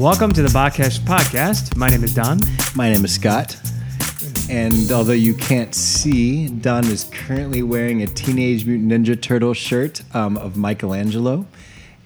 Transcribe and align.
Welcome 0.00 0.32
to 0.32 0.42
the 0.42 0.48
Botcash 0.48 0.98
Podcast. 1.00 1.76
My 1.76 1.90
name 1.90 2.02
is 2.02 2.14
Don. 2.14 2.40
My 2.74 2.90
name 2.90 3.04
is 3.04 3.14
Scott. 3.14 3.58
And 4.48 4.90
although 4.90 5.12
you 5.12 5.34
can't 5.34 5.74
see, 5.74 6.48
Don 6.48 6.86
is 6.86 7.04
currently 7.12 7.62
wearing 7.62 8.00
a 8.02 8.06
Teenage 8.06 8.64
Mutant 8.64 8.90
Ninja 8.90 9.20
Turtle 9.20 9.52
shirt 9.52 10.00
um, 10.14 10.38
of 10.38 10.56
Michelangelo. 10.56 11.44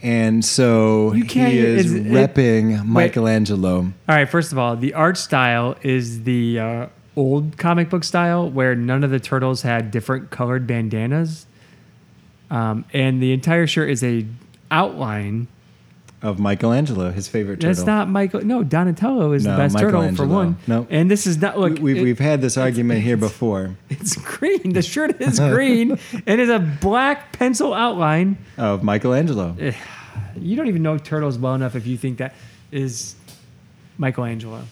And 0.03 0.45
so 0.45 1.11
he 1.11 1.23
is, 1.57 1.87
is 1.87 1.95
it- 1.95 2.07
repping 2.07 2.85
Michelangelo. 2.85 3.77
All 3.77 3.93
right, 4.09 4.29
first 4.29 4.51
of 4.51 4.59
all, 4.59 4.75
the 4.75 4.93
art 4.95 5.17
style 5.17 5.77
is 5.83 6.25
the 6.25 6.59
uh, 6.59 6.87
old 7.15 7.59
comic 7.59 7.91
book 7.91 8.03
style 8.03 8.51
where 8.51 8.75
none 8.75 9.05
of 9.05 9.13
the 9.13 9.21
turtles 9.21 9.63
had 9.63 9.93
different 9.93 10.31
colored 10.31 10.67
bandanas. 10.67 11.47
Um, 12.51 12.87
and 12.93 13.23
the 13.23 13.33
entire 13.33 13.69
shirt 13.69 13.89
is 13.89 14.03
a 14.03 14.27
outline. 14.73 15.47
Of 16.25 16.39
Michelangelo, 16.41 17.11
his 17.11 17.29
favorite 17.29 17.57
turtle. 17.61 17.75
That's 17.75 17.87
not 17.87 18.09
Michael. 18.09 18.45
No, 18.45 18.63
Donatello 18.65 19.33
is 19.33 19.45
the 19.45 19.51
best 19.57 19.79
turtle 19.79 20.11
for 20.17 20.27
one. 20.27 20.57
No, 20.67 20.87
And 20.89 21.11
this 21.11 21.27
is 21.27 21.37
not 21.37 21.59
look. 21.59 21.75
we, 21.75 21.81
we've, 21.81 21.97
it- 21.99 22.03
we've 22.03 22.19
had 22.19 22.41
this 22.41 22.57
argument 22.57 23.03
here 23.03 23.19
before 23.19 23.77
it's 23.91 24.17
green. 24.17 24.73
The 24.73 24.81
shirt 24.81 25.21
is 25.21 25.39
green 25.55 25.99
and 26.27 26.41
it's 26.41 26.51
a 26.51 26.59
black 26.59 27.33
pencil 27.33 27.75
outline. 27.75 28.39
of 28.57 28.83
Michelangelo. 28.83 29.55
Eh, 29.61 29.73
you 30.37 30.57
don't 30.57 30.67
even 30.69 30.83
know 30.83 30.97
turtles 30.97 31.39
well 31.39 31.55
enough 31.55 31.77
if 31.77 31.87
you 31.87 31.99
think 31.99 32.17
that 32.19 32.35
is 32.73 33.17
Michelangelo. 33.99 34.63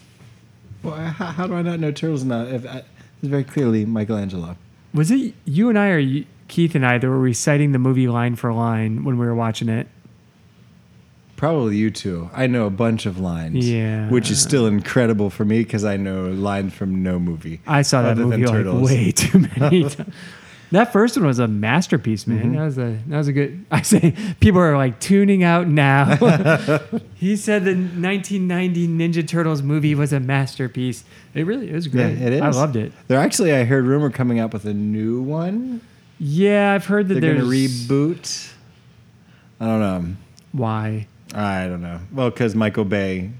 Well, 0.81 0.95
how, 0.95 1.25
how 1.27 1.47
do 1.47 1.53
I 1.53 1.61
not 1.61 1.79
know 1.79 1.91
turtles 1.91 2.23
now? 2.23 2.41
If 2.45 2.65
I, 2.65 2.77
it's 2.79 2.85
very 3.29 3.43
clearly 3.43 3.85
Michelangelo. 3.85 4.57
Was 4.93 5.11
it 5.11 5.33
you 5.45 5.69
and 5.69 5.77
I 5.79 5.89
or 5.89 5.99
you, 5.99 6.25
Keith 6.47 6.75
and 6.75 6.85
I 6.85 6.97
that 6.97 7.07
were 7.07 7.19
reciting 7.19 7.71
the 7.73 7.79
movie 7.79 8.07
line 8.07 8.35
for 8.35 8.51
line 8.53 9.03
when 9.03 9.17
we 9.17 9.25
were 9.25 9.35
watching 9.35 9.69
it? 9.69 9.87
Probably 11.43 11.75
you 11.75 11.91
two. 11.91 12.29
I 12.33 12.47
know 12.47 12.65
a 12.67 12.69
bunch 12.69 13.05
of 13.05 13.19
lines. 13.19 13.69
Yeah. 13.69 14.07
Which 14.07 14.31
is 14.31 14.41
still 14.41 14.65
incredible 14.65 15.29
for 15.29 15.43
me 15.43 15.59
because 15.59 15.83
I 15.83 15.97
know 15.97 16.27
lines 16.27 16.73
from 16.73 17.03
no 17.03 17.19
movie. 17.19 17.59
I 17.67 17.81
saw 17.81 18.01
that 18.03 18.15
movie 18.15 18.45
like 18.45 18.49
Turtles. 18.49 18.89
way 18.89 19.11
too 19.15 19.39
many 19.39 19.83
times. 19.89 19.97
That 20.71 20.93
first 20.93 21.17
one 21.17 21.25
was 21.25 21.39
a 21.39 21.47
masterpiece, 21.49 22.27
man. 22.27 22.43
Mm-hmm. 22.43 22.55
That 22.55 22.63
was 22.63 22.77
a 22.77 22.97
that 23.07 23.17
was 23.17 23.27
a 23.27 23.33
good. 23.33 23.65
I 23.71 23.81
say 23.81 24.15
people 24.39 24.61
are 24.61 24.77
like 24.77 25.01
tuning 25.01 25.43
out 25.43 25.67
now. 25.67 26.15
he 27.15 27.35
said 27.35 27.65
the 27.65 27.73
1990 27.75 28.87
Ninja 28.87 29.27
Turtles 29.27 29.61
movie 29.61 29.95
was 29.95 30.13
a 30.13 30.21
masterpiece. 30.21 31.03
It 31.33 31.45
really 31.45 31.69
it 31.69 31.73
was 31.73 31.87
Yeah, 31.87 31.91
great. 32.07 32.21
it 32.21 32.33
is. 32.35 32.41
I 32.41 32.51
loved 32.51 32.77
it. 32.77 32.93
They're 33.09 33.19
actually, 33.19 33.53
I 33.53 33.65
heard 33.65 33.83
rumor 33.83 34.09
coming 34.11 34.39
up 34.39 34.53
with 34.53 34.63
a 34.63 34.73
new 34.73 35.21
one. 35.21 35.81
Yeah, 36.21 36.71
I've 36.73 36.85
heard 36.85 37.09
that 37.09 37.15
They're 37.19 37.35
going 37.35 37.43
to 37.43 37.45
reboot. 37.45 38.53
I 39.59 39.65
don't 39.65 39.79
know. 39.81 40.15
why. 40.53 41.07
I 41.33 41.67
don't 41.67 41.81
know. 41.81 41.99
Well, 42.11 42.29
because 42.29 42.53
Michael 42.55 42.85
Bay. 42.85 43.31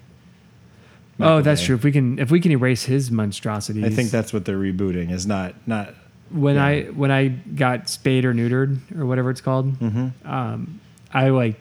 oh, 1.20 1.42
that's 1.42 1.62
Bay. 1.62 1.68
true. 1.68 1.76
If 1.76 1.84
we 1.84 1.92
can 1.92 2.20
if 2.20 2.32
we 2.32 2.40
can 2.40 2.52
erase 2.52 2.84
his 2.84 3.12
monstrosities, 3.12 3.84
I 3.84 3.90
think 3.90 4.10
that's 4.12 4.34
what 4.34 4.46
they're 4.46 4.58
rebooting. 4.58 5.12
Is 5.12 5.26
not 5.28 5.54
not. 5.68 5.94
when 6.32 6.56
Yeah. 6.56 6.66
I 6.66 6.82
when 6.86 7.12
I 7.12 7.28
got 7.28 7.90
spayed 7.90 8.26
or 8.26 8.34
neutered 8.34 8.80
or 8.98 9.06
whatever 9.06 9.30
it's 9.30 9.42
called, 9.42 9.78
Mm-hmm. 9.80 10.28
um, 10.32 10.80
I 11.14 11.30
like 11.30 11.60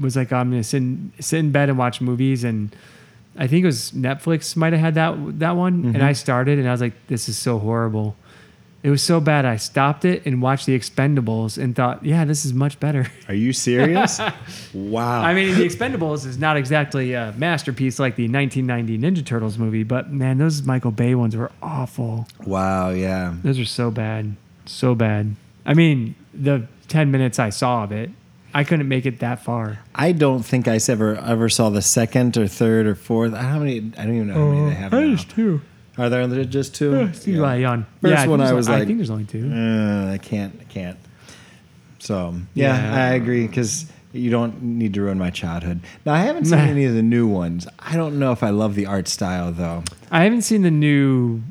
was 0.00 0.16
like 0.16 0.32
I'm 0.32 0.50
gonna 0.50 0.62
sit 0.64 0.78
in, 0.78 1.12
sit 1.20 1.38
in 1.40 1.50
bed 1.50 1.68
and 1.68 1.76
watch 1.76 2.00
movies, 2.00 2.44
and 2.44 2.74
I 3.36 3.46
think 3.46 3.64
it 3.64 3.66
was 3.66 3.90
Netflix 3.92 4.54
might 4.56 4.72
have 4.72 4.80
had 4.80 4.94
that 4.94 5.40
that 5.40 5.56
one, 5.56 5.84
and 5.84 5.96
Mhm. 5.96 6.02
I 6.02 6.12
started 6.12 6.58
and 6.58 6.68
I 6.68 6.70
was 6.72 6.80
like, 6.80 6.94
this 7.08 7.28
is 7.28 7.36
so 7.36 7.58
horrible. 7.58 8.14
It 8.82 8.90
was 8.90 9.00
so 9.02 9.20
bad. 9.20 9.44
I 9.44 9.56
stopped 9.56 10.04
it 10.04 10.26
and 10.26 10.42
watched 10.42 10.66
The 10.66 10.76
Expendables 10.76 11.56
and 11.56 11.76
thought, 11.76 12.04
yeah, 12.04 12.24
this 12.24 12.44
is 12.44 12.52
much 12.52 12.80
better. 12.80 13.06
Are 13.28 13.34
you 13.34 13.52
serious? 13.52 14.20
wow. 14.74 15.22
I 15.22 15.34
mean, 15.34 15.54
The 15.54 15.64
Expendables 15.64 16.26
is 16.26 16.36
not 16.38 16.56
exactly 16.56 17.12
a 17.12 17.32
masterpiece 17.36 18.00
like 18.00 18.16
the 18.16 18.28
1990 18.28 18.98
Ninja 18.98 19.24
Turtles 19.24 19.56
movie, 19.56 19.84
but 19.84 20.10
man, 20.10 20.38
those 20.38 20.62
Michael 20.62 20.90
Bay 20.90 21.14
ones 21.14 21.36
were 21.36 21.52
awful. 21.62 22.26
wow. 22.44 22.90
Yeah. 22.90 23.34
Those 23.44 23.58
are 23.60 23.64
so 23.64 23.90
bad, 23.92 24.34
so 24.66 24.94
bad. 24.96 25.36
I 25.64 25.74
mean, 25.74 26.16
the 26.34 26.66
ten 26.88 27.10
minutes 27.10 27.38
I 27.38 27.50
saw 27.50 27.84
of 27.84 27.92
it, 27.92 28.10
I 28.54 28.64
couldn't 28.64 28.88
make 28.88 29.06
it 29.06 29.20
that 29.20 29.42
far. 29.42 29.78
I 29.94 30.12
don't 30.12 30.42
think 30.42 30.66
I 30.68 30.78
ever 30.88 31.16
ever 31.16 31.48
saw 31.48 31.70
the 31.70 31.82
second 31.82 32.36
or 32.36 32.48
third 32.48 32.86
or 32.86 32.94
fourth. 32.94 33.32
How 33.34 33.58
many? 33.60 33.78
I 33.96 34.04
don't 34.04 34.14
even 34.16 34.28
know 34.28 34.34
how 34.34 34.50
many 34.50 34.68
they 34.70 34.74
have 34.74 34.92
now. 34.92 35.16
two. 35.16 35.60
Are 35.98 36.08
there 36.08 36.44
just 36.44 36.74
two? 36.74 37.12
See 37.12 37.38
why 37.38 37.56
yawn. 37.56 37.86
First 38.00 38.12
yeah, 38.12 38.22
I 38.22 38.26
one 38.26 38.40
I 38.40 38.44
there's 38.46 38.56
was 38.56 38.68
only- 38.68 38.82
I 38.82 38.84
think 38.86 38.98
there's 38.98 39.10
only 39.10 39.24
two. 39.24 39.50
Uh, 39.52 40.12
I 40.12 40.18
can't. 40.18 40.56
I 40.60 40.64
can't. 40.64 40.98
So 41.98 42.34
yeah, 42.54 42.76
Yeah. 42.94 43.04
I 43.04 43.08
agree 43.14 43.46
because 43.46 43.86
you 44.12 44.30
don't 44.30 44.62
need 44.62 44.94
to 44.94 45.02
ruin 45.02 45.18
my 45.18 45.30
childhood. 45.30 45.80
Now 46.04 46.14
I 46.14 46.18
haven't 46.20 46.46
seen 46.46 46.58
any 46.74 46.84
of 46.84 46.94
the 46.94 47.02
new 47.02 47.26
ones. 47.26 47.66
I 47.78 47.96
don't 47.96 48.18
know 48.18 48.32
if 48.32 48.42
I 48.42 48.50
love 48.50 48.74
the 48.74 48.86
art 48.86 49.06
style 49.08 49.52
though. 49.52 49.84
I 50.10 50.24
haven't 50.24 50.42
seen 50.42 50.62
the 50.62 50.70
new 50.70 51.42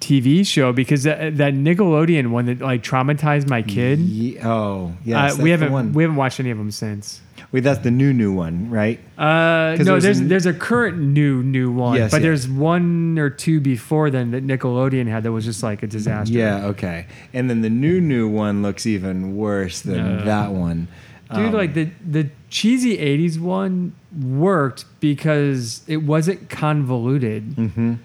TV 0.00 0.46
show 0.46 0.72
because 0.72 1.04
that, 1.04 1.36
that 1.38 1.54
Nickelodeon 1.54 2.28
one 2.30 2.46
that 2.46 2.60
like 2.60 2.82
traumatized 2.82 3.48
my 3.48 3.62
kid. 3.62 3.98
Ye- 3.98 4.38
oh 4.42 4.94
yeah, 5.04 5.26
uh, 5.32 5.36
we 5.36 5.50
haven't 5.50 5.72
one. 5.72 5.92
we 5.92 6.02
haven't 6.02 6.16
watched 6.16 6.40
any 6.40 6.50
of 6.50 6.58
them 6.58 6.70
since. 6.70 7.20
Wait, 7.56 7.62
that's 7.62 7.78
the 7.78 7.90
new 7.90 8.12
new 8.12 8.34
one, 8.34 8.68
right? 8.68 9.00
Uh, 9.16 9.74
'Cause 9.78 9.86
no, 9.86 9.92
there's 9.98 10.02
there's 10.02 10.20
a- 10.20 10.24
there's 10.24 10.44
a 10.44 10.52
current 10.52 10.98
new 10.98 11.42
new 11.42 11.70
one, 11.72 11.96
Yes, 11.96 12.10
but 12.10 12.18
yeah. 12.18 12.24
there's 12.24 12.46
one 12.46 13.18
or 13.18 13.30
two 13.30 13.60
before 13.60 14.10
then 14.10 14.30
that 14.32 14.46
Nickelodeon 14.46 15.06
had 15.06 15.22
that 15.22 15.32
was 15.32 15.46
just 15.46 15.62
like 15.62 15.82
a 15.82 15.86
disaster. 15.86 16.34
Yeah. 16.34 16.66
Okay. 16.66 17.06
And 17.32 17.48
then 17.48 17.62
the 17.62 17.70
new 17.70 17.98
new 17.98 18.28
one 18.28 18.60
looks 18.62 18.84
even 18.84 19.36
worse 19.36 19.80
than 19.80 20.18
No. 20.18 20.24
that 20.26 20.52
one. 20.52 20.88
Dude, 21.34 21.46
Um, 21.46 21.52
like 21.54 21.72
the 21.72 21.88
the 22.06 22.28
cheesy 22.50 22.98
'80s 22.98 23.38
one 23.40 23.92
worked 24.22 24.84
because 25.00 25.80
it 25.88 26.02
wasn't 26.02 26.50
convoluted, 26.50 27.56
mhm. 27.56 27.96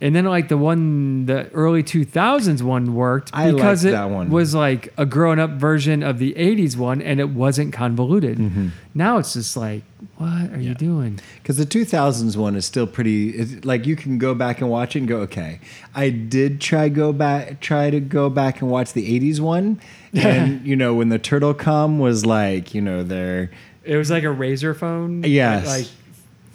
And 0.00 0.14
then 0.16 0.24
like 0.24 0.48
the 0.48 0.56
one, 0.56 1.26
the 1.26 1.50
early 1.50 1.82
2000s 1.82 2.62
one 2.62 2.94
worked 2.94 3.30
I 3.34 3.50
because 3.52 3.84
liked 3.84 3.94
it 3.94 3.96
that 3.96 4.10
one. 4.10 4.30
was 4.30 4.54
like 4.54 4.92
a 4.96 5.04
grown-up 5.06 5.50
version 5.52 6.02
of 6.02 6.18
the 6.18 6.32
'80s 6.34 6.76
one, 6.76 7.02
and 7.02 7.20
it 7.20 7.30
wasn't 7.30 7.72
convoluted. 7.72 8.38
Mm-hmm. 8.38 8.68
Now 8.94 9.18
it's 9.18 9.34
just 9.34 9.56
like, 9.56 9.82
what 10.16 10.50
are 10.52 10.60
you 10.60 10.74
doing? 10.74 11.20
Because 11.42 11.56
the 11.58 11.66
2000s 11.66 12.36
one 12.36 12.56
is 12.56 12.64
still 12.66 12.86
pretty. 12.86 13.30
It's, 13.30 13.64
like 13.64 13.86
you 13.86 13.94
can 13.96 14.18
go 14.18 14.34
back 14.34 14.60
and 14.60 14.70
watch 14.70 14.96
it 14.96 15.00
and 15.00 15.08
go, 15.08 15.18
okay. 15.18 15.60
I 15.94 16.10
did 16.10 16.60
try 16.60 16.88
go 16.88 17.12
back, 17.12 17.60
try 17.60 17.90
to 17.90 18.00
go 18.00 18.28
back 18.30 18.60
and 18.62 18.70
watch 18.70 18.92
the 18.94 19.20
80s 19.20 19.38
one, 19.40 19.80
and 20.14 20.66
you 20.66 20.76
know 20.76 20.94
when 20.94 21.10
the 21.10 21.18
turtle 21.18 21.54
com 21.54 21.98
was 21.98 22.24
like, 22.26 22.74
you 22.74 22.80
know, 22.80 23.02
they're 23.02 23.50
It 23.84 23.96
was 23.96 24.10
like 24.10 24.24
a 24.24 24.30
razor 24.30 24.74
phone, 24.74 25.22
Yes. 25.24 25.66
like 25.66 25.86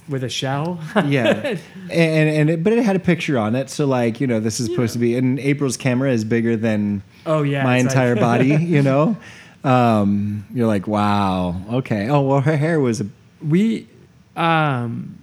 with 0.08 0.24
a 0.24 0.30
shell. 0.30 0.80
yeah, 1.06 1.58
and 1.92 2.30
and 2.30 2.50
it, 2.50 2.64
but 2.64 2.74
it 2.74 2.84
had 2.84 2.96
a 2.96 3.00
picture 3.00 3.38
on 3.38 3.56
it, 3.56 3.70
so 3.70 3.86
like 3.86 4.20
you 4.22 4.28
know 4.28 4.40
this 4.40 4.60
is 4.60 4.68
supposed 4.68 4.94
to 4.94 5.00
be. 5.00 5.16
And 5.16 5.40
April's 5.40 5.78
camera 5.78 6.12
is 6.12 6.24
bigger 6.24 6.56
than 6.58 7.02
oh 7.26 7.42
yeah, 7.44 7.64
my 7.64 7.78
it's 7.78 7.86
like- 7.86 7.92
entire 7.94 8.16
body, 8.16 8.48
you 8.66 8.82
know. 8.82 9.18
Um, 9.64 10.46
you're 10.54 10.68
like, 10.68 10.88
wow, 10.88 11.60
okay. 11.74 12.08
Oh 12.10 12.22
well, 12.22 12.42
her 12.42 12.56
hair 12.58 12.80
was 12.80 13.02
a 13.02 13.08
we 13.44 13.88
um 14.36 15.18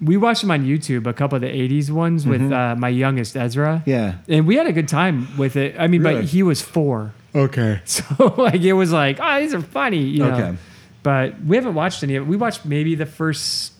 we 0.00 0.16
watched 0.16 0.40
them 0.40 0.50
on 0.50 0.64
YouTube, 0.64 1.06
a 1.06 1.12
couple 1.12 1.36
of 1.36 1.42
the 1.42 1.48
'80s 1.48 1.90
ones 1.90 2.26
with 2.26 2.50
uh, 2.50 2.74
my 2.76 2.88
youngest 2.88 3.36
Ezra. 3.36 3.82
Mm-hmm. 3.86 3.90
yeah. 3.90 4.14
and 4.28 4.46
we 4.46 4.56
had 4.56 4.66
a 4.66 4.72
good 4.72 4.88
time 4.88 5.28
with 5.36 5.56
it. 5.56 5.76
I 5.78 5.86
mean, 5.86 6.02
Really? 6.02 6.22
but 6.22 6.24
he 6.24 6.42
was 6.42 6.62
four, 6.62 7.12
Okay. 7.34 7.80
so 7.84 8.34
like 8.38 8.60
it 8.62 8.72
was 8.72 8.90
like, 8.92 9.18
oh, 9.20 9.40
these 9.40 9.54
are 9.54 9.60
funny, 9.60 10.02
you 10.02 10.24
know. 10.24 10.34
Okay. 10.34 10.56
But 11.02 11.40
we 11.44 11.56
haven't 11.56 11.74
watched 11.74 12.02
any 12.02 12.16
of 12.16 12.24
it. 12.24 12.26
We 12.26 12.36
watched 12.36 12.64
maybe 12.64 12.94
the 12.94 13.06
first, 13.06 13.72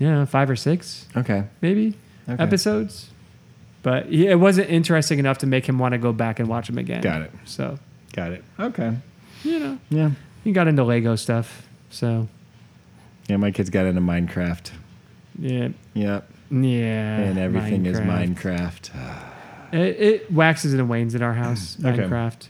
yeah, 0.00 0.24
five 0.24 0.50
or 0.50 0.56
six, 0.56 1.06
Okay. 1.16 1.44
maybe 1.60 1.94
Okay. 2.28 2.42
episodes. 2.42 3.10
But 3.82 4.06
he, 4.06 4.26
it 4.26 4.40
wasn't 4.40 4.68
interesting 4.70 5.18
enough 5.20 5.38
to 5.38 5.46
make 5.46 5.66
him 5.68 5.78
want 5.78 5.92
to 5.92 5.98
go 5.98 6.12
back 6.12 6.38
and 6.40 6.48
watch 6.48 6.66
them 6.66 6.76
again. 6.78 7.00
Got 7.02 7.22
it. 7.22 7.30
So 7.44 7.78
Got 8.12 8.32
it. 8.32 8.44
Okay. 8.58 8.96
you 9.44 9.58
know, 9.60 9.78
Yeah. 9.88 10.10
he 10.44 10.50
got 10.52 10.66
into 10.66 10.82
Lego 10.82 11.14
stuff. 11.16 11.66
So 11.90 12.26
Yeah, 13.28 13.36
my 13.36 13.52
kids 13.52 13.70
got 13.70 13.86
into 13.86 14.00
Minecraft. 14.00 14.70
yeah, 15.38 15.68
Yep. 15.94 16.28
yeah, 16.50 17.16
and 17.20 17.38
everything 17.38 17.86
is 17.86 18.00
Minecraft. 18.00 18.90
It, 19.72 19.78
it 19.78 20.32
waxes 20.32 20.74
and 20.74 20.88
wanes 20.88 21.14
in 21.14 21.22
our 21.22 21.34
house. 21.34 21.76
Okay. 21.84 22.02
Minecraft. 22.02 22.48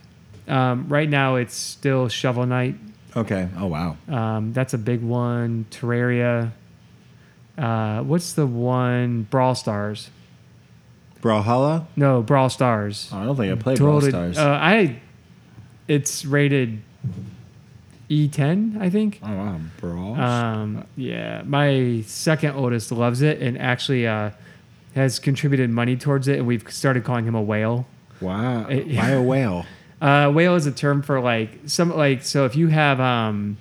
Um, 0.49 0.88
right 0.88 1.08
now, 1.08 1.37
it's 1.37 1.55
still 1.55 2.08
Shovel 2.08 2.46
Knight. 2.46 2.75
Okay. 3.17 3.49
Oh 3.56 3.67
wow. 3.67 3.96
Um, 4.08 4.53
that's 4.53 4.75
a 4.75 4.79
big 4.79 5.00
one. 5.03 5.67
Terraria. 5.70 6.50
Uh, 7.60 8.02
what's 8.02 8.32
the 8.32 8.46
one? 8.46 9.24
Brawl 9.30 9.54
Stars. 9.54 10.10
Brawlhalla? 11.22 11.86
No, 11.96 12.22
Brawl 12.22 12.48
Stars. 12.48 13.10
Oh, 13.12 13.18
I 13.18 13.24
don't 13.26 13.36
think 13.36 13.52
I 13.52 13.56
played 13.62 13.78
Brawl 13.78 14.00
Totally- 14.00 14.10
Stars. 14.12 14.38
Uh, 14.38 14.58
I. 14.60 15.00
It's 15.88 16.24
rated 16.24 16.80
E10, 18.08 18.80
I 18.80 18.90
think. 18.90 19.20
oh 19.22 19.32
wow, 19.36 19.60
Brawl. 19.78 20.14
Um, 20.20 20.86
yeah, 20.96 21.42
my 21.44 22.02
second 22.06 22.54
oldest 22.56 22.90
loves 22.92 23.22
it 23.22 23.40
and 23.40 23.56
actually 23.58 24.06
uh, 24.06 24.30
has 24.94 25.18
contributed 25.18 25.70
money 25.70 25.96
towards 25.96 26.26
it, 26.28 26.38
and 26.38 26.46
we've 26.46 26.64
started 26.72 27.04
calling 27.04 27.24
him 27.24 27.34
a 27.34 27.42
whale. 27.42 27.86
wow. 28.20 28.66
it- 28.68 28.86
Why 28.96 29.10
a 29.10 29.22
whale? 29.22 29.66
Uh, 30.00 30.30
whale 30.34 30.54
is 30.54 30.64
a 30.66 30.72
term 30.72 31.02
for 31.02 31.20
like 31.20 31.58
some 31.66 31.94
like 31.94 32.22
so 32.22 32.46
if 32.46 32.56
you 32.56 32.68
have 32.68 32.98
um 33.00 33.58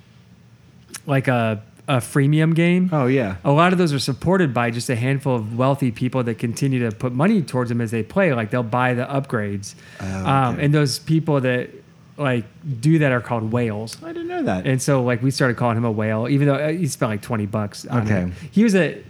like 1.06 1.28
a 1.28 1.62
a 1.90 1.96
freemium 1.96 2.54
game. 2.54 2.88
Oh 2.92 3.06
yeah. 3.06 3.36
A 3.44 3.50
lot 3.50 3.72
of 3.72 3.78
those 3.78 3.92
are 3.92 3.98
supported 3.98 4.54
by 4.54 4.70
just 4.70 4.88
a 4.90 4.94
handful 4.96 5.34
of 5.34 5.58
wealthy 5.58 5.90
people 5.90 6.22
that 6.24 6.38
continue 6.38 6.78
to 6.88 6.94
put 6.94 7.12
money 7.12 7.42
towards 7.42 7.68
them 7.68 7.80
as 7.80 7.90
they 7.90 8.02
play. 8.04 8.32
Like 8.32 8.50
they'll 8.50 8.62
buy 8.62 8.94
the 8.94 9.04
upgrades, 9.06 9.74
Oh, 10.00 10.26
um, 10.26 10.60
and 10.60 10.72
those 10.72 10.98
people 11.00 11.40
that 11.40 11.70
like 12.16 12.44
do 12.80 12.98
that 13.00 13.10
are 13.12 13.20
called 13.20 13.50
whales. 13.50 13.96
I 14.04 14.12
didn't 14.12 14.28
know 14.28 14.42
that. 14.42 14.66
And 14.66 14.80
so 14.80 15.02
like 15.02 15.22
we 15.22 15.30
started 15.30 15.56
calling 15.56 15.76
him 15.76 15.84
a 15.84 15.90
whale, 15.90 16.28
even 16.28 16.46
though 16.48 16.54
uh, 16.54 16.68
he 16.72 16.86
spent 16.86 17.10
like 17.10 17.22
twenty 17.22 17.46
bucks. 17.46 17.86
On 17.86 18.02
Okay. 18.02 18.22
it. 18.22 18.32
He 18.52 18.62
was 18.62 18.74
a. 18.74 19.02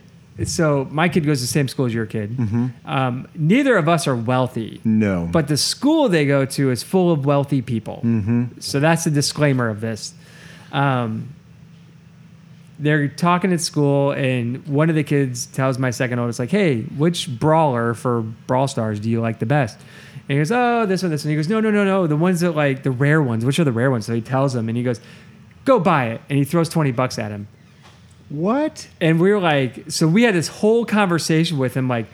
So 0.45 0.89
my 0.91 1.09
kid 1.11 1.27
goes 1.27 1.39
to 1.41 1.43
the 1.43 1.49
same 1.49 1.69
school 1.69 1.85
as 1.85 1.93
your 1.93 2.07
kid. 2.07 2.35
Um, 2.87 3.29
neither 3.35 3.77
of 3.77 3.89
us 3.91 4.07
are 4.07 4.17
wealthy, 4.17 4.81
no. 4.85 5.29
but 5.31 5.49
the 5.49 5.57
school 5.59 6.09
they 6.09 6.25
go 6.25 6.47
to 6.47 6.71
is 6.71 6.83
full 6.83 7.13
of 7.13 7.27
wealthy 7.27 7.61
people. 7.61 8.01
So 8.61 8.81
that's 8.81 9.05
the 9.05 9.11
disclaimer 9.11 9.69
of 9.69 9.83
this. 9.83 10.15
Um, 10.73 11.35
they're 12.81 13.09
talking 13.09 13.53
at 13.53 13.61
school, 13.61 14.13
and 14.13 14.67
one 14.67 14.89
of 14.89 14.97
the 14.97 15.05
kids 15.05 15.47
tells 15.47 15.79
my 15.79 15.91
second 15.91 16.19
oldest, 16.19 16.39
like, 16.39 16.51
"Hey, 16.51 16.83
which 16.97 17.29
brawler 17.39 17.95
for 17.95 18.23
Brawl 18.47 18.67
Stars 18.69 18.99
do 19.01 19.09
you 19.11 19.21
like 19.21 19.39
the 19.39 19.47
best?" 19.47 19.79
And 20.29 20.31
he 20.31 20.37
goes, 20.39 20.51
"Oh, 20.51 20.87
this 20.87 21.03
one, 21.03 21.11
this 21.11 21.25
one." 21.25 21.31
He 21.31 21.37
goes, 21.37 21.49
"No, 21.49 21.61
no, 21.61 21.71
no, 21.71 21.85
no, 21.85 22.07
the 22.07 22.17
ones 22.17 22.41
that 22.41 22.53
like 22.53 22.83
the 22.83 22.91
rare 22.91 23.23
ones. 23.23 23.45
Which 23.45 23.59
are 23.59 23.65
the 23.65 23.73
rare 23.73 23.91
ones?" 23.91 24.07
So 24.07 24.15
he 24.15 24.21
tells 24.21 24.55
him, 24.55 24.69
and 24.69 24.77
he 24.77 24.83
goes, 24.83 25.01
"Go 25.65 25.79
buy 25.79 26.07
it," 26.07 26.21
and 26.29 26.39
he 26.39 26.45
throws 26.45 26.69
twenty 26.69 26.91
bucks 26.93 27.19
at 27.19 27.31
him. 27.31 27.47
what? 28.29 28.87
And 29.01 29.21
we 29.21 29.33
were 29.33 29.41
like, 29.41 29.91
so 29.91 30.07
we 30.07 30.23
had 30.23 30.35
this 30.35 30.47
whole 30.49 30.85
conversation 30.85 31.59
with 31.59 31.75
him, 31.77 31.89
like, 31.89 32.07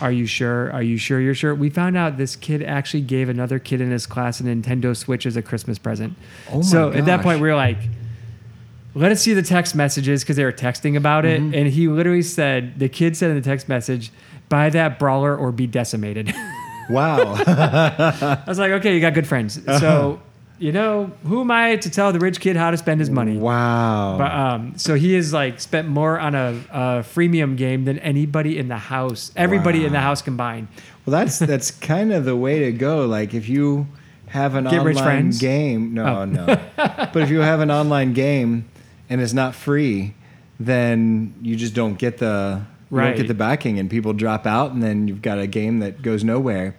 are 0.00 0.10
you 0.10 0.26
sure? 0.26 0.72
Are 0.72 0.82
you 0.82 0.96
sure 0.96 1.20
you're 1.20 1.34
sure? 1.34 1.54
We 1.54 1.70
found 1.70 1.96
out 1.96 2.16
this 2.16 2.34
kid 2.34 2.62
actually 2.62 3.02
gave 3.02 3.28
another 3.28 3.58
kid 3.60 3.80
in 3.80 3.90
his 3.90 4.04
class 4.06 4.40
a 4.40 4.44
Nintendo 4.44 4.96
Switch 4.96 5.26
as 5.26 5.36
a 5.36 5.42
Christmas 5.42 5.78
present. 5.78 6.16
Oh 6.50 6.56
my 6.56 6.62
so 6.62 6.88
at 6.92 7.04
that 7.06 7.18
gosh. 7.18 7.22
point, 7.24 7.40
we 7.40 7.48
were 7.48 7.54
like, 7.54 7.78
let 8.94 9.12
us 9.12 9.20
see 9.22 9.34
the 9.34 9.42
text 9.42 9.74
messages 9.74 10.22
because 10.22 10.36
they 10.36 10.44
were 10.44 10.52
texting 10.52 10.96
about 10.96 11.24
it. 11.24 11.40
Mm-hmm. 11.40 11.54
And 11.54 11.66
he 11.68 11.88
literally 11.88 12.22
said, 12.22 12.78
the 12.78 12.88
kid 12.88 13.16
said 13.16 13.30
in 13.30 13.36
the 13.36 13.42
text 13.42 13.68
message, 13.68 14.10
buy 14.48 14.68
that 14.70 14.98
brawler 14.98 15.36
or 15.36 15.52
be 15.52 15.66
decimated. 15.66 16.32
Wow. 16.90 17.34
I 17.46 18.42
was 18.48 18.58
like, 18.58 18.72
okay, 18.72 18.94
you 18.96 19.00
got 19.00 19.14
good 19.14 19.26
friends. 19.28 19.58
Uh-huh. 19.58 19.78
So, 19.80 20.20
you 20.58 20.72
know, 20.72 21.12
who 21.24 21.40
am 21.40 21.50
I 21.52 21.76
to 21.76 21.88
tell 21.88 22.12
the 22.12 22.18
rich 22.18 22.40
kid 22.40 22.56
how 22.56 22.72
to 22.72 22.76
spend 22.76 22.98
his 22.98 23.08
money? 23.08 23.38
wow. 23.38 24.18
But 24.18 24.32
um, 24.32 24.76
so 24.76 24.94
he 24.96 25.14
has 25.14 25.32
like 25.32 25.60
spent 25.60 25.86
more 25.86 26.18
on 26.18 26.34
a, 26.34 26.48
a 26.72 26.80
freemium 27.04 27.56
game 27.56 27.84
than 27.84 28.00
anybody 28.00 28.58
in 28.58 28.66
the 28.66 28.76
house, 28.76 29.30
everybody 29.36 29.86
in 29.86 29.92
the 29.92 30.00
house 30.00 30.20
combined. 30.20 30.66
Well, 31.06 31.12
that's 31.18 31.38
that's 31.52 31.70
kind 31.70 32.12
of 32.12 32.24
the 32.24 32.34
way 32.36 32.58
to 32.58 32.72
go. 32.72 33.06
Like 33.06 33.34
if 33.34 33.48
you 33.48 33.86
have 34.26 34.56
an 34.56 34.64
Get 34.64 34.80
online 34.80 34.94
friends? 34.96 35.38
game, 35.40 35.94
no, 35.94 36.04
Oh. 36.04 36.24
no. 36.24 36.44
but 36.76 37.16
if 37.18 37.30
you 37.30 37.38
have 37.38 37.60
an 37.60 37.70
online 37.70 38.14
game 38.14 38.68
and 39.10 39.20
it's 39.20 39.32
not 39.34 39.54
free, 39.54 40.14
then 40.58 41.34
you 41.42 41.56
just 41.56 41.74
don't 41.74 41.98
get 41.98 42.18
the 42.18 42.62
you 42.90 42.96
Right. 42.96 43.08
don't 43.10 43.16
get 43.18 43.28
the 43.28 43.34
backing, 43.34 43.78
and 43.78 43.88
people 43.90 44.12
drop 44.14 44.46
out, 44.46 44.72
and 44.72 44.82
then 44.82 45.06
you've 45.06 45.22
got 45.22 45.38
a 45.38 45.46
game 45.46 45.78
that 45.80 46.02
goes 46.02 46.24
nowhere. 46.24 46.74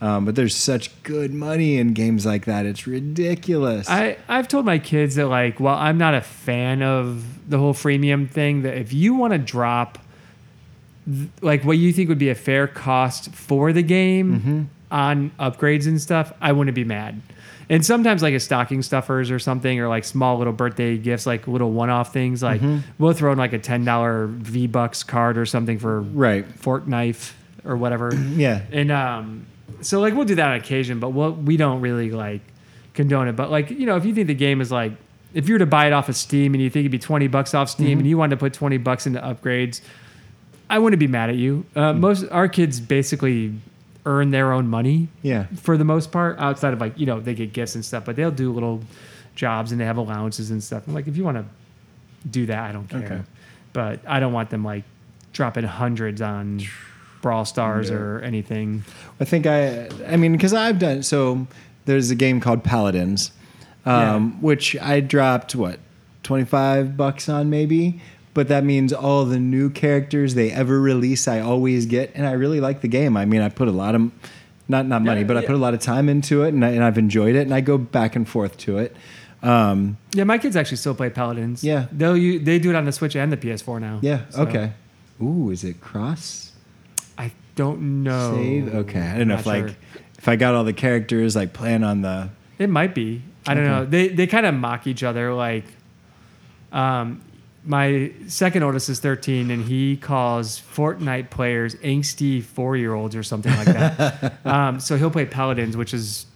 Um, 0.00 0.24
but 0.26 0.34
there's 0.36 0.54
such 0.54 0.90
good 1.02 1.32
money 1.34 1.76
in 1.78 1.92
games 1.94 2.24
like 2.26 2.44
that; 2.44 2.66
it's 2.66 2.86
ridiculous. 2.86 3.88
I 3.88 4.16
I've 4.28 4.46
told 4.46 4.64
my 4.66 4.78
kids 4.78 5.14
that 5.16 5.26
like, 5.28 5.58
while 5.58 5.76
I'm 5.78 5.96
not 5.98 6.14
a 6.14 6.20
fan 6.20 6.82
of 6.82 7.24
the 7.50 7.58
whole 7.58 7.72
freemium 7.74 8.28
thing, 8.30 8.62
that 8.62 8.76
if 8.76 8.92
you 8.92 9.14
want 9.14 9.32
to 9.32 9.38
drop 9.38 9.98
th- 11.10 11.28
like 11.40 11.64
what 11.64 11.78
you 11.78 11.92
think 11.92 12.08
would 12.10 12.18
be 12.18 12.28
a 12.28 12.34
fair 12.34 12.66
cost 12.68 13.30
for 13.34 13.72
the 13.72 13.82
game 13.82 14.34
Mm-hmm. 14.40 14.62
on 14.90 15.30
upgrades 15.40 15.86
and 15.86 16.00
stuff, 16.00 16.32
I 16.40 16.52
wouldn't 16.52 16.74
be 16.76 16.84
mad. 16.84 17.22
And 17.68 17.84
sometimes 17.84 18.22
like 18.22 18.34
a 18.34 18.38
stocking 18.40 18.80
stuffers 18.82 19.30
or 19.30 19.38
something, 19.40 19.80
or 19.80 19.88
like 19.88 20.04
small 20.04 20.38
little 20.38 20.52
birthday 20.52 20.96
gifts, 20.98 21.26
like 21.26 21.48
little 21.48 21.72
one-off 21.72 22.12
things. 22.12 22.42
Like 22.42 22.60
Mm-hmm. 22.60 22.78
we'll 23.02 23.12
throw 23.12 23.32
in 23.32 23.38
like 23.38 23.52
a 23.52 23.58
ten 23.58 23.84
dollar 23.84 24.26
V 24.28 24.66
Bucks 24.68 25.02
card 25.02 25.36
or 25.36 25.46
something 25.46 25.78
for 25.78 26.00
right? 26.02 26.46
fork 26.46 26.86
knife 26.86 27.36
or 27.64 27.76
whatever. 27.76 28.12
Yeah. 28.36 28.62
And 28.70 28.92
um, 28.92 29.46
so 29.80 30.00
like 30.00 30.14
we'll 30.14 30.24
do 30.26 30.36
that 30.36 30.48
on 30.48 30.56
occasion, 30.56 31.00
but 31.00 31.10
we'll, 31.10 31.32
we 31.32 31.56
don't 31.56 31.80
really 31.80 32.10
like 32.12 32.40
condone 32.94 33.26
it. 33.28 33.34
But 33.36 33.50
like 33.50 33.70
you 33.70 33.86
know, 33.86 33.96
if 33.96 34.04
you 34.04 34.14
think 34.14 34.28
the 34.28 34.34
game 34.34 34.60
is 34.60 34.70
like, 34.70 34.92
if 35.34 35.48
you 35.48 35.54
were 35.56 35.58
to 35.58 35.66
buy 35.66 35.86
it 35.88 35.92
off 35.92 36.08
of 36.08 36.16
Steam 36.16 36.54
and 36.54 36.62
you 36.62 36.70
think 36.70 36.82
it'd 36.82 36.92
be 36.92 36.98
twenty 37.00 37.26
bucks 37.26 37.52
off 37.52 37.68
Steam 37.68 37.88
Mm-hmm. 37.88 37.98
and 37.98 38.06
you 38.08 38.16
wanted 38.16 38.36
to 38.36 38.40
put 38.40 38.52
twenty 38.54 38.76
bucks 38.78 39.06
into 39.08 39.20
upgrades, 39.20 39.80
I 40.70 40.78
wouldn't 40.78 41.00
be 41.00 41.08
mad 41.08 41.30
at 41.30 41.36
you. 41.36 41.66
Uh, 41.74 41.92
most 41.92 42.24
our 42.30 42.46
kids 42.48 42.78
basically 42.80 43.54
earn 44.06 44.30
their 44.30 44.52
own 44.52 44.66
money 44.68 45.08
Yeah. 45.22 45.46
for 45.56 45.76
the 45.76 45.84
most 45.84 46.10
part, 46.12 46.38
outside 46.38 46.72
of 46.72 46.80
like 46.80 46.98
you 46.98 47.04
know 47.06 47.20
they 47.20 47.34
get 47.34 47.52
gifts 47.52 47.74
and 47.74 47.84
stuff, 47.84 48.04
but 48.06 48.16
they'll 48.16 48.30
do 48.30 48.50
little 48.52 48.80
jobs 49.34 49.70
and 49.72 49.80
they 49.80 49.84
have 49.84 49.98
allowances 49.98 50.50
and 50.50 50.62
stuff. 50.62 50.84
I'm 50.88 50.94
like, 50.94 51.06
if 51.08 51.16
you 51.16 51.24
want 51.24 51.36
to 51.36 51.44
do 52.28 52.46
that, 52.46 52.58
I 52.70 52.72
don't 52.72 52.88
care. 52.88 53.04
Okay. 53.04 53.20
But 53.74 54.00
I 54.08 54.20
don't 54.20 54.32
want 54.32 54.48
them 54.50 54.64
like 54.64 54.84
dropping 55.34 55.64
hundreds 55.64 56.22
on 56.22 56.62
Brawl 57.20 57.44
Stars 57.44 57.90
Yeah. 57.90 57.96
or 57.96 58.20
anything. 58.20 58.84
I 59.20 59.24
think 59.26 59.46
I, 59.46 59.88
I 60.08 60.16
mean, 60.16 60.32
because 60.32 60.54
I've 60.54 60.78
done 60.78 61.02
so. 61.02 61.46
There's 61.84 62.10
a 62.10 62.14
game 62.16 62.40
called 62.40 62.64
Paladins, 62.64 63.30
um, 63.84 64.40
which 64.42 64.76
I 64.80 65.00
dropped 65.00 65.54
what 65.54 65.78
twenty 66.22 66.44
five 66.44 66.96
bucks 66.96 67.28
on 67.28 67.50
maybe, 67.50 68.00
but 68.36 68.48
that 68.48 68.62
means 68.64 68.92
all 68.92 69.24
the 69.24 69.38
new 69.40 69.70
characters 69.70 70.34
they 70.34 70.52
ever 70.52 70.78
release 70.80 71.26
I 71.26 71.40
always 71.40 71.86
get, 71.86 72.12
and 72.14 72.26
I 72.26 72.32
really 72.32 72.60
like 72.60 72.82
the 72.82 72.88
game. 72.88 73.16
I 73.16 73.24
mean, 73.24 73.40
I 73.40 73.48
put 73.48 73.66
a 73.66 73.72
lot 73.72 73.94
of 73.94 74.12
not 74.68 74.86
not 74.86 75.02
money, 75.02 75.22
Yeah, 75.22 75.26
but 75.26 75.36
I 75.38 75.46
put 75.46 75.54
a 75.54 75.58
lot 75.58 75.72
of 75.74 75.80
time 75.80 76.08
into 76.08 76.42
it, 76.44 76.52
and, 76.54 76.64
I, 76.64 76.70
and 76.70 76.84
I've 76.84 76.98
enjoyed 76.98 77.34
it, 77.34 77.40
and 77.42 77.54
I 77.54 77.60
go 77.62 77.78
back 77.78 78.14
and 78.14 78.28
forth 78.28 78.56
to 78.58 78.76
it. 78.78 78.94
Um, 79.42 79.96
Yeah, 80.12 80.24
my 80.24 80.38
kids 80.38 80.54
actually 80.56 80.76
still 80.78 80.94
play 80.94 81.08
Paladins. 81.10 81.64
Yeah. 81.64 81.86
they'll 81.92 82.14
they 82.14 82.58
do 82.58 82.70
it 82.70 82.76
on 82.76 82.84
the 82.84 82.92
Switch 82.92 83.16
and 83.16 83.32
the 83.32 83.36
PS4 83.36 83.80
now. 83.80 83.98
yeah, 84.02 84.20
So, 84.30 84.42
okay. 84.42 84.72
Ooh, 85.22 85.50
is 85.50 85.64
it 85.64 85.80
cross 85.80 86.52
I 87.16 87.32
don't 87.54 88.02
know. 88.04 88.34
save? 88.34 88.74
Okay, 88.74 89.00
I 89.00 89.16
don't 89.18 89.28
know 89.28 89.34
Not 89.34 89.40
if 89.40 89.46
like 89.46 89.68
sure. 89.68 89.76
if 90.18 90.28
I 90.28 90.36
got 90.36 90.54
all 90.54 90.64
the 90.64 90.72
characters 90.74 91.34
like 91.34 91.52
playing 91.54 91.84
on 91.84 92.02
the. 92.02 92.28
It 92.58 92.68
might 92.68 92.94
be. 92.94 93.22
I 93.46 93.54
don't 93.54 93.64
Okay. 93.64 93.72
know. 93.72 93.84
They 93.86 94.08
they 94.08 94.26
kind 94.26 94.44
of 94.44 94.54
mock 94.54 94.86
each 94.86 95.02
other. 95.02 95.32
Like, 95.32 95.64
um, 96.72 97.20
my 97.66 98.12
second 98.28 98.62
oldest 98.62 98.88
is 98.88 99.00
13, 99.00 99.50
and 99.50 99.64
he 99.64 99.96
calls 99.96 100.60
Fortnite 100.60 101.30
players 101.30 101.74
angsty 101.76 102.42
four 102.42 102.76
year 102.76 102.94
olds 102.94 103.16
or 103.16 103.22
something 103.22 103.54
like 103.56 103.66
that. 103.66 104.34
um, 104.46 104.80
so 104.80 104.96
he'll 104.96 105.10
play 105.10 105.26
Paladins, 105.26 105.76
which 105.76 105.92
is 105.92 106.26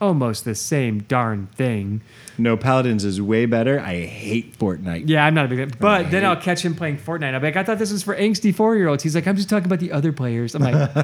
almost 0.00 0.44
the 0.44 0.54
same 0.54 1.00
darn 1.00 1.46
thing. 1.48 2.02
No, 2.38 2.56
Paladins 2.56 3.04
is 3.04 3.20
way 3.20 3.46
better. 3.46 3.80
I 3.80 4.04
hate 4.04 4.58
Fortnite. 4.58 5.04
Yeah, 5.06 5.24
I'm 5.24 5.34
not 5.34 5.46
a 5.46 5.48
big 5.48 5.58
fan. 5.58 5.78
But 5.80 6.10
then 6.10 6.24
I'll 6.24 6.36
catch 6.36 6.64
him 6.64 6.74
playing 6.74 6.98
Fortnite. 6.98 7.34
I'll 7.34 7.40
be 7.40 7.46
like, 7.46 7.56
I 7.56 7.64
thought 7.64 7.78
this 7.78 7.92
was 7.92 8.02
for 8.02 8.14
angsty 8.14 8.54
four 8.54 8.76
year 8.76 8.88
olds. 8.88 9.02
He's 9.02 9.14
like, 9.14 9.26
I'm 9.26 9.36
just 9.36 9.48
talking 9.48 9.66
about 9.66 9.80
the 9.80 9.92
other 9.92 10.12
players. 10.12 10.54
I'm 10.54 10.62
like, 10.62 10.96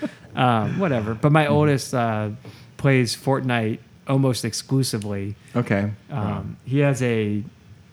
um, 0.36 0.78
whatever. 0.78 1.14
But 1.14 1.32
my 1.32 1.46
oldest 1.48 1.92
uh, 1.94 2.30
plays 2.76 3.16
Fortnite 3.16 3.78
almost 4.08 4.44
exclusively. 4.44 5.34
Okay. 5.54 5.90
Um, 6.10 6.56
He 6.64 6.78
has 6.78 7.02
a 7.02 7.42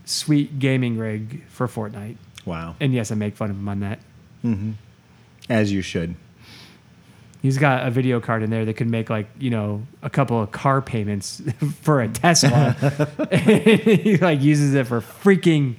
sweet 0.10 0.60
gaming 0.60 0.98
rig 0.98 1.44
for 1.50 1.68
Fortnite. 1.68 2.18
wow. 2.46 2.76
And 2.80 2.94
yes, 2.94 3.12
I 3.12 3.16
make 3.16 3.36
fun 3.36 3.50
of 3.50 3.56
him 3.58 3.68
on 3.70 3.80
that. 3.82 4.00
As 5.50 5.72
you 5.72 5.82
should. 5.82 6.16
He's 7.42 7.58
got 7.58 7.88
a 7.88 7.92
video 7.92 8.20
card 8.20 8.44
in 8.44 8.50
there 8.50 8.66
that 8.66 8.74
could 8.74 8.90
make 8.90 9.10
like, 9.10 9.28
you 9.40 9.50
know, 9.50 9.84
a 10.04 10.10
couple 10.10 10.42
of 10.42 10.52
car 10.52 10.82
payments 10.82 11.42
for 11.82 12.02
a 12.02 12.10
Tesla. 12.10 12.72
he 13.32 14.18
like 14.18 14.42
uses 14.42 14.74
it 14.74 14.88
for 14.88 15.00
freaking 15.00 15.76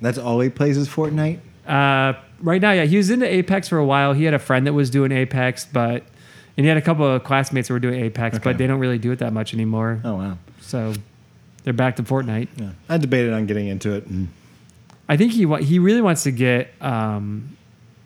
That's 0.00 0.18
all 0.18 0.38
he 0.40 0.50
plays 0.50 0.76
is 0.76 0.88
Fortnite. 0.88 1.40
Uh, 1.66 2.12
right 2.40 2.60
now, 2.62 2.70
yeah, 2.72 2.84
he 2.84 2.96
was 2.96 3.10
into 3.10 3.26
Apex 3.26 3.68
for 3.68 3.78
a 3.78 3.84
while. 3.84 4.12
He 4.12 4.22
had 4.24 4.34
a 4.34 4.38
friend 4.38 4.66
that 4.68 4.72
was 4.72 4.88
doing 4.90 5.10
Apex, 5.10 5.64
but 5.66 6.04
and 6.56 6.64
he 6.64 6.66
had 6.68 6.76
a 6.76 6.82
couple 6.82 7.04
of 7.06 7.24
classmates 7.24 7.66
who 7.68 7.74
were 7.74 7.80
doing 7.80 8.00
Apex, 8.00 8.36
Okay. 8.36 8.44
but 8.44 8.58
they 8.58 8.68
don't 8.68 8.78
really 8.78 8.98
do 8.98 9.10
it 9.10 9.18
that 9.18 9.32
much 9.32 9.52
anymore. 9.52 10.00
Oh 10.04 10.14
wow. 10.14 10.38
So 10.60 10.92
they're 11.64 11.72
back 11.72 11.96
to 11.96 12.02
Fortnite. 12.02 12.48
Yeah. 12.56 12.70
I 12.88 12.96
debated 12.98 13.32
on 13.32 13.46
getting 13.46 13.66
into 13.68 13.92
it. 13.94 14.06
And 14.06 14.28
I 15.08 15.16
think 15.16 15.32
he 15.32 15.44
wa- 15.46 15.58
he 15.58 15.78
really 15.78 16.00
wants 16.00 16.22
to 16.24 16.30
get 16.30 16.72
um, 16.80 17.56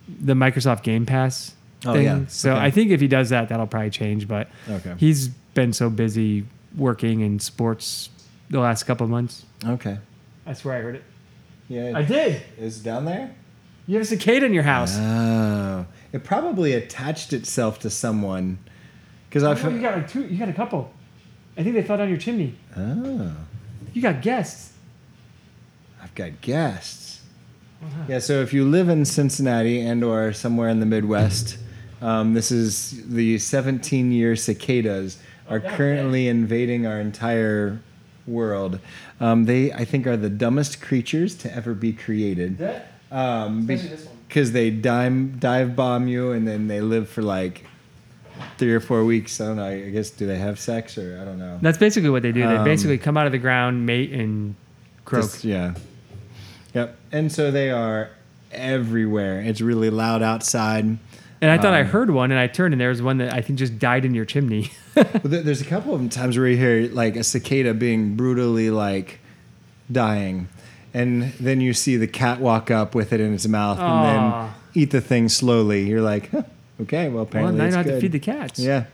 the 0.09 0.35
Microsoft 0.35 0.83
Game 0.83 1.05
Pass 1.07 1.55
Oh, 1.87 1.93
thing. 1.93 2.05
yeah. 2.05 2.21
So 2.29 2.53
Okay. 2.53 2.61
I 2.65 2.71
think 2.71 2.91
if 2.91 3.01
he 3.01 3.07
does 3.09 3.29
that, 3.31 3.49
that'll 3.51 3.67
probably 3.67 3.91
change. 3.91 4.27
But 4.27 4.49
Okay. 4.69 4.95
he's 4.97 5.29
been 5.29 5.73
so 5.73 5.91
busy 5.91 6.45
working 6.77 7.21
in 7.21 7.39
sports 7.39 8.09
the 8.51 8.61
last 8.61 8.85
couple 8.85 9.05
of 9.05 9.11
months. 9.11 9.45
okay. 9.67 9.99
That's 10.45 10.65
where 10.65 10.77
I 10.79 10.81
heard 10.81 10.95
it. 10.97 11.05
Yeah. 11.69 11.93
I 11.95 12.03
did. 12.03 12.41
Is 12.59 12.81
it 12.81 12.85
down 12.85 13.05
there? 13.05 13.31
You 13.87 13.95
have 13.97 14.03
a 14.03 14.07
cicada 14.07 14.47
in 14.47 14.55
your 14.55 14.63
house. 14.63 14.97
Oh. 14.99 15.85
It 16.13 16.25
probably 16.25 16.73
attached 16.73 17.33
itself 17.35 17.79
to 17.81 17.91
someone. 17.91 18.59
Because 19.29 19.43
I 19.45 19.53
Oh, 19.53 19.69
you 19.71 19.81
got 19.81 19.95
like 19.97 20.09
two. 20.09 20.23
You 20.27 20.39
got 20.39 20.49
a 20.49 20.53
couple. 20.55 20.91
I 21.59 21.63
think 21.63 21.75
they 21.75 21.83
fell 21.83 21.99
down 21.99 22.09
your 22.09 22.17
chimney. 22.19 22.55
Oh. 22.77 23.33
You 23.93 24.03
got 24.03 24.23
guests. 24.23 24.73
I've 26.03 26.15
got 26.15 26.41
guests. 26.41 27.23
Yeah, 28.09 28.19
so 28.19 28.41
if 28.43 28.53
you 28.53 28.65
live 28.65 28.89
in 28.89 29.05
Cincinnati 29.05 29.81
and 29.81 30.03
or 30.03 30.33
somewhere 30.33 30.69
in 30.69 30.81
the 30.81 30.87
Midwest, 30.87 31.59
um, 32.03 32.35
this 32.35 32.51
is 32.51 33.05
the 33.09 33.37
17-year 33.37 34.35
cicadas 34.37 35.19
are 35.49 35.63
Oh, 35.65 35.71
currently 35.77 36.27
invading 36.29 36.87
our 36.87 37.01
entire 37.01 37.81
world. 38.27 38.81
Um, 39.21 39.45
they, 39.45 39.73
I 39.73 39.85
think, 39.85 40.07
are 40.07 40.17
the 40.17 40.29
dumbest 40.29 40.81
creatures 40.81 41.35
to 41.37 41.55
ever 41.55 41.73
be 41.73 41.93
created. 41.93 42.61
Um, 43.13 43.61
Especially 43.61 43.89
this 43.89 44.05
one. 44.07 44.17
because 44.29 44.53
they 44.53 44.71
dive 44.71 45.41
dive 45.41 45.75
bomb 45.77 46.09
you 46.09 46.33
and 46.33 46.47
then 46.47 46.67
they 46.69 46.81
live 46.83 47.09
for 47.09 47.23
like 47.23 47.65
three 48.59 48.73
or 48.75 48.81
four 48.81 49.05
weeks. 49.05 49.41
I 49.41 49.47
don't 49.47 49.57
know. 49.57 49.65
I 49.67 49.91
guess 49.91 50.11
do 50.11 50.27
they 50.27 50.39
have 50.39 50.59
sex 50.59 50.97
or 50.99 51.19
I 51.21 51.25
don't 51.25 51.39
know. 51.39 51.59
That's 51.63 51.79
basically 51.79 52.11
what 52.11 52.23
they 52.23 52.33
do. 52.33 52.41
They 52.47 52.57
Um, 52.57 52.65
basically 52.65 52.99
come 52.99 53.17
out 53.17 53.27
of 53.27 53.33
the 53.33 53.39
ground, 53.39 53.87
mate, 53.87 54.13
and 54.13 54.55
croak. 55.05 55.23
Just- 55.25 55.45
yeah. 55.45 55.75
Yep. 56.75 56.97
And 57.13 57.33
so 57.33 57.51
they 57.51 57.71
are 57.71 58.11
everywhere. 58.53 59.41
It's 59.41 59.61
really 59.61 59.91
loud 59.91 60.23
outside. 60.23 60.85
and 60.85 61.51
I 61.51 61.57
thought 61.59 61.73
I 61.75 61.83
um, 61.83 61.87
heard 61.87 62.11
one, 62.11 62.31
and 62.31 62.39
I 62.41 62.47
turned, 62.49 62.75
and 62.75 62.81
there 62.81 62.89
was 62.89 63.01
one 63.01 63.19
that 63.19 63.33
I 63.33 63.41
think 63.41 63.59
just 63.59 63.79
died 63.79 64.05
in 64.05 64.15
your 64.15 64.25
chimney. 64.25 64.71
There- 65.23 65.43
there's 65.43 65.61
a 65.61 65.65
couple 65.65 65.95
of 65.95 66.11
times 66.11 66.37
where 66.37 66.49
you 66.49 66.57
hear 66.57 66.89
like 66.93 67.15
a 67.17 67.23
cicada 67.23 67.73
being 67.75 68.17
brutally 68.17 68.71
like 68.71 69.21
dying, 69.91 70.49
and 70.93 71.33
then 71.41 71.61
you 71.61 71.73
see 71.73 71.97
the 71.97 72.09
cat 72.09 72.41
walk 72.41 72.71
up 72.71 72.95
with 72.97 73.13
it 73.13 73.21
in 73.21 73.33
its 73.33 73.47
mouth 73.47 73.79
and 73.79 73.87
Aw. 73.87 74.03
then 74.43 74.55
eat 74.75 74.91
the 74.91 75.01
thing 75.01 75.29
slowly. 75.29 75.89
You're 75.89 76.03
like, 76.03 76.31
huh, 76.31 76.43
okay, 76.83 77.09
well 77.09 77.15
well, 77.17 77.23
apparently 77.25 77.59
now 77.59 77.65
you 77.65 77.71
don't 77.73 77.85
have 77.85 77.95
to 77.95 78.01
feed 78.01 78.13
the 78.13 78.19
cats. 78.19 78.59
Yeah. 78.59 78.85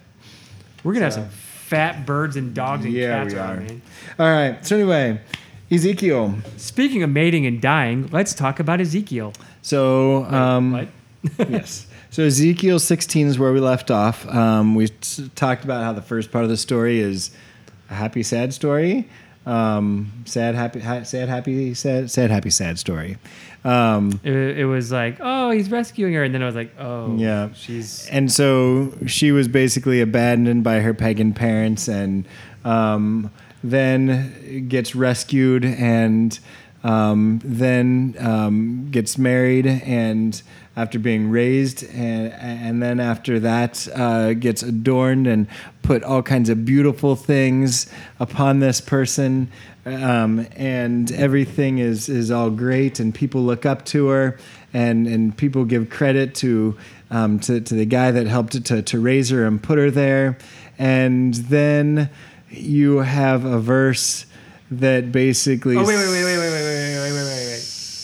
We're 0.82 0.92
gonna 0.94 1.04
have 1.06 1.14
some 1.14 1.28
fat 1.28 2.04
birds 2.06 2.36
and 2.36 2.54
dogs 2.54 2.84
and 2.84 2.92
Yeah, 2.94 3.22
cats 3.22 3.34
we 3.34 3.40
are. 3.40 3.56
man. 3.56 3.82
All 4.18 4.28
right. 4.30 4.64
So 4.66 4.76
anyway, 4.76 5.20
Ezekiel. 5.70 6.34
Speaking 6.56 7.02
of 7.02 7.10
mating 7.10 7.46
and 7.46 7.60
dying, 7.60 8.08
let's 8.12 8.34
talk 8.34 8.60
about 8.60 8.80
Ezekiel. 8.80 9.32
So 9.62 10.24
um, 10.24 10.72
What? 10.72 10.88
yes. 11.48 11.86
So 12.10 12.22
Ezekiel 12.22 12.78
16 12.78 13.26
is 13.26 13.40
where 13.40 13.52
we 13.52 13.58
left 13.58 13.90
off. 13.90 14.24
Um, 14.28 14.76
we 14.76 14.84
s- 14.84 15.20
talked 15.34 15.64
about 15.64 15.82
how 15.82 15.92
the 15.92 16.00
first 16.00 16.30
part 16.30 16.44
of 16.44 16.48
the 16.50 16.56
story 16.56 17.00
is 17.00 17.32
a 17.90 17.94
happy, 17.94 18.22
sad 18.22 18.54
story. 18.54 19.08
Um, 19.46 20.10
sad, 20.24 20.54
happy, 20.54 20.80
ha- 20.80 21.02
sad, 21.02 21.28
happy, 21.28 21.74
sad, 21.74 22.10
sad, 22.10 22.30
happy, 22.30 22.50
sad 22.50 22.78
story. 22.78 23.18
Um, 23.64 24.20
It, 24.22 24.32
it 24.58 24.64
was 24.66 24.90
like, 24.92 25.18
oh, 25.20 25.50
he's 25.50 25.70
rescuing 25.70 26.14
her, 26.14 26.22
and 26.24 26.34
then 26.34 26.42
I 26.42 26.46
was 26.46 26.54
like, 26.54 26.72
oh, 26.78 27.16
Yeah. 27.16 27.48
she's 27.54 28.06
and 28.10 28.30
so 28.32 28.92
she 29.06 29.32
was 29.32 29.48
basically 29.48 30.00
abandoned 30.00 30.64
by 30.64 30.80
her 30.80 30.94
pagan 30.94 31.32
parents 31.34 31.88
and 31.88 32.26
um, 32.64 33.30
then 33.62 34.66
gets 34.68 34.94
rescued 34.94 35.64
and 35.64 36.38
um, 36.82 37.40
then 37.44 38.14
um, 38.18 38.88
gets 38.90 39.16
married 39.18 39.66
and 39.66 40.42
after 40.76 40.98
being 40.98 41.30
raised, 41.30 41.84
and, 41.94 42.32
and 42.32 42.82
then 42.82 42.98
after 42.98 43.38
that 43.40 43.86
uh, 43.94 44.32
gets 44.34 44.62
adorned 44.62 45.26
and 45.26 45.46
put 45.82 46.02
all 46.02 46.22
kinds 46.22 46.48
of 46.48 46.64
beautiful 46.64 47.14
things 47.14 47.90
upon 48.18 48.58
this 48.58 48.80
person, 48.80 49.50
um, 49.86 50.46
and 50.56 51.12
everything 51.12 51.78
is 51.78 52.08
is 52.08 52.30
all 52.30 52.50
great, 52.50 52.98
and 52.98 53.14
people 53.14 53.42
look 53.42 53.64
up 53.64 53.84
to 53.86 54.08
her, 54.08 54.38
and 54.72 55.06
and 55.06 55.36
people 55.36 55.64
give 55.64 55.90
credit 55.90 56.34
to 56.36 56.76
um, 57.10 57.38
to, 57.40 57.60
to 57.60 57.74
the 57.74 57.86
guy 57.86 58.10
that 58.10 58.26
helped 58.26 58.64
to 58.64 58.82
to 58.82 58.98
raise 58.98 59.30
her 59.30 59.46
and 59.46 59.62
put 59.62 59.78
her 59.78 59.90
there, 59.90 60.36
and 60.78 61.34
then 61.34 62.10
you 62.50 62.98
have 62.98 63.44
a 63.44 63.60
verse 63.60 64.26
that 64.70 65.12
basically. 65.12 65.76
Oh 65.76 65.86
wait 65.86 65.96
wait 65.96 66.08
wait 66.08 66.24
wait 66.24 66.38
wait 66.38 66.50
wait 66.50 66.64
wait. 66.64 66.83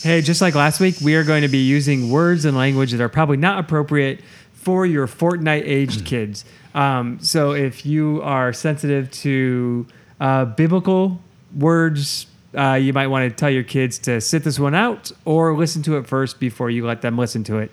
Hey, 0.02 0.22
just 0.22 0.40
like 0.40 0.54
last 0.54 0.80
week, 0.80 0.96
we 1.02 1.14
are 1.16 1.24
going 1.24 1.42
to 1.42 1.48
be 1.48 1.58
using 1.58 2.08
words 2.08 2.46
and 2.46 2.56
language 2.56 2.92
that 2.92 3.02
are 3.02 3.10
probably 3.10 3.36
not 3.36 3.58
appropriate 3.58 4.22
for 4.54 4.86
your 4.86 5.06
Fortnite 5.06 5.64
aged 5.66 6.04
kids. 6.06 6.46
Um, 6.74 7.18
so 7.20 7.52
if 7.52 7.84
you 7.84 8.22
are 8.22 8.54
sensitive 8.54 9.10
to 9.10 9.86
uh, 10.18 10.46
biblical 10.46 11.20
words, 11.54 12.28
uh, 12.56 12.78
you 12.80 12.94
might 12.94 13.08
want 13.08 13.28
to 13.28 13.36
tell 13.36 13.50
your 13.50 13.62
kids 13.62 13.98
to 13.98 14.22
sit 14.22 14.42
this 14.42 14.58
one 14.58 14.74
out 14.74 15.12
or 15.26 15.54
listen 15.54 15.82
to 15.82 15.98
it 15.98 16.06
first 16.06 16.40
before 16.40 16.70
you 16.70 16.86
let 16.86 17.02
them 17.02 17.18
listen 17.18 17.44
to 17.44 17.58
it. 17.58 17.70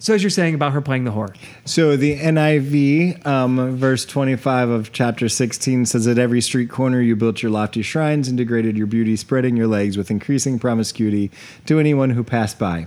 So 0.00 0.14
as 0.14 0.22
you're 0.22 0.30
saying 0.30 0.54
about 0.54 0.72
her 0.72 0.80
playing 0.80 1.04
the 1.04 1.10
whore. 1.10 1.34
So 1.64 1.96
the 1.96 2.18
NIV, 2.18 3.26
um, 3.26 3.76
verse 3.76 4.04
25 4.04 4.68
of 4.68 4.92
chapter 4.92 5.28
16 5.28 5.86
says, 5.86 6.06
At 6.06 6.18
every 6.18 6.40
street 6.40 6.70
corner 6.70 7.00
you 7.00 7.16
built 7.16 7.42
your 7.42 7.50
lofty 7.50 7.82
shrines 7.82 8.28
and 8.28 8.38
degraded 8.38 8.76
your 8.76 8.86
beauty, 8.86 9.16
spreading 9.16 9.56
your 9.56 9.66
legs 9.66 9.96
with 9.96 10.10
increasing 10.10 10.58
promiscuity 10.58 11.32
to 11.66 11.80
anyone 11.80 12.10
who 12.10 12.22
passed 12.22 12.58
by. 12.58 12.86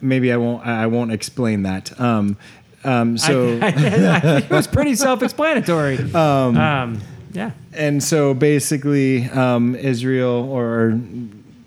Maybe 0.00 0.32
I 0.32 0.36
won't. 0.36 0.64
I 0.64 0.86
won't 0.86 1.10
explain 1.10 1.64
that. 1.64 1.98
Um, 2.00 2.36
um, 2.84 3.18
so 3.18 3.58
I, 3.60 3.66
I, 3.66 4.20
I 4.22 4.36
it 4.38 4.50
was 4.50 4.68
pretty 4.68 4.94
self-explanatory. 4.94 6.14
Um, 6.14 7.00
yeah. 7.32 7.50
and 7.72 8.02
so 8.02 8.32
basically, 8.32 9.24
um, 9.30 9.74
Israel 9.74 10.48
or 10.50 11.00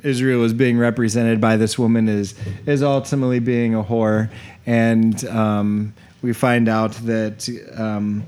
Israel 0.04 0.44
is 0.44 0.54
being 0.54 0.78
represented 0.78 1.40
by 1.40 1.58
this 1.58 1.78
woman 1.78 2.08
is 2.10 2.36
is 2.66 2.82
ultimately 2.84 3.40
being 3.40 3.76
a 3.76 3.84
whore, 3.84 4.30
and 4.66 5.24
um, 5.26 5.94
we 6.22 6.34
find 6.34 6.68
out 6.70 6.94
that 7.06 7.48
um, 7.78 8.24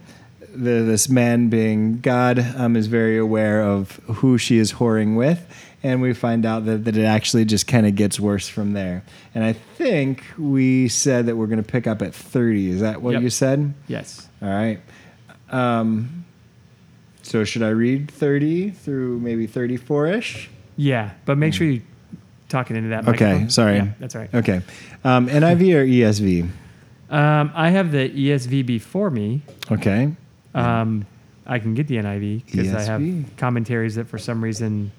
the, 0.53 0.84
this 0.84 1.10
man, 1.10 1.50
being 1.50 2.00
God, 2.00 2.39
um, 2.58 2.75
is 2.75 2.88
very 2.88 3.18
aware 3.18 3.62
of 3.63 3.92
who 4.06 4.38
she 4.38 4.58
is 4.58 4.74
whoring 4.74 5.15
with. 5.15 5.46
And 5.86 6.01
we 6.01 6.13
find 6.13 6.46
out 6.46 6.65
that, 6.65 6.86
that 6.86 6.96
it 6.96 7.03
actually 7.03 7.44
just 7.44 7.68
kind 7.68 7.86
of 7.86 7.96
gets 7.96 8.18
worse 8.18 8.48
from 8.48 8.72
there. 8.72 9.03
And 9.36 9.44
I 9.44 9.51
think 9.51 10.24
we 10.38 10.88
said 10.88 11.25
that 11.25 11.36
we're 11.36 11.48
going 11.48 11.62
to 11.62 11.70
pick 11.70 11.88
up 11.88 12.01
at 12.01 12.15
30. 12.15 12.70
Is 12.70 12.80
that 12.82 13.01
what 13.01 13.13
Yep. 13.13 13.22
you 13.24 13.30
said? 13.30 13.74
Yes. 13.88 14.30
All 14.42 14.48
right. 14.48 14.80
Um, 15.50 16.24
so 17.22 17.44
should 17.44 17.63
I 17.63 17.70
read 17.70 18.10
30 18.10 18.70
through 18.70 19.20
maybe 19.20 19.46
34 19.46 20.08
ish? 20.08 20.50
Yeah, 20.75 21.12
but 21.25 21.38
make 21.38 21.53
sure 21.53 21.68
you 21.68 21.82
talk 22.50 22.72
it 22.72 22.77
into 22.77 22.89
that. 22.89 23.08
Okay, 23.08 23.25
microphone. 23.25 23.50
sorry. 23.50 23.75
Yeah, 23.77 23.88
that's 24.00 24.15
all 24.15 24.22
right. 24.22 24.34
Okay. 24.34 24.62
Um, 25.03 25.27
NIV 25.27 25.75
or 25.75 25.86
ESV? 25.86 26.50
Um, 27.10 27.51
I 27.53 27.70
have 27.70 27.92
the 27.92 28.10
ESV 28.10 28.65
before 28.65 29.10
me. 29.10 29.42
Okay. 29.72 30.12
Um, 30.56 31.06
I 31.46 31.60
can 31.60 31.74
get 31.74 31.88
the 31.88 31.98
NIV 31.98 32.46
because 32.46 32.74
I 32.74 32.82
have 32.84 33.01
commentaries 33.38 33.96
that 33.96 34.08
for 34.08 34.18
some 34.18 34.44
reason 34.44 34.92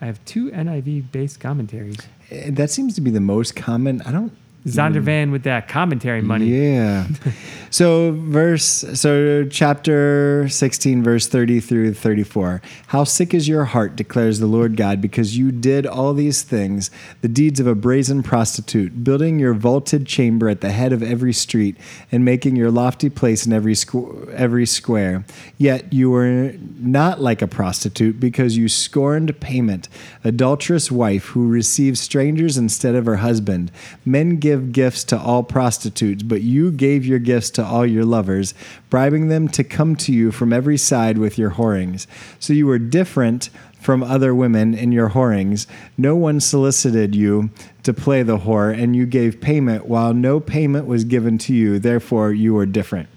I 0.00 0.06
have 0.06 0.24
two 0.24 0.50
NIV 0.50 1.10
based 1.12 1.40
commentaries. 1.40 1.98
Eh, 2.30 2.50
That 2.50 2.70
seems 2.70 2.94
to 2.94 3.00
be 3.00 3.10
the 3.10 3.20
most 3.20 3.56
common. 3.56 4.02
I 4.02 4.12
don't. 4.12 4.32
Zondervan 4.66 5.28
mm. 5.28 5.32
with 5.32 5.42
that 5.42 5.68
commentary 5.68 6.22
money. 6.22 6.46
Yeah. 6.46 7.06
so 7.70 8.12
verse 8.12 8.64
so 8.94 9.44
chapter 9.44 10.48
16 10.48 11.02
verse 11.02 11.26
30 11.26 11.60
through 11.60 11.94
34. 11.94 12.62
How 12.88 13.04
sick 13.04 13.34
is 13.34 13.46
your 13.46 13.64
heart 13.64 13.94
declares 13.94 14.38
the 14.38 14.46
Lord 14.46 14.76
God 14.76 15.00
because 15.00 15.36
you 15.36 15.52
did 15.52 15.86
all 15.86 16.14
these 16.14 16.42
things 16.42 16.90
the 17.20 17.28
deeds 17.28 17.60
of 17.60 17.66
a 17.66 17.74
brazen 17.74 18.22
prostitute 18.22 19.04
building 19.04 19.38
your 19.38 19.52
vaulted 19.52 20.06
chamber 20.06 20.48
at 20.48 20.62
the 20.62 20.70
head 20.70 20.92
of 20.92 21.02
every 21.02 21.32
street 21.32 21.76
and 22.10 22.24
making 22.24 22.56
your 22.56 22.70
lofty 22.70 23.10
place 23.10 23.44
in 23.44 23.52
every 23.52 23.74
squ- 23.74 24.32
every 24.32 24.64
square. 24.64 25.26
Yet 25.58 25.92
you 25.92 26.10
were 26.10 26.54
not 26.78 27.20
like 27.20 27.42
a 27.42 27.46
prostitute 27.46 28.18
because 28.18 28.56
you 28.56 28.68
scorned 28.68 29.38
payment 29.40 29.88
adulterous 30.22 30.90
wife 30.90 31.26
who 31.26 31.48
receives 31.48 32.00
strangers 32.00 32.56
instead 32.56 32.94
of 32.94 33.04
her 33.04 33.16
husband. 33.16 33.70
Men 34.04 34.36
give 34.36 34.53
gifts 34.72 35.04
to 35.04 35.18
all 35.18 35.42
prostitutes, 35.42 36.22
but 36.22 36.42
you 36.42 36.70
gave 36.70 37.04
your 37.04 37.18
gifts 37.18 37.50
to 37.50 37.64
all 37.64 37.84
your 37.86 38.04
lovers, 38.04 38.54
bribing 38.90 39.28
them 39.28 39.48
to 39.48 39.64
come 39.64 39.96
to 39.96 40.12
you 40.12 40.30
from 40.32 40.52
every 40.52 40.76
side 40.78 41.18
with 41.18 41.38
your 41.38 41.50
whorings. 41.50 42.06
So 42.38 42.52
you 42.52 42.66
were 42.66 42.78
different 42.78 43.50
from 43.80 44.02
other 44.02 44.34
women 44.34 44.72
in 44.74 44.92
your 44.92 45.08
whorings. 45.10 45.66
No 45.98 46.16
one 46.16 46.40
solicited 46.40 47.14
you 47.14 47.50
to 47.82 47.92
play 47.92 48.22
the 48.22 48.38
whore, 48.38 48.72
and 48.76 48.96
you 48.96 49.04
gave 49.04 49.40
payment 49.40 49.86
while 49.86 50.14
no 50.14 50.40
payment 50.40 50.86
was 50.86 51.04
given 51.04 51.36
to 51.38 51.52
you. 51.54 51.78
Therefore, 51.78 52.32
you 52.32 52.54
were 52.54 52.64
different. 52.66 53.08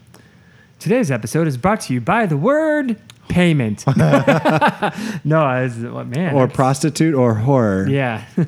Today's 0.79 1.09
episode 1.09 1.47
is 1.47 1.57
brought 1.57 1.81
to 1.81 1.93
you 1.93 2.01
by 2.01 2.25
the 2.25 2.35
word 2.37 2.99
payment. 3.29 3.85
no, 3.97 5.41
I 5.41 5.63
was, 5.63 5.77
what 5.77 6.07
man? 6.07 6.33
Or 6.33 6.41
that's- 6.41 6.55
prostitute 6.55 7.15
or 7.15 7.35
whore. 7.35 7.89
Yeah. 7.89 8.25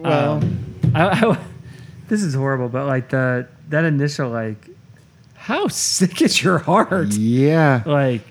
Well, 0.00 0.34
um, 0.34 0.74
I, 0.94 1.26
I- 1.26 1.38
this 2.08 2.22
is 2.22 2.34
horrible, 2.34 2.68
but 2.68 2.86
like 2.86 3.10
the 3.10 3.46
that 3.68 3.84
initial 3.84 4.30
like, 4.30 4.68
how 5.34 5.68
sick 5.68 6.22
is 6.22 6.42
your 6.42 6.58
heart? 6.58 7.08
yeah. 7.08 7.82
Like, 7.86 8.22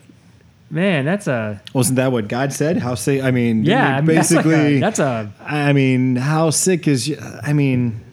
man, 0.69 1.05
that's 1.05 1.27
a 1.27 1.61
Wasn't 1.73 1.95
that 1.97 2.11
what 2.11 2.27
God 2.27 2.53
said? 2.53 2.77
How 2.77 2.95
sick? 2.95 3.23
I 3.23 3.31
mean, 3.31 3.63
yeah. 3.63 3.97
I 3.97 4.01
mean, 4.01 4.15
that's 4.15 4.31
like 4.31 4.45
a- 4.45 4.49
basically, 4.49 4.79
that's 4.79 4.99
a 4.99 5.31
I 5.41 5.73
mean, 5.73 6.15
how 6.15 6.49
sick 6.49 6.87
is? 6.87 7.15
I 7.43 7.53
mean, 7.53 8.03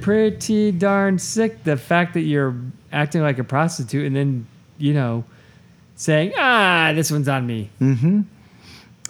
pretty 0.00 0.72
darn 0.72 1.18
sick. 1.18 1.64
The 1.64 1.76
fact 1.76 2.14
that 2.14 2.22
you're 2.22 2.54
acting 2.92 3.22
like 3.22 3.38
a 3.38 3.44
prostitute 3.44 4.06
and 4.06 4.14
then 4.14 4.46
you 4.78 4.94
know 4.94 5.24
saying, 5.96 6.32
ah, 6.36 6.92
this 6.94 7.10
one's 7.10 7.28
on 7.28 7.46
me. 7.46 7.70
Mm-hmm. 7.80 8.22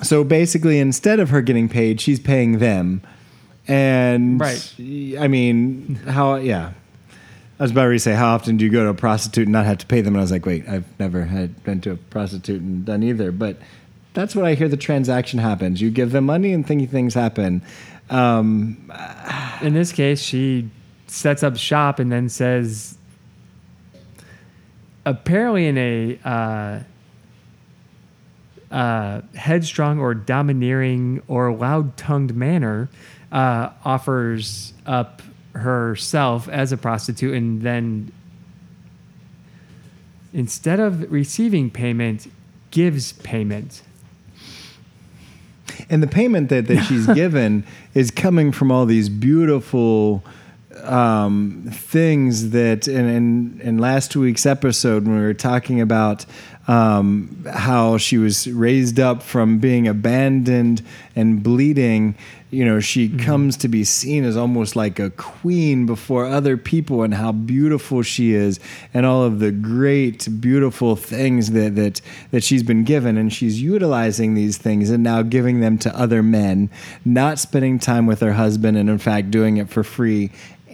So 0.02 0.24
basically, 0.24 0.78
instead 0.80 1.20
of 1.20 1.30
her 1.30 1.40
getting 1.40 1.68
paid, 1.68 2.00
she's 2.00 2.20
paying 2.20 2.58
them, 2.58 3.00
and 3.66 4.40
Right. 4.40 4.74
I 5.18 5.28
mean, 5.28 5.96
how? 6.06 6.36
Yeah. 6.36 6.72
I 7.58 7.62
was 7.62 7.70
about 7.70 7.88
to 7.88 7.98
say, 8.00 8.14
how 8.14 8.34
often 8.34 8.56
do 8.56 8.64
you 8.64 8.70
go 8.70 8.82
to 8.82 8.90
a 8.90 8.94
prostitute 8.94 9.44
and 9.44 9.52
not 9.52 9.64
have 9.64 9.78
to 9.78 9.86
pay 9.86 10.00
them? 10.00 10.14
And 10.14 10.20
I 10.20 10.22
was 10.22 10.32
like, 10.32 10.44
wait, 10.44 10.68
I've 10.68 10.86
never 10.98 11.24
had 11.24 11.62
been 11.62 11.80
to 11.82 11.92
a 11.92 11.96
prostitute 11.96 12.60
and 12.60 12.84
done 12.84 13.04
either. 13.04 13.30
But 13.30 13.58
that's 14.12 14.34
what 14.34 14.44
I 14.44 14.54
hear. 14.54 14.68
The 14.68 14.76
transaction 14.76 15.38
happens. 15.38 15.80
You 15.80 15.90
give 15.90 16.10
them 16.10 16.26
money 16.26 16.52
and 16.52 16.66
thingy 16.66 16.88
things 16.88 17.14
happen. 17.14 17.62
Um, 18.10 18.92
In 19.62 19.72
this 19.72 19.92
case, 19.92 20.20
she 20.20 20.68
sets 21.06 21.44
up 21.44 21.56
shop 21.56 22.00
and 22.00 22.10
then 22.10 22.28
says, 22.28 22.98
apparently 25.06 25.68
in 25.68 25.78
a 25.78 26.18
uh, 26.24 26.80
uh, 28.74 29.20
headstrong 29.36 30.00
or 30.00 30.12
domineering 30.14 31.22
or 31.28 31.52
loud-tongued 31.54 32.34
manner, 32.34 32.88
uh, 33.34 33.70
offers 33.84 34.72
up 34.86 35.20
herself 35.54 36.48
as 36.48 36.72
a 36.72 36.76
prostitute 36.76 37.34
and 37.34 37.62
then 37.62 38.10
instead 40.32 40.80
of 40.80 41.10
receiving 41.12 41.70
payment 41.70 42.30
gives 42.70 43.12
payment. 43.12 43.82
And 45.90 46.02
the 46.02 46.06
payment 46.06 46.48
that, 46.48 46.66
that 46.68 46.84
she's 46.84 47.06
given 47.14 47.64
is 47.92 48.10
coming 48.10 48.52
from 48.52 48.70
all 48.70 48.86
these 48.86 49.08
beautiful 49.08 50.24
um, 50.82 51.68
things 51.72 52.50
that 52.50 52.88
in, 52.88 53.08
in, 53.08 53.60
in 53.62 53.78
last 53.78 54.14
week's 54.16 54.46
episode 54.46 55.06
when 55.06 55.16
we 55.16 55.22
were 55.22 55.34
talking 55.34 55.80
about 55.80 56.26
um, 56.66 57.44
how 57.52 57.98
she 57.98 58.16
was 58.16 58.46
raised 58.46 58.98
up 58.98 59.22
from 59.22 59.58
being 59.58 59.86
abandoned 59.86 60.82
and 61.14 61.42
bleeding. 61.42 62.16
You 62.50 62.64
know 62.64 62.78
she 62.78 63.08
mm-hmm. 63.08 63.18
comes 63.18 63.56
to 63.58 63.68
be 63.68 63.82
seen 63.82 64.24
as 64.24 64.36
almost 64.36 64.76
like 64.76 65.00
a 65.00 65.10
queen 65.10 65.86
before 65.86 66.24
other 66.24 66.56
people 66.56 67.02
and 67.02 67.12
how 67.12 67.32
beautiful 67.32 68.02
she 68.02 68.32
is 68.32 68.60
and 68.94 69.04
all 69.04 69.24
of 69.24 69.40
the 69.40 69.50
great 69.50 70.28
beautiful 70.40 70.94
things 70.94 71.50
that 71.50 71.74
that 71.74 72.00
that 72.30 72.44
she's 72.44 72.62
been 72.62 72.84
given. 72.84 73.18
And 73.18 73.32
she's 73.32 73.60
utilizing 73.60 74.34
these 74.34 74.56
things 74.56 74.90
and 74.90 75.02
now 75.02 75.22
giving 75.22 75.60
them 75.60 75.78
to 75.78 75.98
other 75.98 76.22
men 76.22 76.70
not 77.04 77.38
spending 77.38 77.78
time 77.78 78.06
with 78.06 78.20
her 78.20 78.32
husband 78.32 78.76
and 78.76 78.88
in 78.88 78.98
fact 78.98 79.30
doing 79.30 79.56
it 79.56 79.68
for 79.68 79.82
free. 79.82 80.30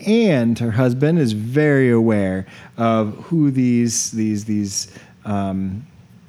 And 0.07 0.59
her 0.59 0.71
husband 0.71 1.19
is 1.19 1.33
very 1.33 1.91
aware 1.91 2.47
of 2.77 3.15
who 3.25 3.51
these 3.51 4.11
these 4.13 4.45
these 4.45 4.91
um, 5.25 5.87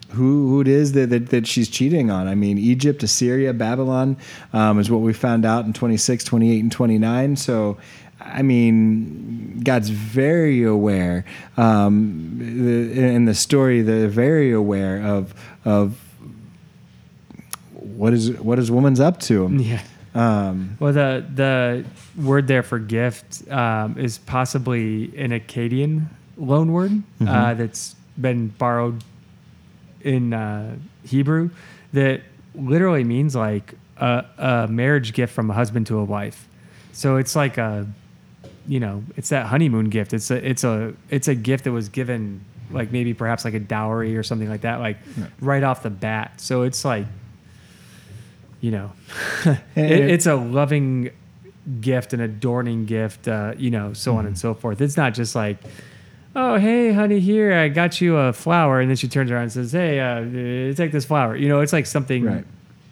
who, 0.09 0.49
who 0.49 0.61
it 0.61 0.67
is 0.67 0.91
that, 0.93 1.09
that, 1.09 1.29
that, 1.29 1.47
she's 1.47 1.69
cheating 1.69 2.11
on. 2.11 2.27
I 2.27 2.35
mean, 2.35 2.57
Egypt, 2.57 3.01
Assyria, 3.03 3.53
Babylon 3.53 4.17
um, 4.53 4.79
is 4.79 4.91
what 4.91 4.99
we 4.99 5.13
found 5.13 5.45
out 5.45 5.65
in 5.65 5.73
26, 5.73 6.23
28, 6.23 6.59
and 6.59 6.71
29. 6.71 7.35
So, 7.37 7.77
I 8.19 8.41
mean, 8.41 9.61
God's 9.63 9.89
very 9.89 10.63
aware. 10.63 11.25
Um, 11.57 12.35
the, 12.37 12.91
in 12.91 13.25
the 13.25 13.33
story, 13.33 13.81
they're 13.81 14.07
very 14.07 14.51
aware 14.51 15.01
of 15.01 15.33
of 15.63 15.97
what 17.73 18.13
is 18.13 18.31
what 18.31 18.59
is 18.59 18.69
woman's 18.69 18.99
up 18.99 19.19
to. 19.21 19.47
Yeah. 19.61 19.81
Um, 20.13 20.75
well, 20.79 20.91
the 20.91 21.25
the 21.33 21.85
word 22.21 22.47
there 22.47 22.63
for 22.63 22.79
gift 22.79 23.49
um, 23.49 23.97
is 23.97 24.17
possibly 24.17 25.05
an 25.17 25.31
Akkadian 25.31 26.07
loan 26.35 26.73
word 26.73 26.91
mm-hmm. 26.91 27.27
uh, 27.27 27.53
that's 27.53 27.95
been 28.21 28.49
borrowed 28.49 29.03
in 30.01 30.33
uh, 30.33 30.75
Hebrew 31.05 31.49
that 31.93 32.21
literally 32.55 33.03
means 33.03 33.35
like 33.35 33.75
a, 33.97 34.25
a 34.37 34.67
marriage 34.67 35.13
gift 35.13 35.33
from 35.33 35.49
a 35.49 35.53
husband 35.53 35.87
to 35.87 35.97
a 35.97 36.03
wife. 36.03 36.47
So 36.91 37.17
it's 37.17 37.35
like 37.35 37.57
a, 37.57 37.87
you 38.67 38.79
know, 38.79 39.03
it's 39.15 39.29
that 39.29 39.47
honeymoon 39.47 39.89
gift. 39.89 40.13
It's 40.13 40.29
a 40.29 40.47
it's 40.47 40.63
a 40.63 40.93
it's 41.09 41.27
a 41.27 41.35
gift 41.35 41.63
that 41.63 41.71
was 41.71 41.89
given 41.89 42.43
like 42.71 42.91
maybe 42.91 43.13
perhaps 43.13 43.45
like 43.45 43.53
a 43.53 43.59
dowry 43.59 44.15
or 44.17 44.23
something 44.23 44.49
like 44.49 44.61
that, 44.61 44.79
like 44.79 44.97
yeah. 45.17 45.27
right 45.39 45.63
off 45.63 45.83
the 45.83 45.89
bat. 45.89 46.39
So 46.39 46.63
it's 46.63 46.85
like, 46.85 47.05
you 48.59 48.71
know, 48.71 48.91
it, 49.45 49.59
it's 49.75 50.25
a 50.25 50.35
loving 50.35 51.11
gift, 51.79 52.13
an 52.13 52.21
adorning 52.21 52.85
gift, 52.85 53.27
uh, 53.27 53.53
you 53.57 53.69
know, 53.69 53.93
so 53.93 54.11
mm-hmm. 54.11 54.19
on 54.19 54.25
and 54.25 54.35
mm-hmm. 54.35 54.39
so 54.39 54.53
forth. 54.53 54.81
It's 54.81 54.97
not 54.97 55.13
just 55.13 55.35
like 55.35 55.57
oh 56.35 56.57
hey 56.57 56.93
honey 56.93 57.19
here 57.19 57.53
i 57.53 57.67
got 57.67 58.01
you 58.01 58.17
a 58.17 58.33
flower. 58.33 58.79
And 58.79 58.89
then 58.89 58.97
she 58.97 59.07
turns 59.07 59.31
around 59.31 59.43
and 59.43 59.51
says 59.51 59.71
hey 59.71 59.99
uh, 59.99 60.73
take 60.75 60.91
this 60.91 61.05
flower. 61.05 61.35
You 61.35 61.49
know 61.49 61.61
it's 61.61 61.73
like 61.73 61.85
something 61.85 62.23
right. 62.23 62.45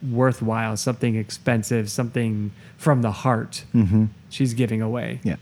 worthwhile 0.10 0.78
something 0.78 1.16
expensive 1.16 1.90
something 1.90 2.52
from 2.78 3.02
the 3.02 3.12
heart 3.12 3.66
mm-hmm. 3.74 4.06
she's 4.30 4.54
giving 4.54 4.82
away. 4.82 5.20
Yeah. 5.24 5.38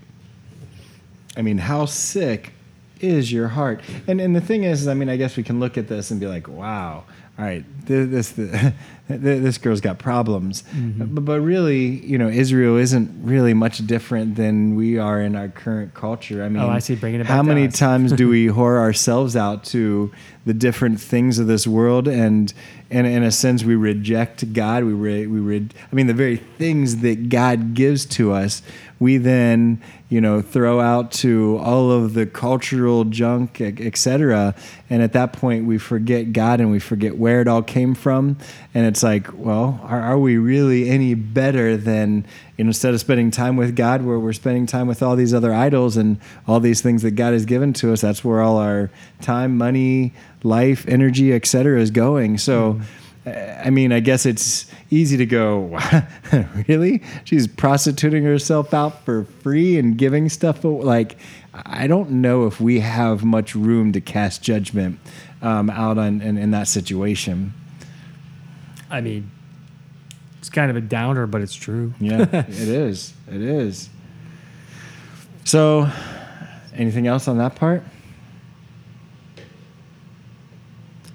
I 1.35 1.41
mean 1.41 1.57
how 1.57 1.85
sick 1.85 2.53
is 2.99 3.31
your 3.31 3.49
heart? 3.49 3.81
And 4.07 4.19
and 4.19 4.35
the 4.35 4.41
thing 4.41 4.63
is 4.63 4.87
i 4.87 4.93
mean 4.93 5.09
i 5.09 5.17
guess 5.17 5.37
we 5.37 5.43
can 5.43 5.59
look 5.59 5.77
at 5.77 5.87
this 5.87 6.11
and 6.11 6.19
be 6.19 6.27
like 6.27 6.47
wow. 6.47 7.03
All 7.39 7.45
right, 7.45 7.63
this 7.85 8.31
this, 8.31 8.73
this 9.07 9.57
girl's 9.57 9.81
got 9.81 9.99
problems. 9.99 10.63
Mm-hmm. 10.63 11.15
But, 11.15 11.25
but 11.25 11.41
really, 11.41 12.05
you 12.05 12.17
know, 12.17 12.27
Israel 12.27 12.77
isn't 12.77 13.09
really 13.23 13.53
much 13.53 13.85
different 13.87 14.35
than 14.35 14.75
we 14.75 14.97
are 14.97 15.21
in 15.21 15.35
our 15.35 15.47
current 15.47 15.93
culture. 15.93 16.43
I 16.43 16.49
mean, 16.49 16.61
oh, 16.61 16.69
I 16.69 16.79
see. 16.79 16.95
Bringing 16.95 17.21
it 17.21 17.27
how 17.27 17.43
many 17.43 17.67
times 17.69 18.11
do 18.11 18.27
we 18.27 18.47
whore 18.47 18.77
ourselves 18.77 19.35
out 19.35 19.63
to 19.65 20.11
the 20.45 20.53
different 20.53 20.99
things 20.99 21.39
of 21.39 21.47
this 21.47 21.67
world, 21.67 22.07
and 22.07 22.53
and 22.89 23.05
in 23.05 23.23
a 23.23 23.31
sense, 23.31 23.63
we 23.63 23.75
reject 23.75 24.53
God. 24.53 24.83
We 24.83 24.93
re, 24.93 25.27
we 25.27 25.39
re, 25.39 25.67
I 25.91 25.95
mean, 25.95 26.07
the 26.07 26.13
very 26.13 26.37
things 26.37 26.97
that 26.97 27.29
God 27.29 27.73
gives 27.73 28.05
to 28.05 28.31
us, 28.31 28.61
we 28.99 29.17
then 29.17 29.81
you 30.09 30.21
know 30.21 30.41
throw 30.41 30.79
out 30.79 31.11
to 31.11 31.57
all 31.61 31.91
of 31.91 32.13
the 32.13 32.25
cultural 32.25 33.03
junk, 33.03 33.59
etc. 33.59 34.55
And 34.89 35.01
at 35.01 35.13
that 35.13 35.33
point, 35.33 35.65
we 35.65 35.77
forget 35.77 36.31
God 36.31 36.61
and 36.61 36.71
we 36.71 36.79
forget 36.79 37.17
where 37.17 37.41
it 37.41 37.47
all 37.47 37.63
came 37.63 37.93
from. 37.93 38.37
And 38.77 38.85
it's 38.85 39.01
like, 39.01 39.27
well, 39.33 39.81
are, 39.85 39.99
are 39.99 40.19
we 40.19 40.37
really 40.37 40.87
any 40.87 41.15
better 41.15 41.75
than 41.77 42.27
you 42.57 42.63
know, 42.63 42.67
instead 42.67 42.93
of 42.93 42.99
spending 42.99 43.31
time 43.31 43.57
with 43.57 43.75
God, 43.75 44.03
where 44.03 44.19
we're 44.19 44.33
spending 44.33 44.67
time 44.67 44.85
with 44.85 45.01
all 45.01 45.15
these 45.15 45.33
other 45.33 45.51
idols 45.51 45.97
and 45.97 46.19
all 46.47 46.59
these 46.59 46.79
things 46.79 47.01
that 47.01 47.15
God 47.15 47.33
has 47.33 47.47
given 47.47 47.73
to 47.73 47.91
us? 47.91 48.01
That's 48.01 48.23
where 48.23 48.39
all 48.39 48.59
our 48.59 48.91
time, 49.19 49.57
money, 49.57 50.13
life, 50.43 50.87
energy, 50.87 51.33
etc., 51.33 51.81
is 51.81 51.89
going. 51.89 52.37
So. 52.37 52.73
Mm 52.73 52.83
I 53.27 53.71
mean, 53.71 53.91
I 53.91 53.99
guess 53.99 54.25
it's 54.25 54.71
easy 54.89 55.17
to 55.17 55.25
go, 55.25 55.77
really? 56.69 57.03
She's 57.25 57.45
prostituting 57.45 58.23
herself 58.23 58.73
out 58.73 59.03
for 59.03 59.25
free 59.25 59.77
and 59.77 59.97
giving 59.97 60.29
stuff. 60.29 60.63
Like, 60.63 61.17
I 61.53 61.87
don't 61.87 62.09
know 62.09 62.47
if 62.47 62.61
we 62.61 62.79
have 62.79 63.25
much 63.25 63.53
room 63.53 63.91
to 63.91 63.99
cast 63.99 64.41
judgment 64.43 65.01
um, 65.41 65.69
out 65.69 65.97
on 65.97 66.21
in, 66.21 66.37
in 66.37 66.51
that 66.51 66.69
situation. 66.69 67.53
I 68.89 69.01
mean, 69.01 69.29
it's 70.39 70.49
kind 70.49 70.69
of 70.69 70.77
a 70.77 70.81
downer, 70.81 71.27
but 71.27 71.41
it's 71.41 71.55
true. 71.55 71.93
yeah, 71.99 72.21
it 72.31 72.49
is. 72.49 73.13
It 73.27 73.41
is. 73.41 73.89
So, 75.43 75.89
anything 76.73 77.07
else 77.07 77.27
on 77.27 77.37
that 77.37 77.55
part? 77.55 77.83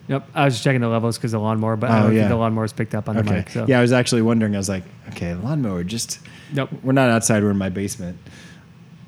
Yep, 0.09 0.29
I 0.35 0.45
was 0.45 0.55
just 0.55 0.65
checking 0.65 0.81
the 0.81 0.89
levels 0.89 1.17
because 1.17 1.33
the 1.33 1.39
lawnmower, 1.39 1.77
but 1.77 1.91
I 1.91 2.01
don't 2.01 2.11
oh, 2.11 2.11
yeah. 2.11 2.21
think 2.23 2.31
the 2.31 2.37
lawnmower's 2.37 2.73
picked 2.73 2.95
up 2.95 3.09
on 3.09 3.17
okay. 3.19 3.29
the 3.29 3.35
mic. 3.35 3.51
So. 3.51 3.67
Yeah, 3.67 3.79
I 3.79 3.83
was 3.83 3.93
actually 3.93 4.23
wondering. 4.23 4.55
I 4.55 4.59
was 4.59 4.69
like, 4.69 4.85
okay, 5.11 5.35
lawnmower, 5.35 5.85
just. 5.85 6.19
Nope. 6.53 6.71
We're 6.83 6.93
not 6.93 7.09
outside. 7.09 7.43
We're 7.43 7.53
in 7.53 7.57
my 7.57 7.71
basement. 7.71 8.19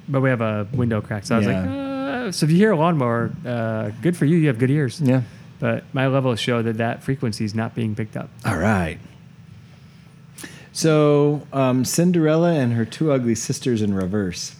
But 0.08 0.20
we 0.20 0.30
have 0.30 0.40
a 0.40 0.68
window 0.72 1.00
crack, 1.00 1.26
so 1.26 1.34
I 1.34 1.38
was 1.38 1.46
yeah. 1.46 1.60
like, 1.60 1.68
uh, 1.70 2.32
so 2.32 2.44
if 2.44 2.52
you 2.52 2.58
hear 2.58 2.72
a 2.72 2.76
lawnmower, 2.76 3.32
uh, 3.44 3.90
good 4.02 4.16
for 4.16 4.24
you. 4.24 4.36
You 4.36 4.46
have 4.46 4.58
good 4.58 4.70
ears. 4.70 5.00
Yeah. 5.00 5.22
But 5.64 5.82
my 5.94 6.08
levels 6.08 6.40
show 6.40 6.60
that 6.60 6.76
that 6.76 7.02
frequency 7.02 7.42
is 7.42 7.54
not 7.54 7.74
being 7.74 7.94
picked 7.94 8.18
up. 8.18 8.28
All 8.44 8.58
right. 8.58 8.98
So 10.74 11.46
um, 11.54 11.86
Cinderella 11.86 12.52
and 12.52 12.74
her 12.74 12.84
two 12.84 13.10
ugly 13.10 13.34
sisters 13.34 13.80
in 13.80 13.94
reverse. 13.94 14.56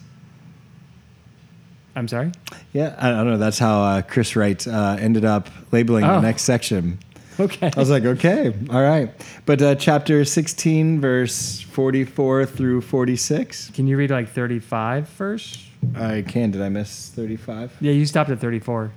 I'm 1.95 2.09
sorry. 2.09 2.33
Yeah, 2.73 2.97
I 2.99 3.11
don't 3.11 3.27
know. 3.27 3.37
That's 3.37 3.59
how 3.59 3.83
uh, 3.83 4.01
Chris 4.01 4.35
Wright 4.35 4.67
uh, 4.67 4.97
ended 4.99 5.27
up 5.27 5.51
labeling 5.73 6.05
oh. 6.05 6.15
the 6.15 6.21
next 6.23 6.45
section. 6.45 6.99
Okay. 7.41 7.69
I 7.75 7.81
was 7.81 7.91
like, 7.91 8.05
okay, 8.05 8.55
all 8.71 8.81
right. 8.81 9.11
But 9.45 9.61
uh, 9.61 9.75
chapter 9.75 10.25
16, 10.25 11.01
verse 11.01 11.61
44 11.63 12.47
through 12.47 12.81
46. 12.81 13.73
Can 13.73 13.89
you 13.89 13.97
read 13.97 14.11
like 14.13 14.29
35 14.29 15.09
first? 15.09 15.59
I 15.97 16.23
can. 16.23 16.53
Did 16.53 16.63
I 16.63 16.69
miss 16.69 17.09
35? 17.09 17.79
Yeah, 17.81 17.91
you 17.91 18.07
stopped 18.07 18.31
at 18.31 18.39
34. 18.39 18.93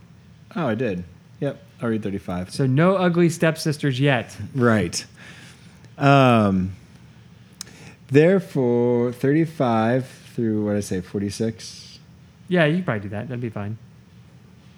Oh, 0.56 0.68
I 0.68 0.76
did. 0.76 1.04
Yep, 1.40 1.64
I'll 1.82 1.90
read 1.90 2.04
35. 2.04 2.52
So 2.52 2.66
no 2.66 2.96
ugly 2.96 3.30
stepsisters 3.30 4.00
yet. 4.00 4.36
Right. 4.56 5.06
Um, 5.98 6.74
therefore, 8.10 9.12
35 9.12 10.08
through, 10.36 10.66
what 10.66 10.72
did 10.72 10.78
I 10.78 10.82
say, 10.82 11.02
46? 11.02 12.00
Yeah, 12.48 12.66
you 12.66 12.76
can 12.78 12.84
probably 12.84 13.02
do 13.02 13.10
that. 13.10 13.28
That'd 13.28 13.42
be 13.42 13.50
fine. 13.50 13.78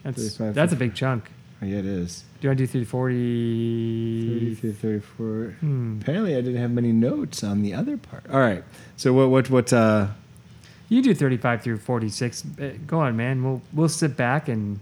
That's 0.03 0.37
that's 0.37 0.73
a 0.73 0.77
big 0.77 0.95
chunk. 0.95 1.29
Oh, 1.61 1.65
yeah, 1.65 1.77
it 1.77 1.85
is. 1.85 2.23
Do 2.39 2.47
you 2.47 2.49
want 2.49 2.59
to 2.59 2.63
do 2.63 2.85
340? 2.85 4.55
33, 4.55 4.71
34. 4.71 5.55
Hmm. 5.59 5.99
Apparently, 6.01 6.35
I 6.35 6.41
didn't 6.41 6.61
have 6.61 6.71
many 6.71 6.93
notes 6.93 7.43
on 7.43 7.61
the 7.61 7.73
other 7.73 7.97
part. 7.97 8.23
All 8.31 8.39
right. 8.39 8.63
So 8.95 9.11
what 9.13 9.29
what 9.29 9.49
what 9.49 9.73
uh 9.73 10.07
You 10.87 11.01
do 11.01 11.13
35 11.13 11.61
through 11.61 11.77
46. 11.79 12.43
Uh, 12.59 12.69
Go 12.87 13.01
on, 13.01 13.17
man. 13.17 13.43
We'll 13.43 13.61
we'll 13.73 13.89
sit 13.89 14.15
back 14.15 14.47
and 14.47 14.79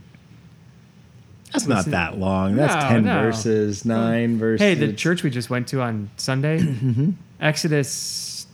That's 1.57 1.67
not 1.67 1.77
Listen- 1.77 1.91
that 1.91 2.17
long. 2.19 2.55
That's 2.55 2.73
No, 2.83 2.89
10 2.89 3.03
no. 3.05 3.21
verses, 3.21 3.85
9 3.85 4.37
verses. 4.37 4.61
Hey, 4.65 4.73
the 4.75 4.93
church 4.93 5.23
we 5.23 5.29
just 5.29 5.49
went 5.49 5.67
to 5.69 5.81
on 5.81 6.09
Sunday, 6.17 6.59
Mm-hmm. 6.61 7.11
Exodus 7.41 8.47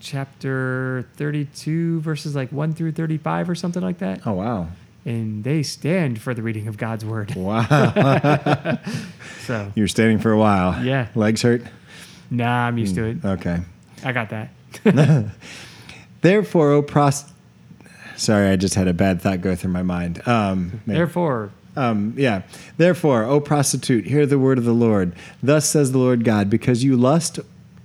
chapter 0.00 1.06
32, 1.16 2.00
verses 2.00 2.34
like 2.36 2.50
1 2.52 2.74
through 2.74 2.92
35 2.92 3.50
or 3.50 3.54
something 3.54 3.82
like 3.82 3.98
that. 3.98 4.26
Oh, 4.26 4.32
wow. 4.34 4.68
And 5.04 5.44
they 5.44 5.62
stand 5.62 6.20
for 6.20 6.34
the 6.34 6.42
reading 6.42 6.68
of 6.68 6.76
God's 6.76 7.04
word. 7.04 7.34
Wow. 7.34 7.66
So, 9.46 9.70
you 9.76 9.84
were 9.84 9.88
standing 9.88 10.18
for 10.18 10.32
a 10.32 10.38
while. 10.38 10.84
Yeah. 10.84 11.06
Legs 11.14 11.42
hurt? 11.42 11.62
nah, 12.30 12.66
I'm 12.66 12.78
used 12.78 12.96
to 12.96 13.04
it. 13.04 13.24
Okay. 13.24 13.60
I 14.04 14.10
got 14.10 14.30
that. 14.30 14.50
Therefore, 16.20 16.72
O 16.72 16.82
prost. 16.82 17.30
Sorry, 18.16 18.48
I 18.48 18.56
just 18.56 18.74
had 18.74 18.88
a 18.88 18.94
bad 18.94 19.20
thought 19.20 19.40
go 19.40 19.54
through 19.54 19.72
my 19.72 19.82
mind. 19.82 20.26
Um, 20.26 20.80
Therefore, 20.86 21.50
Um, 21.76 22.14
yeah. 22.16 22.42
Therefore, 22.78 23.24
O 23.24 23.38
prostitute, 23.40 24.06
hear 24.06 24.24
the 24.24 24.38
word 24.38 24.56
of 24.58 24.64
the 24.64 24.72
Lord. 24.72 25.12
Thus 25.42 25.68
says 25.68 25.92
the 25.92 25.98
Lord 25.98 26.24
God, 26.24 26.48
because 26.48 26.82
you 26.82 26.96
lust, 26.96 27.38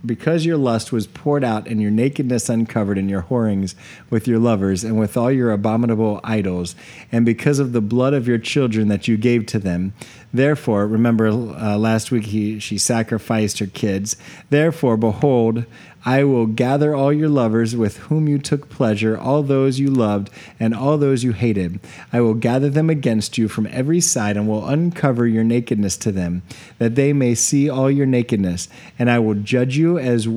because 0.06 0.46
your 0.46 0.56
lust 0.58 0.94
was 0.94 1.06
poured 1.06 1.44
out 1.44 1.68
and 1.68 1.82
your 1.82 1.92
nakedness 1.92 2.48
uncovered 2.48 2.98
in 2.98 3.10
your 3.10 3.22
whorings 3.22 3.76
with 4.10 4.28
your 4.28 4.40
lovers 4.40 4.86
and 4.86 4.98
with 4.98 5.18
all 5.18 5.30
your 5.30 5.52
abominable 5.52 6.22
idols, 6.24 6.74
and 7.12 7.26
because 7.26 7.60
of 7.60 7.74
the 7.74 7.82
blood 7.82 8.14
of 8.14 8.28
your 8.30 8.38
children 8.38 8.88
that 8.88 9.10
you 9.10 9.18
gave 9.18 9.46
to 9.48 9.60
them. 9.60 9.94
Therefore, 10.34 10.88
remember 10.88 11.28
uh, 11.28 11.78
last 11.78 12.10
week 12.12 12.28
he, 12.28 12.58
she 12.60 12.78
sacrificed 12.78 13.60
her 13.60 13.68
kids. 13.68 14.16
Therefore, 14.50 14.96
behold, 14.96 15.66
I 16.04 16.24
will 16.24 16.48
gather 16.48 16.96
all 16.96 17.14
your 17.14 17.30
lovers 17.30 17.76
with 17.76 17.98
whom 17.98 18.28
you 18.28 18.40
took 18.40 18.70
pleasure, 18.70 19.18
all 19.18 19.44
those 19.44 19.80
you 19.80 19.90
loved, 19.90 20.30
and 20.60 20.74
all 20.74 20.98
those 20.98 21.24
you 21.24 21.34
hated. 21.34 21.80
I 22.12 22.22
will 22.22 22.34
gather 22.34 22.70
them 22.70 22.90
against 22.90 23.38
you 23.38 23.48
from 23.48 23.68
every 23.68 24.02
side, 24.02 24.38
and 24.38 24.48
will 24.48 24.68
uncover 24.68 25.28
your 25.28 25.44
nakedness 25.44 25.98
to 25.98 26.12
them, 26.12 26.42
that 26.80 26.96
they 26.96 27.14
may 27.14 27.36
see 27.36 27.70
all 27.70 27.92
your 27.92 28.08
nakedness. 28.08 28.68
And 28.98 29.12
I 29.12 29.20
will 29.20 29.36
judge 29.36 29.78
you 29.78 30.00
as 30.00 30.28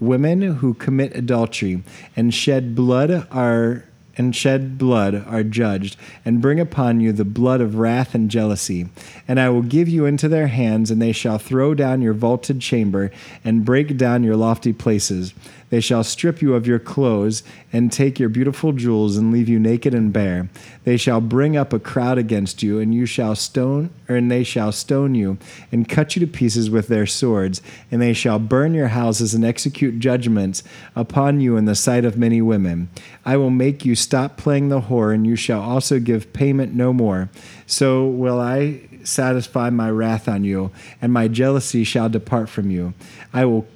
women 0.00 0.42
who 0.42 0.74
commit 0.74 1.14
adultery 1.14 1.82
and 2.16 2.32
shed 2.32 2.74
blood 2.74 3.26
are 3.30 3.84
and 4.18 4.36
shed 4.36 4.76
blood 4.76 5.24
are 5.26 5.42
judged, 5.42 5.96
and 6.24 6.42
bring 6.42 6.60
upon 6.60 7.00
you 7.00 7.12
the 7.12 7.24
blood 7.24 7.60
of 7.60 7.76
wrath 7.76 8.14
and 8.14 8.30
jealousy. 8.30 8.88
And 9.26 9.38
I 9.40 9.48
will 9.48 9.62
give 9.62 9.88
you 9.88 10.04
into 10.04 10.28
their 10.28 10.48
hands, 10.48 10.90
and 10.90 11.00
they 11.00 11.12
shall 11.12 11.38
throw 11.38 11.72
down 11.74 12.02
your 12.02 12.12
vaulted 12.12 12.60
chamber, 12.60 13.10
and 13.44 13.64
break 13.64 13.96
down 13.96 14.24
your 14.24 14.36
lofty 14.36 14.72
places. 14.72 15.32
They 15.70 15.80
shall 15.80 16.02
strip 16.02 16.40
you 16.40 16.54
of 16.54 16.66
your 16.66 16.78
clothes, 16.78 17.42
and 17.72 17.92
take 17.92 18.18
your 18.18 18.28
beautiful 18.28 18.72
jewels, 18.72 19.16
and 19.16 19.32
leave 19.32 19.48
you 19.48 19.58
naked 19.58 19.94
and 19.94 20.12
bare. 20.12 20.48
They 20.84 20.96
shall 20.96 21.20
bring 21.20 21.56
up 21.56 21.72
a 21.72 21.78
crowd 21.78 22.18
against 22.18 22.62
you, 22.62 22.78
and 22.78 22.94
you 22.94 23.04
shall 23.06 23.34
stone, 23.34 23.90
or 24.08 24.16
and 24.16 24.30
they 24.30 24.44
shall 24.44 24.72
stone 24.72 25.14
you, 25.14 25.38
and 25.70 25.88
cut 25.88 26.16
you 26.16 26.20
to 26.20 26.26
pieces 26.26 26.70
with 26.70 26.88
their 26.88 27.06
swords, 27.06 27.60
and 27.90 28.00
they 28.00 28.12
shall 28.12 28.38
burn 28.38 28.74
your 28.74 28.88
houses 28.88 29.34
and 29.34 29.44
execute 29.44 29.98
judgments 29.98 30.62
upon 30.96 31.40
you 31.40 31.56
in 31.56 31.66
the 31.66 31.74
sight 31.74 32.04
of 32.04 32.16
many 32.16 32.40
women. 32.40 32.88
I 33.24 33.36
will 33.36 33.50
make 33.50 33.84
you 33.84 33.94
stop 33.94 34.36
playing 34.36 34.68
the 34.68 34.82
whore, 34.82 35.14
and 35.14 35.26
you 35.26 35.36
shall 35.36 35.60
also 35.60 35.98
give 35.98 36.32
payment 36.32 36.74
no 36.74 36.92
more. 36.92 37.28
So 37.66 38.06
will 38.06 38.40
I 38.40 38.88
satisfy 39.04 39.70
my 39.70 39.90
wrath 39.90 40.28
on 40.28 40.44
you, 40.44 40.70
and 41.00 41.12
my 41.12 41.28
jealousy 41.28 41.84
shall 41.84 42.08
depart 42.08 42.48
from 42.48 42.70
you. 42.70 42.94
I 43.32 43.44
will 43.44 43.66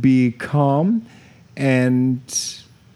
be 0.00 0.32
calm 0.32 1.06
and 1.56 2.20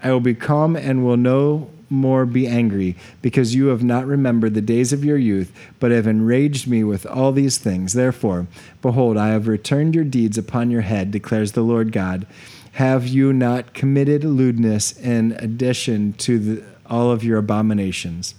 I 0.02 0.10
will 0.12 0.20
be 0.20 0.34
calm 0.34 0.76
and 0.76 1.04
will 1.04 1.16
no 1.16 1.70
more 1.90 2.26
be 2.26 2.46
angry 2.46 2.96
because 3.22 3.54
you 3.54 3.66
have 3.66 3.84
not 3.84 4.06
remembered 4.06 4.54
the 4.54 4.60
days 4.60 4.92
of 4.92 5.04
your 5.04 5.16
youth 5.16 5.52
but 5.78 5.90
have 5.90 6.06
enraged 6.06 6.66
me 6.66 6.82
with 6.82 7.06
all 7.06 7.32
these 7.32 7.58
things. 7.58 7.92
Therefore 7.92 8.46
behold 8.82 9.16
I 9.16 9.28
have 9.28 9.48
returned 9.48 9.94
your 9.94 10.04
deeds 10.04 10.38
upon 10.38 10.70
your 10.70 10.82
head 10.82 11.10
declares 11.10 11.52
the 11.52 11.62
Lord 11.62 11.92
God. 11.92 12.26
Have 12.72 13.06
you 13.06 13.32
not 13.32 13.72
committed 13.72 14.24
lewdness 14.24 14.98
in 14.98 15.32
addition 15.38 16.12
to 16.14 16.38
the, 16.38 16.64
all 16.86 17.12
of 17.12 17.22
your 17.22 17.38
abominations? 17.38 18.34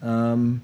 Um, 0.00 0.62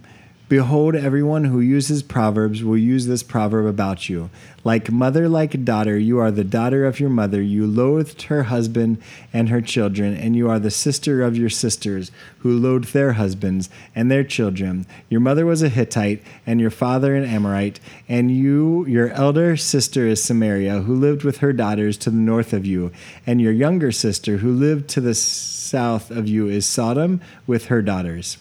Behold, 0.48 0.94
everyone 0.94 1.44
who 1.44 1.60
uses 1.60 2.02
proverbs 2.02 2.64
will 2.64 2.78
use 2.78 3.06
this 3.06 3.22
proverb 3.22 3.66
about 3.66 4.08
you. 4.08 4.30
Like 4.64 4.90
mother, 4.90 5.28
like 5.28 5.62
daughter, 5.62 5.98
you 5.98 6.18
are 6.20 6.30
the 6.30 6.42
daughter 6.42 6.86
of 6.86 6.98
your 6.98 7.10
mother. 7.10 7.42
You 7.42 7.66
loathed 7.66 8.22
her 8.22 8.44
husband 8.44 8.96
and 9.30 9.50
her 9.50 9.60
children, 9.60 10.16
and 10.16 10.34
you 10.34 10.48
are 10.48 10.58
the 10.58 10.70
sister 10.70 11.22
of 11.22 11.36
your 11.36 11.50
sisters, 11.50 12.10
who 12.38 12.58
loathed 12.58 12.94
their 12.94 13.12
husbands 13.12 13.68
and 13.94 14.10
their 14.10 14.24
children. 14.24 14.86
Your 15.10 15.20
mother 15.20 15.44
was 15.44 15.62
a 15.62 15.68
Hittite, 15.68 16.22
and 16.46 16.62
your 16.62 16.70
father 16.70 17.14
an 17.14 17.24
Amorite, 17.24 17.78
and 18.08 18.30
you, 18.34 18.86
your 18.86 19.10
elder 19.10 19.54
sister, 19.54 20.06
is 20.06 20.24
Samaria, 20.24 20.80
who 20.80 20.94
lived 20.94 21.24
with 21.24 21.38
her 21.38 21.52
daughters 21.52 21.98
to 21.98 22.10
the 22.10 22.16
north 22.16 22.54
of 22.54 22.64
you, 22.64 22.90
and 23.26 23.38
your 23.38 23.52
younger 23.52 23.92
sister, 23.92 24.38
who 24.38 24.52
lived 24.52 24.88
to 24.88 25.02
the 25.02 25.14
south 25.14 26.10
of 26.10 26.26
you, 26.26 26.48
is 26.48 26.64
Sodom 26.64 27.20
with 27.46 27.66
her 27.66 27.82
daughters. 27.82 28.38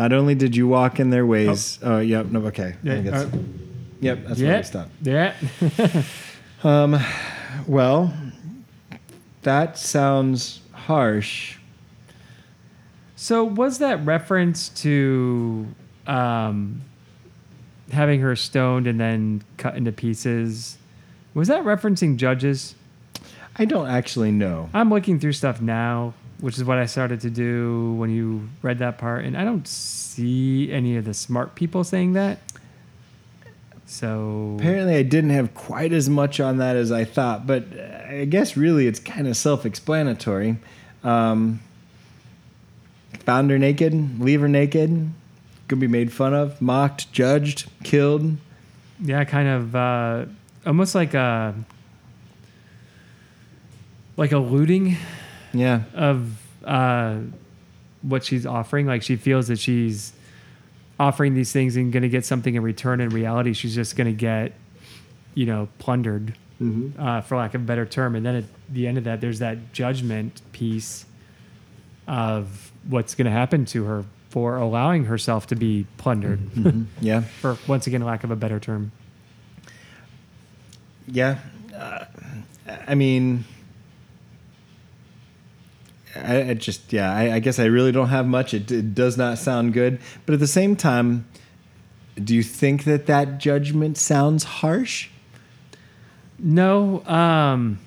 Not 0.00 0.14
only 0.14 0.34
did 0.34 0.56
you 0.56 0.66
walk 0.66 0.98
in 0.98 1.10
their 1.10 1.26
ways. 1.26 1.78
Oh, 1.82 1.98
yep. 1.98 2.24
No, 2.24 2.46
okay. 2.46 2.74
Yeah, 2.82 2.94
uh, 2.94 3.28
yep. 4.00 4.24
That's 4.24 4.40
where 4.40 4.50
yeah, 4.50 4.56
we 4.56 4.62
stopped. 4.62 4.90
yeah. 5.02 5.34
Um, 6.62 6.98
well, 7.66 8.12
that 9.42 9.78
sounds 9.78 10.60
harsh. 10.72 11.56
So 13.16 13.44
was 13.44 13.78
that 13.78 14.04
reference 14.04 14.68
to 14.80 15.66
um, 16.06 16.82
having 17.92 18.20
her 18.20 18.36
stoned 18.36 18.86
and 18.86 19.00
then 19.00 19.42
cut 19.56 19.74
into 19.74 19.92
pieces? 19.92 20.76
Was 21.32 21.48
that 21.48 21.64
referencing 21.64 22.16
judges? 22.16 22.74
I 23.56 23.64
don't 23.64 23.88
actually 23.88 24.32
know. 24.32 24.68
I'm 24.74 24.90
looking 24.90 25.18
through 25.18 25.32
stuff 25.32 25.62
now, 25.62 26.12
which 26.40 26.56
is 26.56 26.64
what 26.64 26.78
I 26.78 26.86
started 26.86 27.20
to 27.22 27.30
do 27.30 27.94
when 27.94 28.10
you 28.10 28.48
read 28.62 28.78
that 28.78 28.98
part, 28.98 29.24
and 29.24 29.36
I 29.36 29.44
don't 29.44 29.66
see 29.66 30.72
any 30.72 30.96
of 30.96 31.04
the 31.04 31.14
smart 31.14 31.54
people 31.54 31.84
saying 31.84 32.14
that. 32.14 32.38
So 33.86 34.56
Apparently, 34.58 34.96
I 34.96 35.02
didn't 35.02 35.30
have 35.30 35.52
quite 35.54 35.92
as 35.92 36.08
much 36.08 36.38
on 36.38 36.58
that 36.58 36.76
as 36.76 36.92
I 36.92 37.04
thought, 37.04 37.46
but 37.46 37.64
uh, 37.76 38.20
I 38.20 38.24
guess 38.24 38.56
really 38.56 38.86
it's 38.86 39.00
kind 39.00 39.26
of 39.26 39.36
self-explanatory. 39.36 40.56
Um, 41.02 41.60
found 43.24 43.50
her 43.50 43.58
naked, 43.58 44.20
leave 44.20 44.40
her 44.40 44.48
naked, 44.48 45.10
gonna 45.66 45.80
be 45.80 45.88
made 45.88 46.12
fun 46.12 46.34
of, 46.34 46.60
mocked, 46.62 47.12
judged, 47.12 47.68
killed. 47.82 48.36
yeah, 49.02 49.24
kind 49.24 49.48
of 49.48 49.74
uh, 49.74 50.24
almost 50.64 50.94
like 50.94 51.14
a 51.14 51.54
like 54.16 54.32
a 54.32 54.38
looting 54.38 54.96
Yeah, 55.52 55.82
of 55.94 56.36
uh, 56.64 57.18
what 58.02 58.24
she's 58.24 58.46
offering. 58.46 58.86
Like 58.86 59.02
she 59.02 59.16
feels 59.16 59.48
that 59.48 59.58
she's 59.58 60.12
offering 60.98 61.34
these 61.34 61.50
things 61.52 61.76
and 61.76 61.92
going 61.92 62.02
to 62.02 62.08
get 62.08 62.24
something 62.24 62.54
in 62.54 62.62
return. 62.62 63.00
In 63.00 63.08
reality, 63.08 63.52
she's 63.52 63.74
just 63.74 63.96
going 63.96 64.06
to 64.06 64.12
get, 64.12 64.52
you 65.34 65.46
know, 65.46 65.68
plundered, 65.78 66.34
uh, 66.98 67.22
for 67.22 67.38
lack 67.38 67.54
of 67.54 67.62
a 67.62 67.64
better 67.64 67.86
term. 67.86 68.14
And 68.14 68.24
then 68.24 68.36
at 68.36 68.44
the 68.68 68.86
end 68.86 68.98
of 68.98 69.04
that, 69.04 69.20
there's 69.20 69.38
that 69.38 69.72
judgment 69.72 70.42
piece 70.52 71.06
of 72.06 72.70
what's 72.88 73.14
going 73.14 73.24
to 73.24 73.30
happen 73.30 73.64
to 73.66 73.84
her 73.84 74.04
for 74.28 74.56
allowing 74.56 75.06
herself 75.06 75.46
to 75.48 75.56
be 75.56 75.86
plundered, 75.96 76.40
yeah. 77.00 77.22
for 77.22 77.56
once 77.66 77.86
again, 77.86 78.02
lack 78.02 78.22
of 78.22 78.30
a 78.30 78.36
better 78.36 78.60
term. 78.60 78.92
Yeah. 81.08 81.38
Uh, 81.74 82.04
I 82.86 82.94
mean, 82.94 83.44
I, 86.16 86.50
I 86.50 86.54
just, 86.54 86.92
yeah, 86.92 87.12
I, 87.12 87.34
I 87.34 87.38
guess 87.38 87.58
I 87.58 87.66
really 87.66 87.92
don't 87.92 88.08
have 88.08 88.26
much. 88.26 88.54
It, 88.54 88.70
it 88.70 88.94
does 88.94 89.16
not 89.16 89.38
sound 89.38 89.72
good. 89.72 90.00
But 90.26 90.34
at 90.34 90.40
the 90.40 90.46
same 90.46 90.76
time, 90.76 91.26
do 92.22 92.34
you 92.34 92.42
think 92.42 92.84
that 92.84 93.06
that 93.06 93.38
judgment 93.38 93.96
sounds 93.96 94.44
harsh? 94.44 95.08
No, 96.38 97.04
um, 97.06 97.78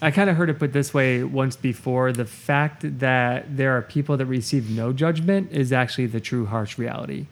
I 0.00 0.10
kind 0.10 0.30
of 0.30 0.36
heard 0.36 0.50
it 0.50 0.58
put 0.58 0.72
this 0.72 0.94
way 0.94 1.24
once 1.24 1.56
before. 1.56 2.12
The 2.12 2.24
fact 2.24 2.98
that 3.00 3.56
there 3.56 3.76
are 3.76 3.82
people 3.82 4.16
that 4.16 4.26
receive 4.26 4.70
no 4.70 4.92
judgment 4.92 5.52
is 5.52 5.72
actually 5.72 6.06
the 6.06 6.20
true 6.20 6.46
harsh 6.46 6.78
reality. 6.78 7.26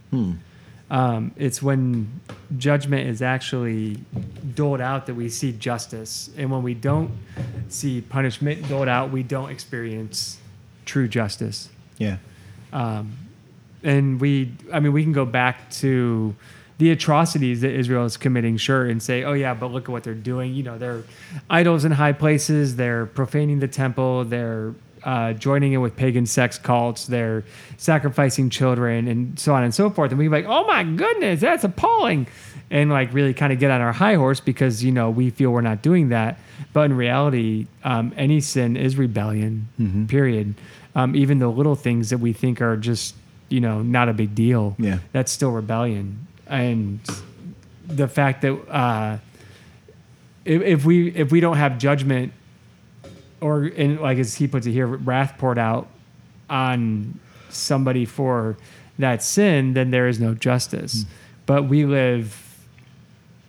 Um, 0.91 1.33
it's 1.37 1.61
when 1.61 2.21
judgment 2.57 3.09
is 3.09 3.21
actually 3.21 3.99
doled 4.55 4.81
out 4.81 5.07
that 5.07 5.15
we 5.15 5.29
see 5.29 5.51
justice, 5.53 6.31
and 6.37 6.51
when 6.51 6.63
we 6.63 6.75
don't 6.75 7.11
see 7.69 8.01
punishment 8.01 8.69
doled 8.69 8.89
out, 8.89 9.11
we 9.11 9.23
don't 9.25 9.51
experience 9.51 10.39
true 10.85 11.09
justice 11.09 11.69
Yeah. 11.99 12.19
and 13.83 14.21
we 14.21 14.53
i 14.73 14.79
mean 14.81 14.93
we 14.93 15.03
can 15.03 15.13
go 15.13 15.25
back 15.25 15.69
to 15.71 16.35
the 16.79 16.91
atrocities 16.91 17.63
that 17.63 17.71
Israel 17.73 18.05
is 18.05 18.19
committing, 18.19 18.59
sure, 18.59 18.85
and 18.85 19.03
say, 19.03 19.25
oh 19.25 19.33
yeah, 19.33 19.55
but 19.55 19.73
look 19.73 19.85
at 19.85 19.89
what 19.89 20.05
they're 20.05 20.13
doing. 20.13 20.53
You 20.53 20.63
know, 20.63 20.77
they're 20.77 21.05
idols 21.49 21.87
in 21.87 21.93
high 21.93 22.13
places. 22.13 22.77
They're 22.77 23.07
profaning 23.07 23.61
the 23.61 23.67
temple. 23.69 24.27
They're 24.27 24.75
uh, 25.07 25.33
joining 25.33 25.73
in 25.73 25.81
with 25.81 25.97
pagan 25.97 26.27
sex 26.27 26.59
cults. 26.59 27.07
They're 27.07 27.45
sacrificing 27.79 28.51
children 28.51 29.09
and 29.09 29.39
so 29.39 29.55
on 29.55 29.63
and 29.63 29.75
so 29.75 29.89
forth. 29.89 30.11
And 30.11 30.19
we're 30.19 30.29
like, 30.31 30.45
oh 30.47 30.67
my 30.67 30.83
goodness, 30.85 31.41
that's 31.41 31.65
appalling. 31.65 32.27
And 32.71 32.91
like 32.91 33.15
really 33.15 33.33
kind 33.33 33.53
of 33.53 33.59
get 33.61 33.71
on 33.71 33.81
our 33.81 33.93
high 33.93 34.17
horse 34.17 34.41
because, 34.41 34.83
you 34.83 34.91
know, 34.93 35.09
we 35.09 35.31
feel 35.31 35.51
we're 35.53 35.61
not 35.61 35.81
doing 35.83 36.09
that. 36.11 36.39
But 36.73 36.91
in 36.91 36.97
reality, 36.97 37.69
um, 37.85 38.13
any 38.17 38.41
sin 38.41 38.77
is 38.77 38.97
rebellion, 38.99 39.69
Mm-hmm. 39.81 40.07
period. 40.07 40.55
Um, 40.97 41.15
even 41.15 41.39
the 41.39 41.49
little 41.49 41.77
things 41.77 42.11
that 42.11 42.19
we 42.19 42.33
think 42.33 42.61
are 42.61 42.77
just, 42.77 43.15
you 43.49 43.61
know, 43.61 43.83
not 43.83 44.09
a 44.09 44.13
big 44.13 44.35
deal, 44.35 44.75
Yeah. 44.79 44.99
that's 45.13 45.31
still 45.31 45.53
rebellion. 45.53 46.27
And 46.49 46.99
the 47.87 48.09
fact 48.09 48.43
that 48.43 48.55
uh, 48.69 49.19
if, 50.45 50.63
if 50.63 50.85
we 50.85 51.09
if 51.15 51.31
we 51.31 51.41
don't 51.41 51.57
have 51.57 51.79
judgment 51.79 52.33
or 53.41 53.65
and 53.65 54.01
like 54.01 54.19
as 54.19 54.35
he 54.35 54.49
puts 54.49 54.67
it 54.67 54.73
here, 54.73 54.87
wrath 54.87 55.35
poured 55.39 55.59
out 55.59 55.89
on 56.49 57.19
somebody 57.49 58.05
for 58.05 58.57
that 58.99 59.23
sin, 59.23 59.75
then 59.75 59.91
there 59.91 60.09
is 60.09 60.19
no 60.21 60.35
justice. 60.35 61.03
Hmm. 61.03 61.09
But 61.47 61.63
we 61.65 61.85
live, 61.85 62.59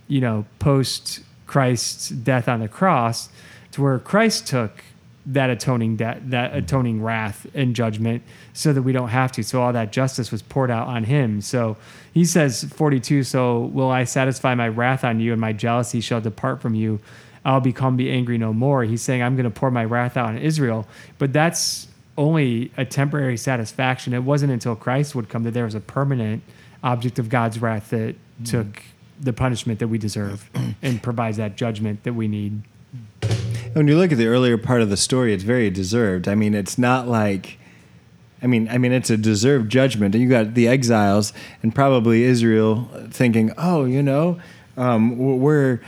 you 0.08 0.22
know, 0.22 0.46
post 0.60 1.22
Christ's 1.46 2.10
death 2.10 2.48
on 2.48 2.60
the 2.60 2.68
cross, 2.68 3.30
to 3.72 3.82
where 3.82 3.98
Christ 4.00 4.48
took 4.48 4.84
that 5.26 5.50
atoning 5.50 5.98
debt, 5.98 6.30
that 6.30 6.52
hmm. 6.52 6.58
atoning 6.58 7.04
wrath 7.04 7.48
and 7.54 7.76
judgment, 7.76 8.24
so 8.54 8.74
that 8.74 8.82
we 8.82 8.92
don't 8.92 9.10
have 9.10 9.32
to. 9.34 9.44
So 9.44 9.62
all 9.62 9.74
that 9.74 9.92
justice 9.92 10.32
was 10.32 10.42
poured 10.42 10.72
out 10.72 10.88
on 10.88 11.06
him. 11.06 11.42
So 11.42 11.78
he 12.14 12.26
says, 12.26 12.64
42. 12.64 13.24
So 13.24 13.60
will 13.60 13.90
I 13.90 14.04
satisfy 14.04 14.56
my 14.56 14.68
wrath 14.68 15.04
on 15.04 15.20
you, 15.20 15.32
and 15.32 15.42
my 15.42 15.54
jealousy 15.54 16.02
shall 16.02 16.22
depart 16.22 16.62
from 16.62 16.76
you. 16.76 17.00
I'll 17.48 17.62
become 17.62 17.96
be 17.96 18.12
angry 18.12 18.38
no 18.38 18.52
more. 18.52 18.84
He's 18.84 19.02
saying, 19.02 19.24
I'm 19.24 19.38
going 19.38 19.46
to 19.46 19.50
pour 19.50 19.72
my 19.72 19.86
wrath 19.86 20.18
out 20.18 20.28
on 20.28 20.38
Israel. 20.38 20.86
But 21.18 21.32
that's 21.32 21.88
only 22.18 22.72
a 22.76 22.84
temporary 22.84 23.38
satisfaction. 23.38 24.14
It 24.14 24.24
wasn't 24.24 24.52
until 24.52 24.76
Christ 24.76 25.16
would 25.16 25.30
come 25.30 25.44
that 25.44 25.52
there 25.52 25.64
was 25.64 25.74
a 25.74 25.80
permanent 25.80 26.44
object 26.84 27.20
of 27.20 27.30
God's 27.30 27.62
wrath 27.62 27.92
that 27.92 28.16
took 28.44 28.84
the 29.20 29.32
punishment 29.32 29.80
that 29.80 29.88
we 29.88 29.98
deserve 29.98 30.50
and 30.82 31.02
provides 31.02 31.38
that 31.38 31.56
judgment 31.56 32.04
that 32.04 32.14
we 32.14 32.28
need. 32.28 32.64
When 33.72 33.88
you 33.88 33.98
look 33.98 34.12
at 34.12 34.18
the 34.18 34.28
earlier 34.28 34.58
part 34.58 34.82
of 34.82 34.90
the 34.90 34.98
story, 34.98 35.34
it's 35.34 35.44
very 35.44 35.70
deserved. 35.70 36.28
I 36.28 36.36
mean, 36.36 36.54
it's 36.54 36.78
not 36.78 37.08
like, 37.08 37.60
I 38.42 38.48
mean, 38.48 38.68
I 38.68 38.78
mean, 38.78 38.92
it's 38.92 39.10
a 39.10 39.18
deserved 39.18 39.72
judgment. 39.72 40.16
And 40.16 40.22
you 40.22 40.30
got 40.30 40.54
the 40.54 40.68
exiles 40.68 41.32
and 41.64 41.74
probably 41.74 42.24
Israel 42.24 42.90
thinking, 43.10 43.54
oh, 43.58 43.86
you 43.86 44.04
know, 44.04 44.38
um, 44.76 45.18
we're 45.18 45.80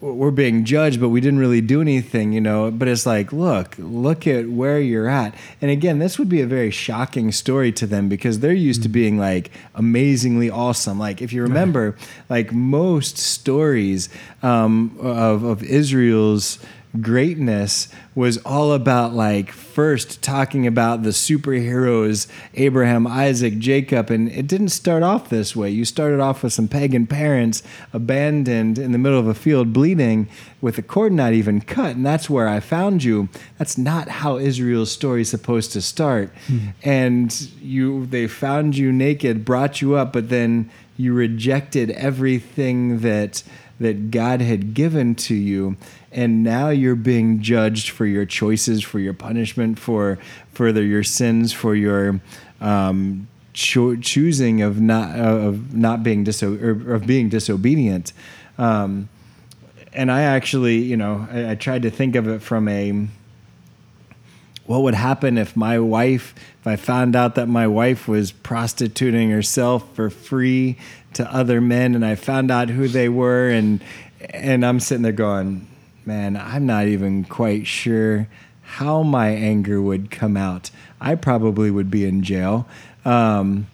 we're 0.00 0.30
being 0.30 0.64
judged, 0.64 0.98
but 0.98 1.10
we 1.10 1.20
didn't 1.20 1.38
really 1.38 1.60
do 1.60 1.82
anything, 1.82 2.32
you 2.32 2.40
know. 2.40 2.70
But 2.70 2.88
it's 2.88 3.04
like, 3.04 3.32
look, 3.32 3.76
look 3.78 4.26
at 4.26 4.48
where 4.48 4.80
you're 4.80 5.08
at. 5.08 5.34
And 5.60 5.70
again, 5.70 5.98
this 5.98 6.18
would 6.18 6.28
be 6.28 6.40
a 6.40 6.46
very 6.46 6.70
shocking 6.70 7.32
story 7.32 7.70
to 7.72 7.86
them 7.86 8.08
because 8.08 8.40
they're 8.40 8.52
used 8.52 8.82
to 8.84 8.88
being 8.88 9.18
like 9.18 9.50
amazingly 9.74 10.48
awesome. 10.48 10.98
Like 10.98 11.20
if 11.20 11.32
you 11.32 11.42
remember, 11.42 11.96
like 12.30 12.52
most 12.52 13.18
stories 13.18 14.08
um, 14.42 14.96
of 15.00 15.44
of 15.44 15.62
Israel's 15.62 16.58
greatness 17.00 17.88
was 18.16 18.38
all 18.38 18.72
about 18.72 19.12
like 19.12 19.52
first 19.52 20.22
talking 20.22 20.66
about 20.66 21.04
the 21.04 21.10
superheroes 21.10 22.26
Abraham, 22.54 23.06
Isaac, 23.06 23.58
Jacob 23.58 24.10
and 24.10 24.28
it 24.30 24.48
didn't 24.48 24.70
start 24.70 25.02
off 25.02 25.28
this 25.28 25.54
way. 25.54 25.70
You 25.70 25.84
started 25.84 26.18
off 26.18 26.42
with 26.42 26.52
some 26.52 26.66
pagan 26.66 27.06
parents 27.06 27.62
abandoned 27.92 28.78
in 28.78 28.90
the 28.90 28.98
middle 28.98 29.18
of 29.18 29.28
a 29.28 29.34
field 29.34 29.72
bleeding 29.72 30.28
with 30.60 30.76
the 30.76 30.82
cord 30.82 31.12
not 31.12 31.32
even 31.32 31.60
cut 31.60 31.94
and 31.94 32.04
that's 32.04 32.28
where 32.28 32.48
I 32.48 32.58
found 32.58 33.04
you. 33.04 33.28
That's 33.58 33.78
not 33.78 34.08
how 34.08 34.38
Israel's 34.38 34.90
story 34.90 35.20
is 35.20 35.30
supposed 35.30 35.72
to 35.72 35.82
start. 35.82 36.32
Hmm. 36.48 36.58
And 36.82 37.40
you 37.62 38.06
they 38.06 38.26
found 38.26 38.76
you 38.76 38.90
naked, 38.90 39.44
brought 39.44 39.80
you 39.80 39.94
up, 39.94 40.12
but 40.12 40.28
then 40.28 40.70
you 40.96 41.14
rejected 41.14 41.90
everything 41.92 43.00
that 43.00 43.44
that 43.78 44.10
God 44.10 44.42
had 44.42 44.74
given 44.74 45.14
to 45.14 45.34
you 45.34 45.76
and 46.12 46.42
now 46.42 46.70
you're 46.70 46.96
being 46.96 47.40
judged 47.40 47.90
for 47.90 48.04
your 48.04 48.24
choices 48.24 48.82
for 48.82 48.98
your 48.98 49.14
punishment 49.14 49.78
for 49.78 50.18
further 50.52 50.82
your 50.82 51.04
sins 51.04 51.52
for 51.52 51.74
your 51.74 52.20
um, 52.60 53.28
cho- 53.52 53.96
choosing 53.96 54.62
of 54.62 54.80
not 54.80 55.18
of 55.18 55.74
not 55.74 56.02
being 56.02 56.24
diso- 56.24 56.60
or 56.60 56.94
of 56.94 57.06
being 57.06 57.28
disobedient. 57.28 58.12
Um, 58.58 59.08
and 59.92 60.10
I 60.10 60.22
actually 60.22 60.78
you 60.78 60.96
know 60.96 61.28
I, 61.30 61.52
I 61.52 61.54
tried 61.54 61.82
to 61.82 61.90
think 61.90 62.16
of 62.16 62.28
it 62.28 62.42
from 62.42 62.68
a 62.68 63.06
what 64.66 64.82
would 64.82 64.94
happen 64.94 65.36
if 65.36 65.56
my 65.56 65.80
wife 65.80 66.32
if 66.60 66.66
i 66.66 66.76
found 66.76 67.16
out 67.16 67.34
that 67.34 67.48
my 67.48 67.66
wife 67.66 68.06
was 68.06 68.30
prostituting 68.30 69.28
herself 69.28 69.84
for 69.96 70.08
free 70.08 70.76
to 71.12 71.28
other 71.34 71.60
men 71.60 71.96
and 71.96 72.06
i 72.06 72.14
found 72.14 72.52
out 72.52 72.68
who 72.68 72.86
they 72.86 73.08
were 73.08 73.50
and 73.50 73.82
and 74.28 74.64
i'm 74.64 74.78
sitting 74.78 75.02
there 75.02 75.10
going 75.10 75.66
man 76.10 76.36
i'm 76.36 76.66
not 76.66 76.86
even 76.86 77.24
quite 77.24 77.66
sure 77.66 78.26
how 78.62 79.02
my 79.02 79.28
anger 79.28 79.80
would 79.80 80.10
come 80.10 80.36
out 80.36 80.70
i 81.00 81.14
probably 81.14 81.70
would 81.70 81.90
be 81.90 82.04
in 82.04 82.22
jail 82.22 82.66
um, 83.04 83.66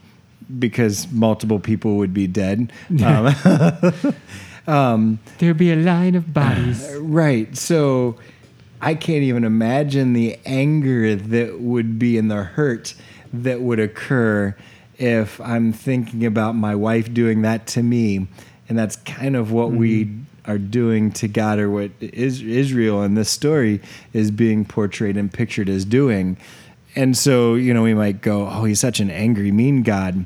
because 0.59 1.11
multiple 1.11 1.59
people 1.59 1.97
would 1.97 2.15
be 2.15 2.27
dead 2.27 2.71
um, 4.67 5.19
There'd 5.39 5.57
be 5.57 5.73
a 5.73 5.77
line 5.77 6.15
of 6.15 6.33
bodies. 6.33 6.87
Right. 6.99 7.57
So 7.57 8.17
I 8.81 8.95
can't 8.95 9.23
even 9.23 9.45
imagine 9.45 10.13
the 10.13 10.39
anger 10.45 11.15
that 11.15 11.61
would 11.61 11.99
be 11.99 12.19
and 12.19 12.31
the 12.31 12.43
hurt 12.43 12.95
that 13.33 13.61
would 13.61 13.79
occur 13.79 14.57
if 14.99 15.41
I'm 15.41 15.73
thinking 15.73 16.25
about 16.25 16.55
my 16.55 16.75
wife 16.75 17.13
doing 17.13 17.43
that 17.43 17.67
to 17.69 17.83
me. 17.83 18.27
And 18.69 18.79
that's 18.79 18.97
kind 18.97 19.37
of 19.37 19.53
what 19.53 19.71
we 19.71 20.11
are 20.47 20.59
doing 20.59 21.11
to 21.13 21.29
God, 21.29 21.59
or 21.59 21.71
what 21.71 21.91
is 22.01 22.43
Israel 22.43 23.03
in 23.03 23.15
this 23.15 23.31
story 23.31 23.81
is 24.13 24.31
being 24.31 24.65
portrayed 24.65 25.17
and 25.17 25.33
pictured 25.33 25.69
as 25.69 25.85
doing. 25.85 26.37
And 26.95 27.17
so, 27.17 27.55
you 27.55 27.75
know, 27.75 27.83
we 27.83 27.95
might 27.95 28.23
go, 28.23 28.49
oh, 28.49 28.65
he's 28.65 28.81
such 28.81 29.01
an 29.01 29.11
angry, 29.11 29.53
mean 29.53 29.83
God. 29.83 30.25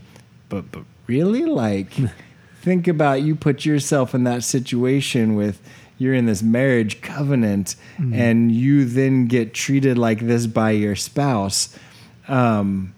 But, 0.48 0.70
but 0.70 0.84
really? 1.06 1.44
Like, 1.44 1.92
think 2.60 2.86
about 2.86 3.22
you 3.22 3.34
put 3.34 3.64
yourself 3.64 4.14
in 4.14 4.24
that 4.24 4.44
situation 4.44 5.34
with 5.34 5.60
you're 5.98 6.14
in 6.14 6.24
this 6.24 6.42
marriage 6.42 7.02
covenant 7.02 7.76
and 7.98 8.50
you 8.50 8.86
then 8.86 9.26
get 9.26 9.52
treated 9.52 9.98
like 9.98 10.20
this 10.20 10.46
by 10.46 10.70
your 10.70 10.96
spouse. 10.96 11.78
Um, 12.26 12.94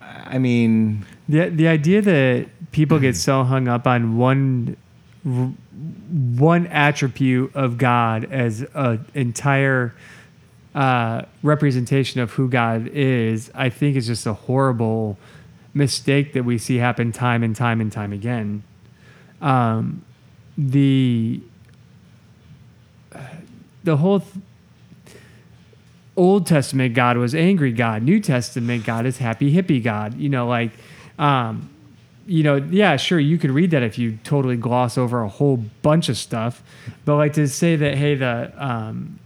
I 0.00 0.38
mean, 0.38 1.04
The 1.28 1.50
the 1.50 1.68
idea 1.68 2.00
that 2.00 2.48
people 2.72 2.98
get 2.98 3.14
so 3.14 3.44
hung 3.44 3.68
up 3.68 3.86
on 3.86 4.16
one 4.16 4.76
one 5.24 6.66
attribute 6.66 7.54
of 7.54 7.78
God 7.78 8.24
as 8.30 8.66
an 8.74 9.06
entire 9.14 9.94
uh, 10.74 11.22
representation 11.42 12.20
of 12.20 12.32
who 12.32 12.48
God 12.48 12.88
is, 12.88 13.50
I 13.54 13.70
think 13.70 13.96
is 13.96 14.06
just 14.06 14.26
a 14.26 14.34
horrible 14.34 15.16
mistake 15.72 16.34
that 16.34 16.44
we 16.44 16.58
see 16.58 16.76
happen 16.76 17.10
time 17.12 17.42
and 17.42 17.56
time 17.56 17.80
and 17.80 17.90
time 17.90 18.12
again. 18.12 18.62
Um, 19.40 20.04
the 20.56 21.40
the 23.82 23.96
whole 23.98 24.20
th- 24.20 24.44
Old 26.16 26.46
Testament 26.46 26.94
God 26.94 27.16
was 27.16 27.34
angry 27.34 27.72
God. 27.72 28.02
New 28.02 28.20
Testament 28.20 28.84
God 28.84 29.04
is 29.04 29.18
happy 29.18 29.52
hippie 29.52 29.82
God. 29.82 30.16
You 30.16 30.28
know, 30.28 30.46
like, 30.46 30.70
um, 31.18 31.68
you 32.26 32.42
know, 32.42 32.56
yeah, 32.56 32.96
sure, 32.96 33.20
you 33.20 33.38
could 33.38 33.50
read 33.50 33.70
that 33.72 33.82
if 33.82 33.98
you 33.98 34.18
totally 34.24 34.56
gloss 34.56 34.96
over 34.96 35.22
a 35.22 35.28
whole 35.28 35.58
bunch 35.82 36.08
of 36.08 36.16
stuff, 36.16 36.62
but 37.04 37.16
like 37.16 37.34
to 37.34 37.46
say 37.48 37.76
that, 37.76 37.96
hey, 37.96 38.14
the 38.14 38.52
um, 38.56 39.18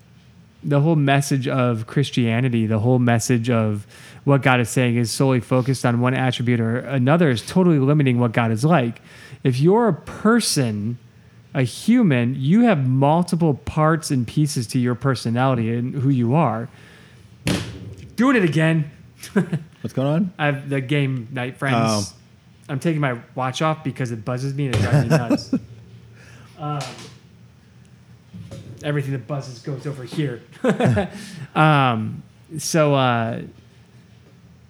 the 0.62 0.80
whole 0.80 0.96
message 0.96 1.46
of 1.46 1.86
Christianity, 1.86 2.66
the 2.66 2.80
whole 2.80 2.98
message 2.98 3.48
of 3.48 3.86
what 4.24 4.42
God 4.42 4.60
is 4.60 4.68
saying 4.68 4.96
is 4.96 5.10
solely 5.10 5.40
focused 5.40 5.86
on 5.86 6.00
one 6.00 6.14
attribute 6.14 6.60
or 6.60 6.78
another 6.78 7.30
is 7.30 7.42
totally 7.42 7.78
limiting 7.78 8.18
what 8.18 8.32
God 8.32 8.50
is 8.50 8.64
like. 8.64 9.00
If 9.44 9.60
you're 9.60 9.88
a 9.88 9.94
person, 9.94 10.98
a 11.54 11.62
human, 11.62 12.34
you 12.36 12.62
have 12.62 12.86
multiple 12.86 13.54
parts 13.54 14.10
and 14.10 14.26
pieces 14.26 14.66
to 14.68 14.78
your 14.78 14.96
personality 14.96 15.72
and 15.72 15.94
who 15.94 16.10
you 16.10 16.34
are. 16.34 16.68
Doing 18.16 18.36
it 18.36 18.44
again. 18.44 18.90
what's 19.32 19.92
going 19.94 20.08
on? 20.08 20.32
I 20.38 20.46
have 20.46 20.68
the 20.68 20.80
game 20.80 21.28
night 21.30 21.56
friends. 21.56 21.76
Oh. 22.12 22.17
I'm 22.68 22.78
taking 22.80 23.00
my 23.00 23.18
watch 23.34 23.62
off 23.62 23.82
because 23.82 24.10
it 24.10 24.24
buzzes 24.24 24.54
me 24.54 24.66
and 24.66 24.74
it 24.76 24.80
drives 24.80 25.02
me 25.04 25.08
nuts. 25.16 25.54
um, 26.58 26.80
everything 28.82 29.12
that 29.12 29.26
buzzes 29.26 29.60
goes 29.60 29.86
over 29.86 30.04
here. 30.04 30.42
um, 31.54 32.22
so, 32.58 32.94
uh, 32.94 33.42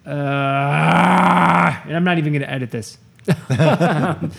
uh, 0.05 0.09
and 0.09 1.95
I'm 1.95 2.03
not 2.03 2.17
even 2.17 2.33
going 2.33 2.41
to 2.41 2.49
edit 2.51 2.71
this. 2.71 2.97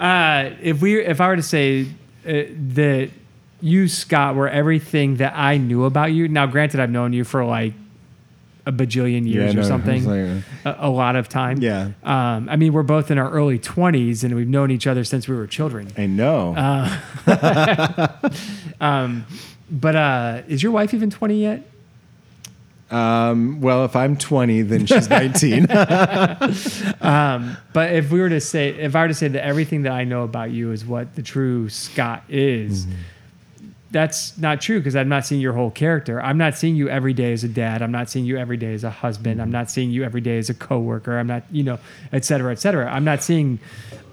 Uh, 0.00 0.54
if 0.62 0.80
we, 0.80 0.98
if 0.98 1.20
I 1.20 1.28
were 1.28 1.36
to 1.36 1.42
say 1.42 1.82
uh, 2.26 2.32
that 2.68 3.10
you, 3.60 3.86
Scott, 3.86 4.34
were 4.34 4.48
everything 4.48 5.16
that 5.16 5.34
I 5.36 5.58
knew 5.58 5.84
about 5.84 6.12
you. 6.12 6.26
Now, 6.26 6.46
granted, 6.46 6.80
I've 6.80 6.90
known 6.90 7.12
you 7.12 7.22
for 7.22 7.44
like 7.44 7.74
a 8.70 8.72
bajillion 8.72 9.26
years 9.26 9.54
no, 9.54 9.60
or 9.60 9.64
something, 9.74 10.04
like- 10.04 10.44
a, 10.64 10.86
a 10.86 10.90
lot 10.90 11.16
of 11.16 11.28
time. 11.28 11.58
Yeah. 11.60 11.90
Um, 12.04 12.48
I 12.48 12.56
mean, 12.56 12.72
we're 12.72 12.82
both 12.84 13.10
in 13.10 13.18
our 13.18 13.30
early 13.30 13.58
twenties, 13.58 14.24
and 14.24 14.34
we've 14.34 14.48
known 14.48 14.70
each 14.70 14.86
other 14.86 15.04
since 15.04 15.28
we 15.28 15.36
were 15.36 15.46
children. 15.46 15.88
I 15.98 16.06
know. 16.06 16.54
But 19.72 19.94
uh, 19.94 20.42
is 20.48 20.64
your 20.64 20.72
wife 20.72 20.94
even 20.94 21.10
twenty 21.10 21.42
yet? 21.42 21.62
um, 22.90 23.60
well, 23.60 23.84
if 23.84 23.94
I'm 23.94 24.16
20, 24.16 24.62
then 24.62 24.84
she's 24.84 25.08
19. 25.10 25.66
But 25.66 26.50
if 27.92 28.10
we 28.10 28.20
were 28.20 28.30
to 28.30 28.40
say, 28.40 28.70
if 28.70 28.96
I 28.96 29.02
were 29.02 29.08
to 29.08 29.14
say 29.14 29.28
that 29.28 29.44
everything 29.44 29.82
that 29.82 29.92
I 29.92 30.02
know 30.02 30.24
about 30.24 30.50
you 30.50 30.72
is 30.72 30.84
what 30.84 31.14
the 31.14 31.22
true 31.22 31.68
Scott 31.68 32.24
is, 32.28 32.88
that's 33.90 34.38
not 34.38 34.60
true 34.60 34.78
because 34.78 34.94
I'm 34.94 35.08
not 35.08 35.26
seeing 35.26 35.40
your 35.40 35.52
whole 35.52 35.70
character. 35.70 36.22
I'm 36.22 36.38
not 36.38 36.56
seeing 36.56 36.76
you 36.76 36.88
every 36.88 37.12
day 37.12 37.32
as 37.32 37.42
a 37.42 37.48
dad. 37.48 37.82
I'm 37.82 37.90
not 37.90 38.08
seeing 38.08 38.24
you 38.24 38.38
every 38.38 38.56
day 38.56 38.72
as 38.72 38.84
a 38.84 38.90
husband. 38.90 39.40
I'm 39.40 39.46
mm-hmm. 39.46 39.52
not 39.52 39.70
seeing 39.70 39.90
you 39.90 40.04
every 40.04 40.20
day 40.20 40.38
as 40.38 40.48
a 40.48 40.54
coworker. 40.54 41.18
I'm 41.18 41.26
not, 41.26 41.42
you 41.50 41.64
know, 41.64 41.78
et 42.12 42.24
cetera, 42.24 42.52
et 42.52 42.60
cetera. 42.60 42.88
I'm 42.88 43.04
not 43.04 43.22
seeing 43.22 43.58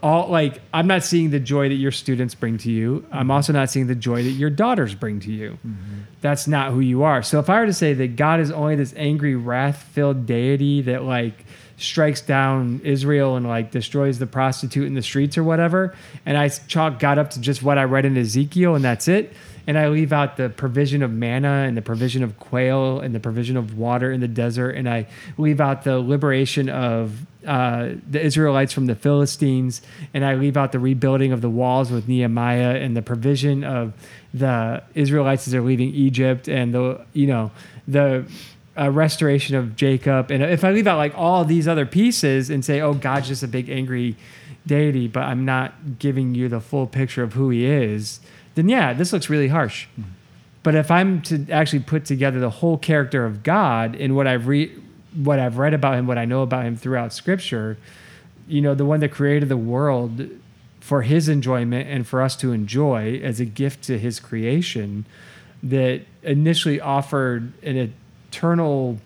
all 0.02 0.30
like 0.30 0.62
I'm 0.74 0.88
not 0.88 1.04
seeing 1.04 1.30
the 1.30 1.40
joy 1.40 1.70
that 1.70 1.76
your 1.76 1.92
students 1.92 2.34
bring 2.34 2.58
to 2.60 2.72
you. 2.72 3.06
I'm 3.12 3.22
mm-hmm. 3.22 3.32
also 3.32 3.54
not 3.54 3.70
seeing 3.70 3.88
the 3.88 3.96
joy 3.96 4.24
that 4.24 4.32
your 4.32 4.50
daughters 4.50 4.96
bring 4.96 5.20
to 5.22 5.32
you. 5.32 5.60
Mm-hmm. 5.66 6.02
That's 6.22 6.48
not 6.48 6.72
who 6.72 6.80
you 6.80 7.04
are. 7.04 7.22
So 7.22 7.40
if 7.40 7.50
I 7.50 7.60
were 7.60 7.68
to 7.68 7.74
say 7.74 7.94
that 7.94 8.16
God 8.16 8.40
is 8.40 8.52
only 8.52 8.76
this 8.76 8.94
angry, 8.98 9.36
wrath-filled 9.36 10.26
deity 10.26 10.82
that 10.82 11.04
like 11.04 11.46
strikes 11.78 12.22
down 12.22 12.82
Israel 12.84 13.36
and 13.36 13.48
like 13.48 13.72
destroys 13.72 14.20
the 14.20 14.28
prostitute 14.28 14.88
in 14.88 14.96
the 14.96 15.02
streets 15.02 15.38
or 15.38 15.44
whatever, 15.44 15.96
and 16.26 16.38
I 16.38 16.50
chalk 16.50 17.00
got 17.00 17.18
up 17.18 17.32
to 17.32 17.42
just 17.42 17.64
what 17.64 17.78
I 17.78 17.84
read 17.84 18.06
in 18.06 18.18
Ezekiel 18.18 18.76
and 18.76 18.84
that's 18.84 19.08
it, 19.08 19.34
and 19.68 19.78
I 19.78 19.90
leave 19.90 20.12
out 20.12 20.38
the 20.38 20.50
provision 20.50 21.04
of 21.04 21.12
manna 21.12 21.66
and 21.68 21.78
the 21.78 21.82
provision 21.82 22.24
of 22.24 22.40
quail 22.40 23.00
and 23.00 23.14
the 23.14 23.20
provision 23.20 23.58
of 23.58 23.78
water 23.78 24.12
in 24.12 24.22
the 24.22 24.28
desert, 24.28 24.72
and 24.72 24.90
I 24.90 25.08
leave 25.38 25.62
out 25.62 25.84
the 25.84 26.00
liberation 26.00 26.70
of 26.70 27.26
uh, 27.46 27.92
the 28.10 28.22
Israelites 28.22 28.74
from 28.74 28.88
the 28.88 28.96
Philistines, 28.96 29.82
and 30.14 30.26
I 30.26 30.36
leave 30.36 30.58
out 30.58 30.72
the 30.72 30.80
rebuilding 30.80 31.32
of 31.32 31.42
the 31.42 31.50
walls 31.50 31.92
with 31.92 32.08
Nehemiah 32.08 32.76
and 32.76 32.96
the 32.96 33.02
provision 33.02 33.64
of 33.64 33.94
the 34.34 34.84
Israelites 34.96 35.48
as 35.48 35.54
they're 35.54 35.62
leaving 35.62 35.94
Egypt, 35.94 36.50
and 36.50 36.74
the 36.74 37.06
you 37.14 37.28
know 37.28 37.52
the 37.88 38.26
uh, 38.80 38.92
restoration 38.92 39.56
of 39.56 39.76
Jacob. 39.76 40.32
And 40.32 40.44
if 40.44 40.64
I 40.64 40.72
leave 40.72 40.88
out 40.88 40.98
like 40.98 41.18
all 41.18 41.44
these 41.44 41.68
other 41.68 41.86
pieces 41.86 42.50
and 42.50 42.64
say, 42.64 42.82
oh, 42.82 42.94
God's 42.94 43.28
just 43.28 43.44
a 43.44 43.48
big 43.48 43.70
angry 43.70 44.16
deity, 44.66 45.08
but 45.08 45.24
I'm 45.24 45.46
not 45.46 46.00
giving 46.00 46.36
you 46.36 46.50
the 46.50 46.60
full 46.60 46.88
picture 46.88 47.24
of 47.24 47.34
who 47.34 47.50
he 47.50 47.66
is, 47.66 48.20
then 48.56 48.70
yeah, 48.70 48.94
this 48.94 49.14
looks 49.14 49.30
really 49.30 49.48
harsh. 49.48 49.88
But 50.64 50.76
if 50.76 50.92
I'm 50.92 51.22
to 51.24 51.50
actually 51.50 51.80
put 51.80 52.06
together 52.06 52.40
the 52.40 52.50
whole 52.50 52.78
character 52.78 53.26
of 53.26 53.44
God 53.44 53.96
and 53.96 54.16
what 54.16 54.28
I've 54.28 54.48
re- 54.48 54.76
what 55.16 55.40
I've 55.40 55.58
read 55.58 55.74
about 55.74 55.96
him, 55.96 56.06
what 56.06 56.18
I 56.18 56.26
know 56.26 56.42
about 56.42 56.66
him 56.66 56.76
throughout 56.76 57.14
Scripture, 57.14 57.78
you 58.48 58.62
know, 58.62 58.76
the 58.76 58.86
one 58.86 59.00
that 59.00 59.10
created 59.10 59.50
the 59.50 59.58
world 59.58 60.28
for 60.80 61.02
his 61.02 61.28
enjoyment 61.28 61.88
and 61.90 62.06
for 62.06 62.22
us 62.22 62.36
to 62.38 62.52
enjoy 62.52 63.20
as 63.24 63.40
a 63.40 63.46
gift 63.46 63.84
to 63.86 63.98
his 63.98 64.20
creation, 64.20 65.06
that 65.64 66.02
initially 66.22 66.80
offered 66.80 67.52
an 67.64 67.94
eternal, 68.30 68.98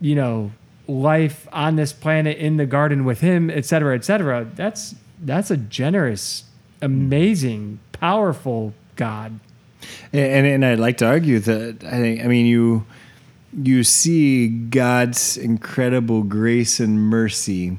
you 0.00 0.14
know, 0.14 0.52
life 0.88 1.48
on 1.52 1.76
this 1.76 1.92
planet 1.92 2.38
in 2.38 2.56
the 2.56 2.66
garden 2.66 3.04
with 3.04 3.20
him, 3.20 3.50
et 3.50 3.64
cetera, 3.64 3.94
et 3.94 4.04
cetera. 4.04 4.46
That's 4.54 4.94
that's 5.20 5.50
a 5.50 5.56
generous, 5.56 6.44
amazing, 6.82 7.80
powerful 7.92 8.74
God. 8.96 9.40
And, 10.12 10.22
and 10.22 10.46
and 10.46 10.64
I'd 10.64 10.78
like 10.78 10.98
to 10.98 11.06
argue 11.06 11.38
that 11.40 11.84
I 11.84 11.90
think 11.90 12.24
I 12.24 12.26
mean 12.26 12.46
you 12.46 12.84
you 13.56 13.84
see 13.84 14.48
God's 14.48 15.36
incredible 15.36 16.22
grace 16.22 16.80
and 16.80 17.00
mercy 17.00 17.78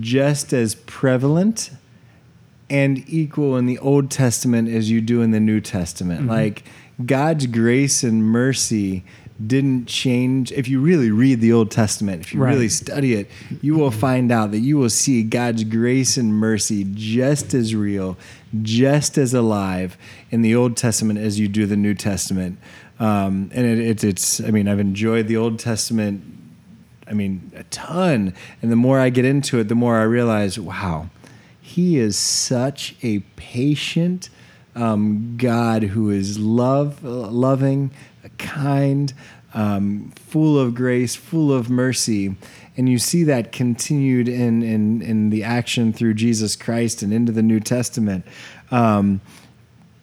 just 0.00 0.52
as 0.52 0.74
prevalent 0.74 1.70
and 2.70 3.02
equal 3.08 3.56
in 3.56 3.66
the 3.66 3.78
Old 3.78 4.10
Testament 4.10 4.68
as 4.68 4.90
you 4.90 5.00
do 5.00 5.22
in 5.22 5.30
the 5.30 5.40
New 5.40 5.60
Testament. 5.60 6.20
Mm-hmm. 6.20 6.30
Like 6.30 6.64
God's 7.04 7.46
grace 7.46 8.02
and 8.02 8.22
mercy 8.22 9.04
didn't 9.44 9.86
change. 9.86 10.50
If 10.52 10.68
you 10.68 10.80
really 10.80 11.10
read 11.10 11.40
the 11.40 11.52
Old 11.52 11.70
Testament, 11.70 12.22
if 12.22 12.34
you 12.34 12.40
Right. 12.40 12.52
really 12.52 12.68
study 12.68 13.14
it, 13.14 13.30
you 13.62 13.76
will 13.76 13.90
find 13.90 14.32
out 14.32 14.50
that 14.50 14.60
you 14.60 14.76
will 14.76 14.90
see 14.90 15.22
God's 15.22 15.64
grace 15.64 16.16
and 16.16 16.34
mercy 16.34 16.86
just 16.94 17.54
as 17.54 17.74
real, 17.74 18.16
just 18.62 19.16
as 19.16 19.34
alive 19.34 19.96
in 20.30 20.42
the 20.42 20.54
Old 20.54 20.76
Testament 20.76 21.18
as 21.20 21.38
you 21.38 21.46
do 21.46 21.66
the 21.66 21.76
New 21.76 21.94
Testament. 21.94 22.58
Um, 22.98 23.50
and 23.54 23.64
it, 23.64 23.78
it's, 23.78 24.02
it's, 24.02 24.40
I 24.40 24.50
mean, 24.50 24.66
I've 24.66 24.80
enjoyed 24.80 25.28
the 25.28 25.36
Old 25.36 25.58
Testament 25.58 26.22
I 27.08 27.14
mean, 27.14 27.50
a 27.56 27.64
ton. 27.64 28.34
And 28.60 28.70
the 28.70 28.76
more 28.76 29.00
I 29.00 29.10
get 29.10 29.24
into 29.24 29.58
it, 29.58 29.68
the 29.68 29.74
more 29.74 29.98
I 29.98 30.02
realize, 30.02 30.58
wow, 30.58 31.08
he 31.60 31.98
is 31.98 32.16
such 32.16 32.94
a 33.02 33.20
patient 33.36 34.28
um, 34.74 35.36
God 35.36 35.82
who 35.82 36.10
is 36.10 36.38
love, 36.38 37.02
loving, 37.02 37.90
kind, 38.38 39.12
um, 39.54 40.12
full 40.16 40.58
of 40.58 40.74
grace, 40.74 41.16
full 41.16 41.52
of 41.52 41.70
mercy. 41.70 42.36
And 42.76 42.88
you 42.88 42.98
see 42.98 43.24
that 43.24 43.50
continued 43.50 44.28
in, 44.28 44.62
in, 44.62 45.02
in 45.02 45.30
the 45.30 45.42
action 45.42 45.92
through 45.92 46.14
Jesus 46.14 46.54
Christ 46.54 47.02
and 47.02 47.12
into 47.12 47.32
the 47.32 47.42
New 47.42 47.60
Testament. 47.60 48.24
Um, 48.70 49.20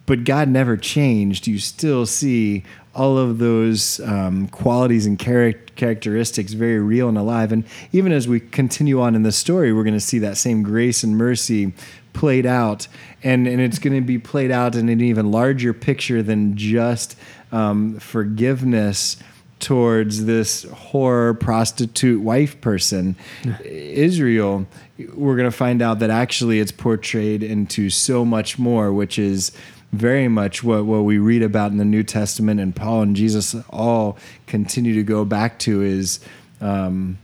but 0.05 0.23
God 0.23 0.49
never 0.49 0.77
changed. 0.77 1.47
You 1.47 1.57
still 1.57 2.05
see 2.05 2.63
all 2.93 3.17
of 3.17 3.39
those 3.39 3.99
um, 4.01 4.47
qualities 4.49 5.05
and 5.05 5.17
charac- 5.17 5.75
characteristics 5.75 6.53
very 6.53 6.79
real 6.79 7.09
and 7.09 7.17
alive. 7.17 7.51
And 7.51 7.65
even 7.91 8.11
as 8.11 8.27
we 8.27 8.39
continue 8.39 9.01
on 9.01 9.15
in 9.15 9.23
the 9.23 9.31
story, 9.31 9.73
we're 9.73 9.83
going 9.83 9.93
to 9.93 9.99
see 9.99 10.19
that 10.19 10.37
same 10.37 10.63
grace 10.63 11.03
and 11.03 11.17
mercy 11.17 11.73
played 12.13 12.45
out. 12.45 12.87
And, 13.25 13.47
and 13.47 13.59
it's 13.59 13.79
going 13.79 13.95
to 13.95 14.01
be 14.01 14.19
played 14.19 14.51
out 14.51 14.75
in 14.75 14.87
an 14.87 15.01
even 15.01 15.31
larger 15.31 15.73
picture 15.73 16.23
than 16.23 16.55
just 16.55 17.17
um, 17.51 17.99
forgiveness 17.99 19.17
towards 19.59 20.25
this 20.25 20.63
whore 20.65 21.37
prostitute 21.39 22.21
wife 22.21 22.61
person. 22.61 23.15
Israel 23.65 24.67
we're 25.13 25.35
going 25.35 25.49
to 25.49 25.55
find 25.55 25.81
out 25.81 25.99
that 25.99 26.09
actually 26.09 26.59
it's 26.59 26.71
portrayed 26.71 27.43
into 27.43 27.89
so 27.89 28.23
much 28.23 28.57
more 28.57 28.93
which 28.93 29.19
is 29.19 29.51
very 29.91 30.27
much 30.27 30.63
what, 30.63 30.85
what 30.85 31.01
we 31.03 31.17
read 31.17 31.41
about 31.41 31.71
in 31.71 31.77
the 31.77 31.85
new 31.85 32.03
testament 32.03 32.59
and 32.59 32.75
paul 32.75 33.01
and 33.01 33.15
jesus 33.15 33.55
all 33.69 34.17
continue 34.47 34.93
to 34.93 35.03
go 35.03 35.25
back 35.25 35.59
to 35.59 35.81
is 35.81 36.19
um, 36.61 37.17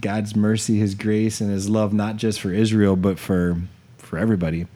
god's 0.00 0.34
mercy 0.34 0.78
his 0.78 0.94
grace 0.94 1.40
and 1.40 1.50
his 1.50 1.68
love 1.68 1.92
not 1.92 2.16
just 2.16 2.40
for 2.40 2.52
israel 2.52 2.96
but 2.96 3.18
for 3.18 3.60
for 3.98 4.18
everybody 4.18 4.66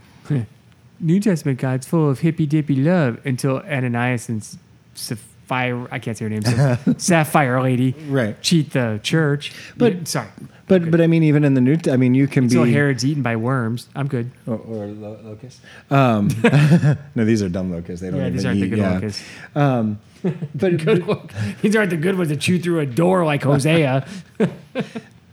New 1.00 1.18
Testament 1.20 1.58
God's 1.58 1.86
full 1.86 2.10
of 2.10 2.20
hippy 2.20 2.46
dippy 2.46 2.76
love 2.76 3.18
until 3.24 3.58
Ananias 3.60 4.28
and 4.28 4.46
Sapphire, 4.94 5.88
I 5.90 5.98
can't 5.98 6.16
say 6.16 6.24
her 6.26 6.28
name, 6.28 6.42
Saph- 6.42 7.00
Sapphire 7.00 7.62
lady, 7.62 7.94
Right. 8.08 8.40
cheat 8.42 8.72
the 8.72 9.00
church. 9.02 9.52
But- 9.76 9.94
Yeah, 9.94 10.04
sorry, 10.04 10.28
but 10.68 10.88
but 10.90 11.00
i 11.00 11.06
mean 11.08 11.24
even 11.24 11.42
in 11.42 11.54
the 11.54 11.60
new 11.60 11.76
i 11.90 11.96
mean 11.96 12.14
you 12.14 12.28
can 12.28 12.44
until 12.44 12.62
be 12.64 12.72
Herod's 12.72 13.04
eaten 13.04 13.22
by 13.22 13.34
worms. 13.36 13.88
I'm 13.96 14.06
good. 14.08 14.30
or, 14.46 14.54
or 14.58 14.86
lo- 14.86 15.18
locusts. 15.24 15.60
Um, 15.90 16.28
no, 17.16 17.24
these 17.24 17.42
are 17.42 17.48
dumb 17.48 17.72
locusts. 17.72 18.02
They 18.02 18.10
don't 18.10 18.20
Yeah, 18.20 18.26
even 18.26 18.36
these 18.36 18.44
aren't 18.46 18.60
the 18.60 18.66
eat. 18.66 18.70
good 18.70 18.78
yeah. 18.78 18.92
locusts. 18.94 19.24
Um, 19.56 19.98
but, 20.54 20.76
Good 20.84 21.06
look. 21.08 21.32
These 21.62 21.74
aren't 21.76 21.90
the 21.90 21.96
good 21.96 22.16
ones 22.18 22.28
that 22.28 22.40
chew 22.40 22.58
through 22.60 22.80
a 22.80 22.86
door 22.86 23.24
like 23.24 23.42
Hosea. 23.42 24.06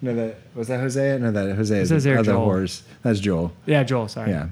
no, 0.01 0.15
that 0.15 0.38
was 0.55 0.69
that 0.69 0.79
Hosea. 0.79 1.19
No, 1.19 1.31
that 1.31 1.55
Hosea 1.55 1.81
is 1.81 1.89
the 1.89 2.13
other 2.17 2.23
Joel. 2.31 2.45
horse. 2.45 2.83
That's 3.03 3.19
Joel. 3.19 3.51
yeah, 3.65 3.83
Joel. 3.83 4.07
Sorry. 4.07 4.31
Yeah. 4.31 4.47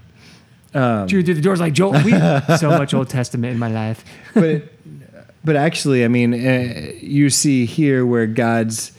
Um, 0.75 1.07
Chew 1.07 1.23
through 1.23 1.35
the 1.35 1.41
doors 1.41 1.61
like 1.61 1.73
Joel. 1.73 1.93
We, 2.03 2.11
so 2.57 2.69
much 2.69 2.93
Old 2.93 3.09
Testament 3.09 3.53
in 3.53 3.59
my 3.59 3.69
life. 3.69 4.03
but 4.33 4.63
but 5.43 5.55
actually, 5.55 6.03
I 6.03 6.07
mean, 6.07 6.33
uh, 6.33 6.91
you 6.99 7.29
see 7.29 7.65
here 7.65 8.05
where 8.05 8.27
God's 8.27 8.91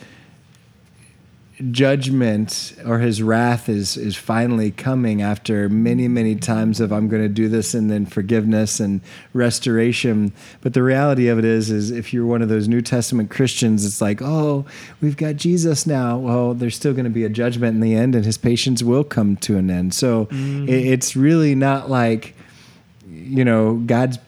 judgment 1.71 2.75
or 2.85 2.99
his 2.99 3.23
wrath 3.23 3.69
is 3.69 3.97
is 3.97 4.15
finally 4.15 4.71
coming 4.71 5.23
after 5.23 5.69
many 5.71 6.07
many 6.07 6.35
times 6.35 6.81
of 6.81 6.93
I'm 6.93 7.09
going 7.09 7.23
to 7.23 7.31
do 7.31 7.49
this 7.49 7.73
and 7.73 7.91
then 7.91 8.05
forgiveness 8.05 8.79
and 8.79 9.01
restoration. 9.33 10.33
But 10.61 10.75
the 10.75 10.83
reality 10.83 11.29
of 11.29 11.39
it 11.39 11.47
is 11.47 11.71
is 11.71 11.91
if 11.91 12.13
you're 12.13 12.27
one 12.27 12.43
of 12.43 12.51
those 12.51 12.69
New 12.69 12.83
Testament 12.83 13.31
Christians 13.31 13.85
it's 13.85 14.01
like 14.03 14.21
oh 14.21 14.67
we've 15.01 15.17
got 15.17 15.37
Jesus 15.37 15.87
now. 15.87 16.19
Well 16.19 16.53
there's 16.53 16.77
still 16.77 16.93
going 16.93 17.05
to 17.05 17.11
be 17.11 17.25
a 17.25 17.31
judgment 17.31 17.75
in 17.75 17.81
the 17.81 17.95
end 17.95 18.15
and 18.15 18.25
his 18.25 18.37
patience 18.37 18.83
will 18.83 19.05
come 19.05 19.37
to 19.39 19.57
an 19.57 19.71
end. 19.71 19.95
So 19.95 20.27
mm. 20.27 20.69
it, 20.69 20.87
it's 20.87 21.17
really 21.17 21.55
not 21.55 21.89
like 21.89 22.35
you 23.07 23.45
know 23.45 23.77
God's 23.87 24.19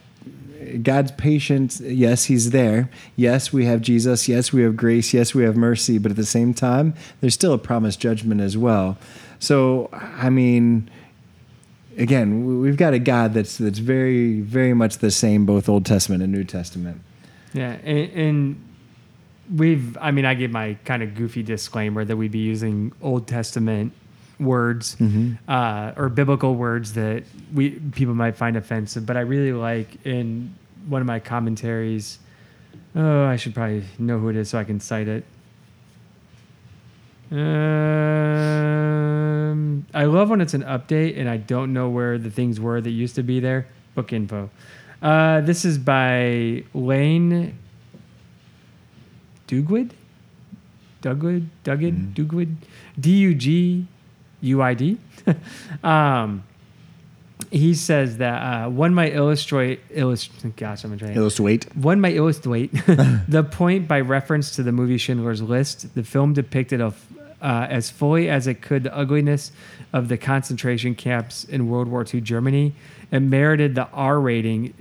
God's 0.82 1.10
patience, 1.12 1.80
yes, 1.80 2.24
He's 2.24 2.50
there. 2.50 2.90
Yes, 3.16 3.52
we 3.52 3.64
have 3.66 3.80
Jesus. 3.80 4.28
Yes, 4.28 4.52
we 4.52 4.62
have 4.62 4.76
grace. 4.76 5.12
Yes, 5.14 5.34
we 5.34 5.44
have 5.44 5.56
mercy. 5.56 5.98
But 5.98 6.10
at 6.10 6.16
the 6.16 6.24
same 6.26 6.54
time, 6.54 6.94
there's 7.20 7.34
still 7.34 7.52
a 7.52 7.58
promised 7.58 8.00
judgment 8.00 8.40
as 8.40 8.56
well. 8.56 8.98
So, 9.38 9.88
I 9.92 10.30
mean, 10.30 10.90
again, 11.96 12.44
we- 12.46 12.56
we've 12.56 12.76
got 12.76 12.92
a 12.94 12.98
God 12.98 13.34
that's 13.34 13.56
that's 13.58 13.78
very 13.78 14.40
very 14.40 14.74
much 14.74 14.98
the 14.98 15.10
same 15.10 15.46
both 15.46 15.68
Old 15.68 15.84
Testament 15.86 16.22
and 16.22 16.32
New 16.32 16.44
Testament. 16.44 17.00
Yeah, 17.54 17.76
and, 17.84 18.10
and 18.12 18.60
we've, 19.56 19.96
I 20.00 20.10
mean, 20.10 20.24
I 20.24 20.34
gave 20.34 20.50
my 20.50 20.76
kind 20.84 21.02
of 21.02 21.14
goofy 21.14 21.42
disclaimer 21.42 22.04
that 22.04 22.16
we'd 22.16 22.30
be 22.32 22.38
using 22.40 22.92
Old 23.00 23.26
Testament 23.26 23.92
words 24.41 24.97
uh, 25.49 25.93
or 25.97 26.09
biblical 26.09 26.55
words 26.55 26.93
that 26.93 27.24
we 27.53 27.70
people 27.93 28.14
might 28.14 28.36
find 28.36 28.57
offensive, 28.57 29.05
but 29.05 29.16
I 29.16 29.20
really 29.20 29.53
like 29.53 30.07
in 30.07 30.55
one 30.86 31.01
of 31.01 31.07
my 31.07 31.18
commentaries. 31.20 32.18
Oh, 32.95 33.24
I 33.24 33.36
should 33.36 33.55
probably 33.55 33.84
know 33.99 34.18
who 34.18 34.28
it 34.28 34.36
is 34.36 34.51
so 34.51 34.59
I 34.59 34.64
can 34.64 34.80
cite 34.80 35.09
it. 35.09 35.24
Um, 37.30 37.39
I 39.93 40.05
love 40.05 40.30
when 40.30 40.41
it's 40.41 40.55
an 40.55 40.62
update 40.62 41.18
and 41.18 41.28
I 41.28 41.36
don't 41.36 41.72
know 41.74 41.91
where 41.91 42.16
the 42.16 42.30
things 42.30 42.59
were 42.59 42.80
that 42.80 42.91
used 42.91 43.16
to 43.16 43.22
be 43.22 43.41
there. 43.41 43.66
Book 43.95 44.12
info. 44.12 44.49
Uh, 45.03 45.43
this 45.43 45.64
is 45.64 45.78
by 45.78 46.64
Lane 46.72 47.59
Dugwood. 49.47 49.93
Dugwood, 51.03 51.49
Dugwood, 51.64 52.14
Dugwood, 52.14 52.57
D 52.99 53.11
U 53.18 53.34
G 53.34 53.86
U 54.41 54.62
I 54.62 54.74
D. 54.74 54.99
Um, 55.84 56.45
he 57.51 57.74
says 57.74 58.18
that 58.18 58.39
uh, 58.39 58.68
one 58.68 58.95
might 58.95 59.14
illustrate, 59.14 59.80
illustrate. 59.91 60.57
Gosh, 60.57 60.84
I'm 60.84 60.99
trying. 60.99 61.14
Illustrate. 61.14 61.74
One 61.76 62.01
might 62.01 62.16
illustrate 62.16 62.72
the 63.28 63.47
point 63.51 63.86
by 63.89 64.01
reference 64.01 64.57
to 64.57 64.62
the 64.62 64.72
movie 64.72 64.99
Schindler's 64.99 65.41
List. 65.41 65.95
The 65.95 66.03
film 66.03 66.32
depicted 66.32 66.80
of, 66.80 67.07
uh, 67.41 67.66
as 67.70 67.91
fully 67.91 68.28
as 68.28 68.47
it 68.47 68.61
could 68.61 68.82
the 68.84 68.97
ugliness 68.97 69.53
of 69.93 70.09
the 70.09 70.18
concentration 70.18 70.95
camps 70.95 71.45
in 71.45 71.68
World 71.68 71.89
War 71.89 72.05
II 72.12 72.20
Germany 72.20 72.74
and 73.12 73.30
merited 73.30 73.74
the 73.74 73.89
R 73.93 74.20
rating 74.20 74.74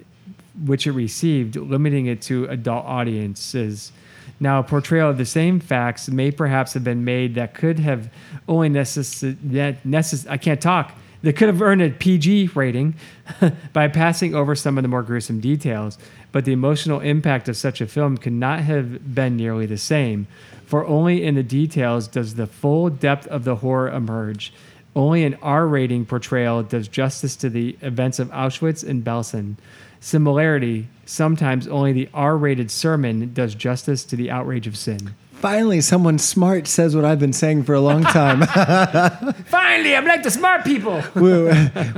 which 0.66 0.88
it 0.88 0.92
received, 0.92 1.56
limiting 1.56 2.08
it 2.08 2.22
to 2.24 2.46
adult 2.46 2.86
audiences. 2.86 3.92
Now, 4.40 4.60
a 4.60 4.64
portrayal 4.64 5.10
of 5.10 5.18
the 5.18 5.26
same 5.26 5.60
facts 5.60 6.10
may 6.10 6.32
perhaps 6.32 6.74
have 6.74 6.84
been 6.84 7.04
made 7.04 7.36
that 7.36 7.54
could 7.54 7.80
have 7.80 8.10
only 8.48 8.70
necess- 8.70 9.36
that 9.52 9.84
necess- 9.84 10.30
I 10.30 10.38
can't 10.38 10.62
talk. 10.62 10.94
That 11.24 11.34
could 11.36 11.48
have 11.48 11.62
earned 11.64 11.82
a 11.82 11.90
PG 11.90 12.52
rating 12.54 12.94
by 13.74 13.88
passing 13.88 14.36
over 14.36 14.56
some 14.56 14.78
of 14.78 14.84
the 14.84 14.88
more 14.88 15.02
gruesome 15.02 15.40
details, 15.40 15.98
but 16.32 16.46
the 16.46 16.54
emotional 16.54 17.00
impact 17.00 17.50
of 17.50 17.58
such 17.58 17.82
a 17.82 17.88
film 17.88 18.18
could 18.18 18.34
not 18.34 18.60
have 18.60 19.16
been 19.16 19.36
nearly 19.36 19.66
the 19.66 19.78
same, 19.80 20.28
for 20.68 20.86
only 20.86 21.24
in 21.24 21.34
the 21.34 21.44
details 21.44 22.08
does 22.08 22.36
the 22.36 22.46
full 22.46 22.90
depth 22.92 23.26
of 23.28 23.44
the 23.46 23.58
horror 23.58 23.90
emerge. 23.90 24.54
Only 24.96 25.24
an 25.24 25.38
R 25.42 25.68
rating 25.68 26.06
portrayal 26.06 26.62
does 26.62 26.88
justice 26.88 27.36
to 27.38 27.50
the 27.50 27.78
events 27.82 28.20
of 28.20 28.30
Auschwitz 28.30 28.88
and 28.88 29.04
Belsen. 29.04 29.56
Similarity, 30.00 30.88
sometimes 31.06 31.68
only 31.68 31.92
the 31.94 32.10
R 32.14 32.38
rated 32.38 32.70
sermon 32.72 33.34
does 33.34 33.56
justice 33.56 34.04
to 34.06 34.16
the 34.16 34.30
outrage 34.30 34.68
of 34.68 34.78
sin. 34.78 35.16
Finally, 35.40 35.82
someone 35.82 36.18
smart 36.18 36.66
says 36.66 36.96
what 36.96 37.06
I've 37.06 37.20
been 37.20 37.32
saying 37.32 37.64
for 37.64 37.76
a 37.76 37.80
long 37.80 38.02
time. 38.02 38.42
Finally, 39.46 39.96
I'm 39.96 40.06
like 40.06 40.24
the 40.24 40.32
smart 40.32 40.66
people. 40.66 41.04
we, 41.16 41.52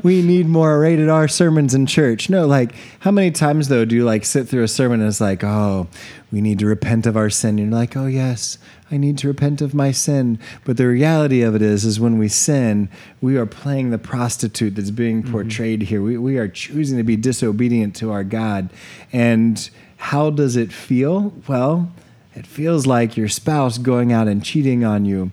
we 0.03 0.21
need 0.21 0.45
more 0.47 0.77
rated 0.77 1.07
R 1.07 1.29
sermons 1.29 1.73
in 1.73 1.85
church. 1.85 2.29
No, 2.29 2.45
like 2.45 2.75
how 2.99 3.11
many 3.11 3.31
times 3.31 3.69
though 3.69 3.85
do 3.85 3.95
you 3.95 4.03
like 4.03 4.25
sit 4.25 4.49
through 4.49 4.63
a 4.63 4.67
sermon 4.67 4.99
and 4.99 5.07
it's 5.07 5.21
like, 5.21 5.41
oh, 5.41 5.87
we 6.33 6.41
need 6.41 6.59
to 6.59 6.65
repent 6.65 7.05
of 7.05 7.15
our 7.15 7.29
sin. 7.29 7.57
And 7.59 7.71
you're 7.71 7.79
like, 7.79 7.95
oh 7.95 8.07
yes, 8.07 8.57
I 8.91 8.97
need 8.97 9.17
to 9.19 9.27
repent 9.27 9.61
of 9.61 9.73
my 9.73 9.91
sin. 9.91 10.37
But 10.65 10.75
the 10.75 10.87
reality 10.87 11.41
of 11.41 11.55
it 11.55 11.61
is, 11.61 11.85
is 11.85 11.97
when 11.97 12.17
we 12.17 12.27
sin, 12.27 12.89
we 13.21 13.37
are 13.37 13.45
playing 13.45 13.91
the 13.91 13.97
prostitute 13.97 14.75
that's 14.75 14.91
being 14.91 15.23
mm-hmm. 15.23 15.31
portrayed 15.31 15.83
here. 15.83 16.01
We 16.01 16.17
we 16.17 16.37
are 16.37 16.49
choosing 16.49 16.97
to 16.97 17.03
be 17.03 17.15
disobedient 17.15 17.95
to 17.97 18.11
our 18.11 18.25
God. 18.25 18.69
And 19.13 19.69
how 19.95 20.29
does 20.29 20.57
it 20.57 20.73
feel? 20.73 21.33
Well, 21.47 21.89
it 22.35 22.45
feels 22.45 22.85
like 22.85 23.17
your 23.17 23.27
spouse 23.27 23.77
going 23.77 24.11
out 24.13 24.27
and 24.27 24.43
cheating 24.43 24.83
on 24.83 25.05
you. 25.05 25.31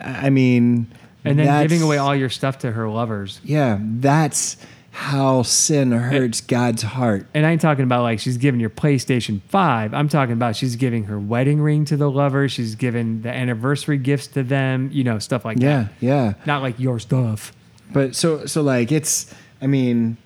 I 0.00 0.30
mean, 0.30 0.86
And 1.24 1.38
then 1.38 1.62
giving 1.62 1.82
away 1.82 1.98
all 1.98 2.14
your 2.14 2.28
stuff 2.30 2.58
to 2.60 2.72
her 2.72 2.88
lovers. 2.88 3.40
yeah, 3.44 3.78
that's 3.80 4.56
how 4.90 5.42
sin 5.42 5.92
hurts 5.92 6.40
God's 6.40 6.82
heart. 6.82 7.26
And 7.34 7.44
I 7.44 7.50
ain't 7.50 7.60
talking 7.60 7.84
about 7.84 8.02
like 8.02 8.18
she's 8.18 8.38
giving 8.38 8.60
your 8.60 8.70
PlayStation 8.70 9.42
5. 9.42 9.92
I'm 9.92 10.08
talking 10.08 10.32
about 10.32 10.56
she's 10.56 10.74
giving 10.76 11.04
her 11.04 11.18
wedding 11.20 11.60
ring 11.60 11.84
to 11.86 11.98
the 11.98 12.10
lover. 12.10 12.48
She's 12.48 12.74
giving 12.76 13.20
the 13.20 13.28
anniversary 13.30 13.98
gifts 13.98 14.28
to 14.28 14.42
them, 14.42 14.88
you 14.92 15.04
know, 15.04 15.18
stuff 15.18 15.44
like 15.44 15.58
Yeah, 15.60 15.82
that. 15.82 15.92
Yeah, 16.00 16.24
yeah. 16.24 16.34
Not 16.46 16.62
like 16.62 16.78
your 16.80 16.98
stuff. 16.98 17.52
But 17.92 18.14
so 18.16 18.46
so 18.46 18.62
like 18.62 18.90
it's 18.90 19.34
I 19.60 19.66
mean 19.66 20.16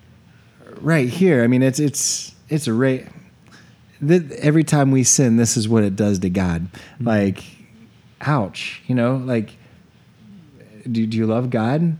right 0.79 1.09
here, 1.09 1.43
I 1.43 1.47
mean 1.47 1.63
it's 1.63 1.79
it's 1.79 2.33
it's 2.47 2.67
a 2.67 2.73
rate 2.73 3.07
th- 4.05 4.31
every 4.31 4.63
time 4.63 4.91
we 4.91 5.03
sin 5.03 5.37
this 5.37 5.57
is 5.57 5.67
what 5.67 5.83
it 5.83 5.95
does 5.95 6.19
to 6.19 6.29
God. 6.29 6.71
Mm-hmm. 6.71 7.07
Like 7.07 7.43
ouch, 8.21 8.81
you 8.87 8.95
know, 8.95 9.17
like 9.17 9.51
do, 10.89 11.05
do 11.05 11.17
you 11.17 11.25
love 11.25 11.49
God? 11.49 11.97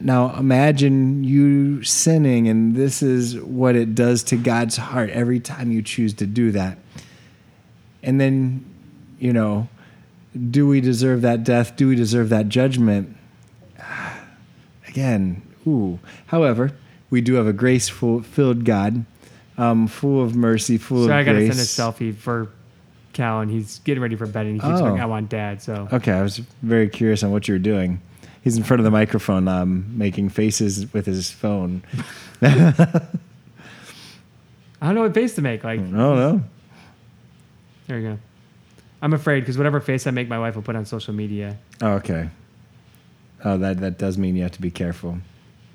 Now 0.00 0.36
imagine 0.36 1.24
you 1.24 1.82
sinning 1.82 2.48
and 2.48 2.76
this 2.76 3.02
is 3.02 3.38
what 3.40 3.76
it 3.76 3.94
does 3.94 4.22
to 4.24 4.36
God's 4.36 4.76
heart 4.76 5.10
every 5.10 5.40
time 5.40 5.72
you 5.72 5.82
choose 5.82 6.14
to 6.14 6.26
do 6.26 6.52
that. 6.52 6.78
And 8.02 8.20
then, 8.20 8.64
you 9.18 9.32
know, 9.32 9.68
do 10.50 10.66
we 10.66 10.80
deserve 10.80 11.22
that 11.22 11.44
death? 11.44 11.76
Do 11.76 11.88
we 11.88 11.96
deserve 11.96 12.28
that 12.28 12.48
judgment? 12.48 13.16
Again, 14.88 15.42
ooh. 15.66 15.98
However, 16.26 16.72
we 17.10 17.20
do 17.20 17.34
have 17.34 17.46
a 17.46 17.52
grace 17.52 17.88
filled 17.88 18.64
God, 18.64 19.04
um, 19.60 19.86
full 19.86 20.22
of 20.22 20.34
mercy, 20.34 20.78
full 20.78 21.02
of 21.04 21.08
grace. 21.08 21.08
So 21.08 21.12
of 21.12 21.20
I 21.20 21.24
got 21.24 21.32
to 21.32 21.38
grace. 21.46 21.68
send 21.68 21.94
a 21.94 22.12
selfie 22.12 22.16
for 22.16 22.48
Cal, 23.12 23.40
and 23.40 23.50
he's 23.50 23.80
getting 23.80 24.02
ready 24.02 24.16
for 24.16 24.26
bed, 24.26 24.46
and 24.46 24.54
he 24.54 24.60
keeps 24.60 24.80
Oh. 24.80 24.86
going, 24.86 25.00
I 25.00 25.06
want 25.06 25.28
dad. 25.28 25.62
So 25.62 25.88
Okay, 25.92 26.12
I 26.12 26.22
was 26.22 26.38
very 26.62 26.88
curious 26.88 27.22
on 27.22 27.30
what 27.30 27.46
you 27.48 27.54
were 27.54 27.58
doing. 27.58 28.00
He's 28.42 28.56
in 28.56 28.62
front 28.62 28.80
of 28.80 28.84
the 28.84 28.90
microphone, 28.90 29.48
um, 29.48 29.84
making 29.98 30.30
faces 30.30 30.92
with 30.94 31.04
his 31.06 31.30
phone. 31.30 31.82
I 32.42 33.06
don't 34.86 34.94
know 34.94 35.02
what 35.02 35.14
face 35.14 35.34
to 35.34 35.42
make. 35.42 35.62
Like, 35.64 35.80
Oh 35.80 35.84
no! 35.84 36.42
there 37.86 37.98
you 37.98 38.08
go. 38.10 38.18
I'm 39.02 39.12
afraid 39.12 39.40
because 39.40 39.58
whatever 39.58 39.80
face 39.80 40.06
I 40.06 40.10
make, 40.10 40.28
my 40.28 40.38
wife 40.38 40.54
will 40.54 40.62
put 40.62 40.76
on 40.76 40.86
social 40.86 41.12
media. 41.14 41.58
Oh, 41.82 41.92
okay. 41.94 42.28
Oh, 43.44 43.56
that 43.58 43.80
that 43.80 43.98
does 43.98 44.16
mean 44.18 44.36
you 44.36 44.42
have 44.42 44.52
to 44.52 44.60
be 44.60 44.70
careful. 44.70 45.18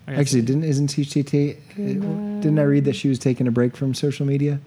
Actually, 0.08 0.44
didn't 0.44 0.64
isn't 0.64 0.90
she 0.90 1.24
ta- 1.24 1.32
ta- 1.32 1.60
didn't 1.76 2.60
I 2.60 2.64
read 2.64 2.86
that 2.86 2.96
she 2.96 3.10
was 3.10 3.18
taking 3.18 3.48
a 3.48 3.52
break 3.52 3.76
from 3.76 3.94
social 3.94 4.26
media? 4.26 4.60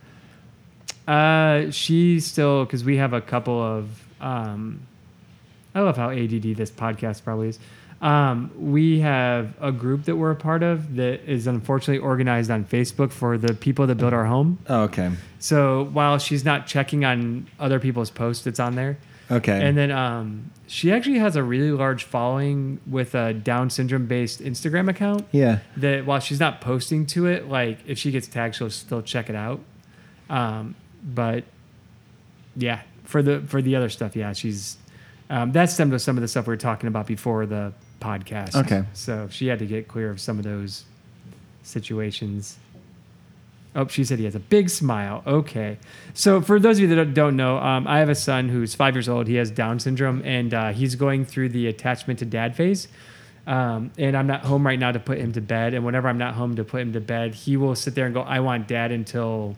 Uh, 1.07 1.71
she 1.71 2.21
still 2.21 2.65
because 2.65 2.85
we 2.85 2.97
have 2.97 3.13
a 3.13 3.21
couple 3.21 3.61
of. 3.61 4.05
Um, 4.21 4.81
I 5.75 5.81
love 5.81 5.97
how 5.97 6.11
ADD 6.11 6.57
this 6.57 6.71
podcast 6.71 7.23
probably 7.23 7.49
is. 7.49 7.59
Um, 8.01 8.51
we 8.57 9.01
have 9.01 9.55
a 9.61 9.73
group 9.73 10.05
that 10.05 10.17
we're 10.17 10.31
a 10.31 10.37
part 10.37 10.63
of 10.63 10.97
that 10.97 11.29
is 11.29 11.47
unfortunately 11.47 11.99
organized 11.99 12.51
on 12.51 12.65
Facebook 12.65 13.11
for 13.11 13.37
the 13.37 13.55
people 13.55 13.87
that 13.89 13.97
build 13.97 14.13
our 14.13 14.25
home. 14.27 14.59
Oh, 14.69 14.83
okay. 14.83 15.11
So 15.41 15.89
while 15.93 16.19
she's 16.19 16.45
not 16.45 16.67
checking 16.67 17.05
on 17.05 17.49
other 17.59 17.81
people's 17.81 18.11
posts, 18.11 18.47
it's 18.47 18.61
on 18.61 18.77
there. 18.77 18.99
Okay. 19.31 19.63
And 19.63 19.77
then 19.77 19.91
um, 19.91 20.51
she 20.67 20.93
actually 20.93 21.19
has 21.19 21.37
a 21.37 21.43
really 21.43 21.71
large 21.71 22.05
following 22.05 22.81
with 22.87 23.15
a 23.15 23.35
Down 23.35 23.71
syndrome 23.71 24.07
based 24.07 24.41
Instagram 24.41 24.89
account. 24.89 25.27
yeah. 25.33 25.59
That 25.77 26.07
while 26.07 26.21
she's 26.21 26.41
not 26.41 26.61
posting 26.61 27.07
to 27.07 27.27
it, 27.27 27.49
like 27.49 27.79
if 27.87 27.99
she 27.99 28.11
gets 28.11 28.27
tagged, 28.27 28.55
she'll 28.55 28.71
still 28.71 29.03
check 29.03 29.29
it 29.29 29.37
out. 29.37 29.61
Um, 30.31 30.75
but 31.03 31.45
yeah, 32.57 32.83
for 33.05 33.23
the 33.23 33.41
for 33.41 33.63
the 33.63 33.77
other 33.77 33.89
stuff, 33.89 34.17
yeah, 34.17 34.33
she's 34.33 34.77
um, 35.31 35.53
that 35.53 35.71
stemmed 35.71 35.93
with 35.93 36.03
some 36.03 36.17
of 36.17 36.23
the 36.23 36.29
stuff 36.29 36.47
we 36.47 36.53
were 36.53 36.57
talking 36.57 36.89
about 36.89 37.07
before 37.07 37.47
the 37.47 37.73
podcast. 38.01 38.55
Okay. 38.55 38.85
So 38.95 39.29
she 39.31 39.47
had 39.47 39.59
to 39.59 39.67
get 39.67 39.89
clear 39.89 40.11
of 40.11 40.21
some 40.21 40.39
of 40.39 40.45
those 40.45 40.85
situations. 41.63 42.57
Oh, 43.79 43.87
she 43.87 44.03
said 44.03 44.19
he 44.19 44.25
has 44.25 44.35
a 44.35 44.41
big 44.41 44.71
smile. 44.71 45.23
Okay. 45.25 45.79
So, 46.13 46.41
for 46.41 46.59
those 46.59 46.79
of 46.79 46.91
you 46.91 46.97
that 46.97 47.15
don't 47.15 47.37
know, 47.37 47.59
um, 47.59 47.87
I 47.87 48.01
have 48.01 48.09
a 48.09 48.15
son 48.17 48.49
who's 48.49 48.75
five 48.75 48.97
years 48.97 49.09
old. 49.09 49.29
He 49.29 49.37
has 49.37 49.53
Down 49.53 49.79
syndrome, 49.79 50.21
and 50.25 50.53
uh, 50.53 50.73
he's 50.73 50.97
going 50.97 51.25
through 51.25 51.51
the 51.51 51.69
attachment 51.69 52.19
to 52.19 52.25
dad 52.25 52.57
phase. 52.57 52.89
Um, 53.47 53.93
and 53.97 54.17
I'm 54.17 54.27
not 54.27 54.41
home 54.45 54.67
right 54.67 54.81
now 54.81 54.91
to 54.91 54.99
put 54.99 55.19
him 55.19 55.33
to 55.35 55.41
bed. 55.41 55.75
And 55.75 55.85
whenever 55.85 56.09
I'm 56.09 56.19
not 56.19 56.35
home 56.35 56.57
to 56.57 56.65
put 56.65 56.81
him 56.81 56.93
to 56.95 57.01
bed, 57.01 57.37
he 57.37 57.57
will 57.57 57.77
sit 57.77 57.95
there 57.95 58.05
and 58.05 58.13
go, 58.13 58.23
I 58.23 58.41
want 58.41 58.67
dad 58.67 58.91
until 58.91 59.57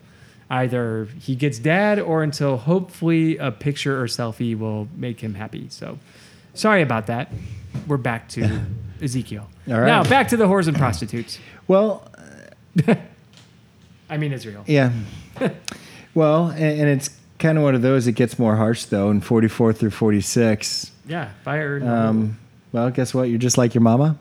either 0.51 1.09
he 1.19 1.35
gets 1.35 1.59
dad 1.59 1.99
or 1.99 2.23
until 2.23 2.59
hopefully 2.59 3.39
a 3.39 3.51
picture 3.51 3.99
or 3.99 4.05
selfie 4.05 4.57
will 4.57 4.87
make 4.95 5.21
him 5.21 5.33
happy. 5.33 5.69
So, 5.71 5.99
sorry 6.53 6.83
about 6.83 7.07
that. 7.07 7.33
We're 7.87 7.97
back 7.97 8.29
to 8.31 8.67
Ezekiel. 9.01 9.49
All 9.67 9.81
right. 9.81 9.87
Now, 9.87 10.05
back 10.05 10.29
to 10.29 10.37
the 10.37 10.45
whores 10.45 10.69
and 10.69 10.77
prostitutes. 10.77 11.39
Well, 11.67 12.07
I 14.11 14.17
mean, 14.19 14.33
Israel. 14.33 14.65
yeah. 14.67 14.93
well, 16.15 16.49
and, 16.49 16.81
and 16.81 16.89
it's 16.89 17.11
kind 17.39 17.57
of 17.59 17.65
one 17.65 17.75
of 17.75 17.83
those. 17.83 18.07
It 18.07 18.13
gets 18.13 18.39
more 18.39 18.57
harsh 18.57 18.85
though. 18.87 19.11
In 19.11 19.21
forty 19.21 19.49
four 19.49 19.73
through 19.73 19.91
forty 19.91 20.21
six. 20.21 20.91
Yeah, 21.07 21.31
fire. 21.45 21.81
Um, 21.85 22.39
well, 22.73 22.91
guess 22.91 23.15
what? 23.15 23.29
You're 23.29 23.39
just 23.39 23.59
like 23.59 23.75
your 23.75 23.83
mama. 23.83 24.19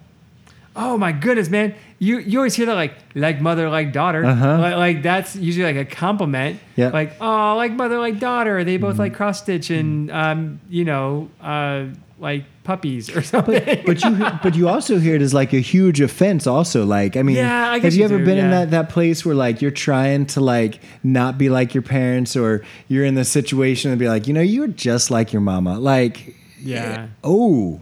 oh 0.76 0.98
my 0.98 1.12
goodness, 1.12 1.50
man, 1.50 1.76
you 1.98 2.20
you 2.20 2.40
always 2.40 2.56
hear 2.56 2.66
that 2.68 2.74
like 2.76 2.94
like 3.16 3.42
mother 3.42 3.70
like 3.70 3.92
daughter, 3.92 4.24
Uh-huh. 4.26 4.58
like, 4.60 4.76
like 4.76 5.04
that's 5.04 5.36
usually 5.36 5.66
like 5.74 5.88
a 5.88 5.90
compliment. 5.90 6.60
Yeah. 6.76 6.86
Mm-hmm. 6.88 6.94
Like 6.96 7.16
oh 7.22 7.56
like 7.58 7.74
mother 7.74 8.00
like 8.00 8.20
daughter, 8.20 8.64
they 8.64 8.78
both 8.78 8.98
like 9.00 9.14
cross 9.14 9.40
stitch 9.42 9.70
and 9.70 10.10
um 10.12 10.62
you 10.70 10.86
know 10.86 11.30
uh 11.42 11.86
like 12.20 12.44
puppies 12.64 13.10
or 13.16 13.22
something. 13.34 13.64
But 13.86 14.04
you, 14.04 14.20
but 14.44 14.56
you 14.56 14.68
also 14.68 15.00
hear 15.00 15.16
it 15.16 15.22
as 15.22 15.34
like 15.34 15.54
a 15.54 15.60
huge 15.60 16.02
offense. 16.02 16.46
Also, 16.48 16.86
like 16.86 17.16
I 17.18 17.24
mean, 17.24 17.38
Yeah, 17.38 17.72
I 17.72 17.80
have 17.80 17.94
you 17.94 18.00
you 18.00 18.06
ever 18.06 18.18
do, 18.20 18.26
been 18.26 18.38
in 18.38 18.52
that 18.52 18.72
that 18.72 18.90
place 18.90 19.26
where 19.26 19.36
like 19.36 19.62
you're 19.62 19.72
trying 19.72 20.26
to 20.28 20.42
like 20.42 20.82
not 21.04 21.38
be 21.38 21.50
like 21.50 21.74
your 21.74 21.82
parents, 21.84 22.36
or 22.36 22.64
you're 22.88 23.06
in 23.06 23.16
the 23.16 23.26
situation 23.26 23.92
and 23.92 24.00
be 24.00 24.08
like, 24.10 24.28
you 24.28 24.34
know, 24.34 24.42
you're 24.42 24.68
just 24.68 25.10
like 25.12 25.32
your 25.34 25.42
mama. 25.42 25.80
Like, 25.80 26.36
Yeah. 26.62 27.04
Eh, 27.04 27.08
oh, 27.24 27.82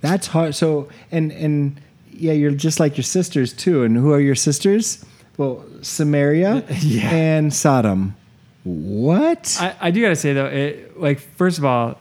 that's 0.00 0.26
hard. 0.28 0.54
So 0.54 0.88
and 1.12 1.30
and 1.32 1.80
yeah, 2.10 2.32
you're 2.32 2.52
just 2.52 2.80
like 2.80 2.96
your 2.96 3.04
sisters 3.04 3.52
too. 3.52 3.82
And 3.82 3.96
who 3.96 4.12
are 4.12 4.20
your 4.20 4.34
sisters? 4.36 5.04
Well, 5.36 5.64
Samaria 5.82 6.64
Yeah. 6.80 7.10
and 7.10 7.52
Sodom. 7.52 8.14
What? 8.62 9.56
I, 9.60 9.74
I 9.80 9.90
do 9.90 10.00
gotta 10.00 10.16
say 10.16 10.32
though, 10.32 10.46
it, 10.46 10.98
like 10.98 11.18
first 11.20 11.58
of 11.58 11.64
all, 11.64 11.98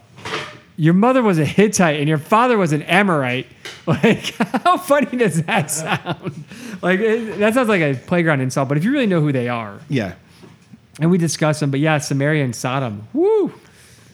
your 0.78 0.94
mother 0.94 1.22
was 1.22 1.38
a 1.40 1.46
Hittite 1.46 2.00
and 2.00 2.10
your 2.10 2.18
father 2.18 2.58
was 2.58 2.74
an 2.74 2.82
Amorite. 2.84 3.48
Like, 3.86 4.34
how 4.64 4.78
funny 4.78 5.18
does 5.18 5.44
that 5.44 5.70
sound? 5.70 6.46
Like, 6.82 7.02
it, 7.02 7.38
that 7.40 7.54
sounds 7.54 7.68
like 7.68 7.82
a 7.82 7.96
playground 7.96 8.40
insult. 8.40 8.70
But 8.70 8.78
if 8.78 8.86
you 8.86 8.94
really 8.94 9.08
know 9.08 9.20
who 9.20 9.34
they 9.34 9.50
are, 9.50 9.78
yeah. 9.90 10.14
and 11.02 11.12
we 11.12 11.18
discuss 11.18 11.60
them, 11.60 11.70
but 11.70 11.82
yeah, 11.82 11.98
Samaria 11.98 12.46
and 12.46 12.56
Sodom, 12.56 13.06
woo, 13.12 13.52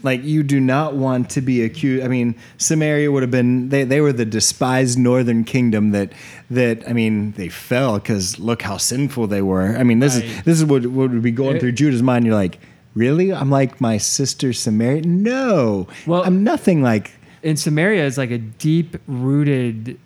Like 0.01 0.23
you 0.23 0.41
do 0.41 0.59
not 0.59 0.95
want 0.95 1.29
to 1.31 1.41
be 1.41 1.61
accused. 1.63 2.03
I 2.03 2.07
mean, 2.07 2.33
Samaria 2.57 3.11
would 3.11 3.21
have 3.21 3.29
been 3.29 3.69
they, 3.69 3.83
they 3.83 4.01
were 4.01 4.11
the 4.11 4.25
despised 4.25 4.97
northern 4.97 5.43
kingdom 5.43 5.91
that 5.91 6.13
that 6.49 6.87
I 6.89 6.93
mean 6.93 7.33
they 7.33 7.49
fell 7.49 7.99
because 7.99 8.39
look 8.39 8.63
how 8.63 8.77
sinful 8.77 9.27
they 9.27 9.43
were. 9.43 9.77
I 9.77 9.83
mean 9.83 9.99
this 9.99 10.15
is 10.15 10.43
this 10.45 10.57
is 10.57 10.65
what, 10.65 10.87
what 10.87 11.11
would 11.11 11.21
be 11.21 11.31
going 11.31 11.57
It- 11.57 11.59
through 11.59 11.73
Judah's 11.73 12.01
mind. 12.01 12.25
You're 12.25 12.33
like, 12.33 12.57
really? 12.99 13.33
I'm 13.33 13.49
like 13.49 13.79
my 13.81 13.97
sister 13.97 14.53
Samaria? 14.53 15.01
No, 15.03 15.87
Well- 16.05 16.23
I'm 16.23 16.43
nothing 16.43 16.81
like. 16.83 17.11
in 17.41 17.55
Samaria 17.57 18.05
is 18.05 18.17
like 18.17 18.31
a 18.31 18.37
deep 18.37 18.97
rooted 19.07 19.97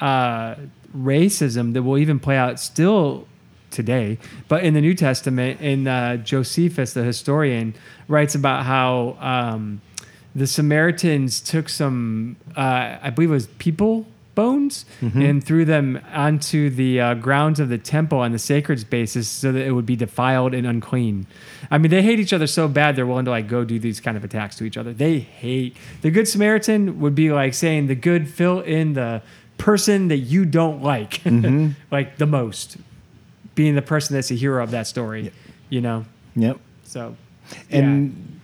uh, 0.00 0.54
racism 0.96 1.72
that 1.74 1.82
will 1.82 1.98
even 1.98 2.18
play 2.18 2.36
out 2.36 2.58
still 2.58 3.26
today. 3.70 4.16
But 4.48 4.64
in 4.64 4.72
the 4.74 4.80
New 4.80 4.94
Testament, 4.94 5.60
in 5.60 5.86
uh, 5.86 6.16
Josephus, 6.16 6.94
the 6.94 7.02
historian, 7.04 7.74
writes 8.08 8.34
about 8.34 8.64
how 8.64 9.16
um, 9.20 9.82
the 10.34 10.46
Samaritans 10.46 11.40
took 11.40 11.68
some, 11.68 12.36
uh, 12.56 12.96
I 13.02 13.10
believe 13.10 13.30
it 13.30 13.34
was 13.34 13.46
people 13.58 14.06
bones, 14.38 14.84
and 15.00 15.42
threw 15.42 15.64
them 15.64 16.00
onto 16.12 16.70
the 16.70 17.00
uh, 17.00 17.14
grounds 17.14 17.58
of 17.58 17.68
the 17.68 17.76
temple 17.78 18.22
and 18.22 18.32
the 18.32 18.38
sacred 18.38 18.78
spaces 18.78 19.26
so 19.28 19.50
that 19.50 19.66
it 19.66 19.72
would 19.72 19.84
be 19.86 19.96
defiled 19.96 20.54
and 20.54 20.64
unclean. 20.64 21.26
I 21.72 21.78
mean, 21.78 21.90
they 21.90 22.02
hate 22.02 22.20
each 22.20 22.32
other 22.32 22.46
so 22.46 22.68
bad 22.68 22.94
they're 22.94 23.04
willing 23.06 23.24
to 23.24 23.32
like 23.32 23.48
go 23.48 23.64
do 23.64 23.80
these 23.80 23.98
kind 24.00 24.16
of 24.16 24.22
attacks 24.22 24.54
to 24.58 24.64
each 24.64 24.76
other. 24.76 24.92
They 24.92 25.18
hate 25.18 25.76
the 26.02 26.10
good 26.12 26.28
Samaritan 26.28 27.00
would 27.00 27.16
be 27.16 27.32
like 27.32 27.52
saying 27.52 27.88
the 27.88 27.96
good 27.96 28.28
fill 28.28 28.60
in 28.60 28.92
the 28.92 29.22
person 29.56 30.06
that 30.08 30.18
you 30.18 30.44
don't 30.44 30.82
like, 30.84 31.20
like 31.90 32.18
the 32.18 32.26
most, 32.26 32.76
being 33.56 33.74
the 33.74 33.82
person 33.82 34.14
that's 34.14 34.28
the 34.28 34.36
hero 34.36 34.62
of 34.62 34.70
that 34.70 34.86
story. 34.86 35.32
You 35.68 35.80
know, 35.80 36.04
Yep. 36.36 36.58
so 36.84 37.16
And 37.70 38.12
yeah. 38.12 38.37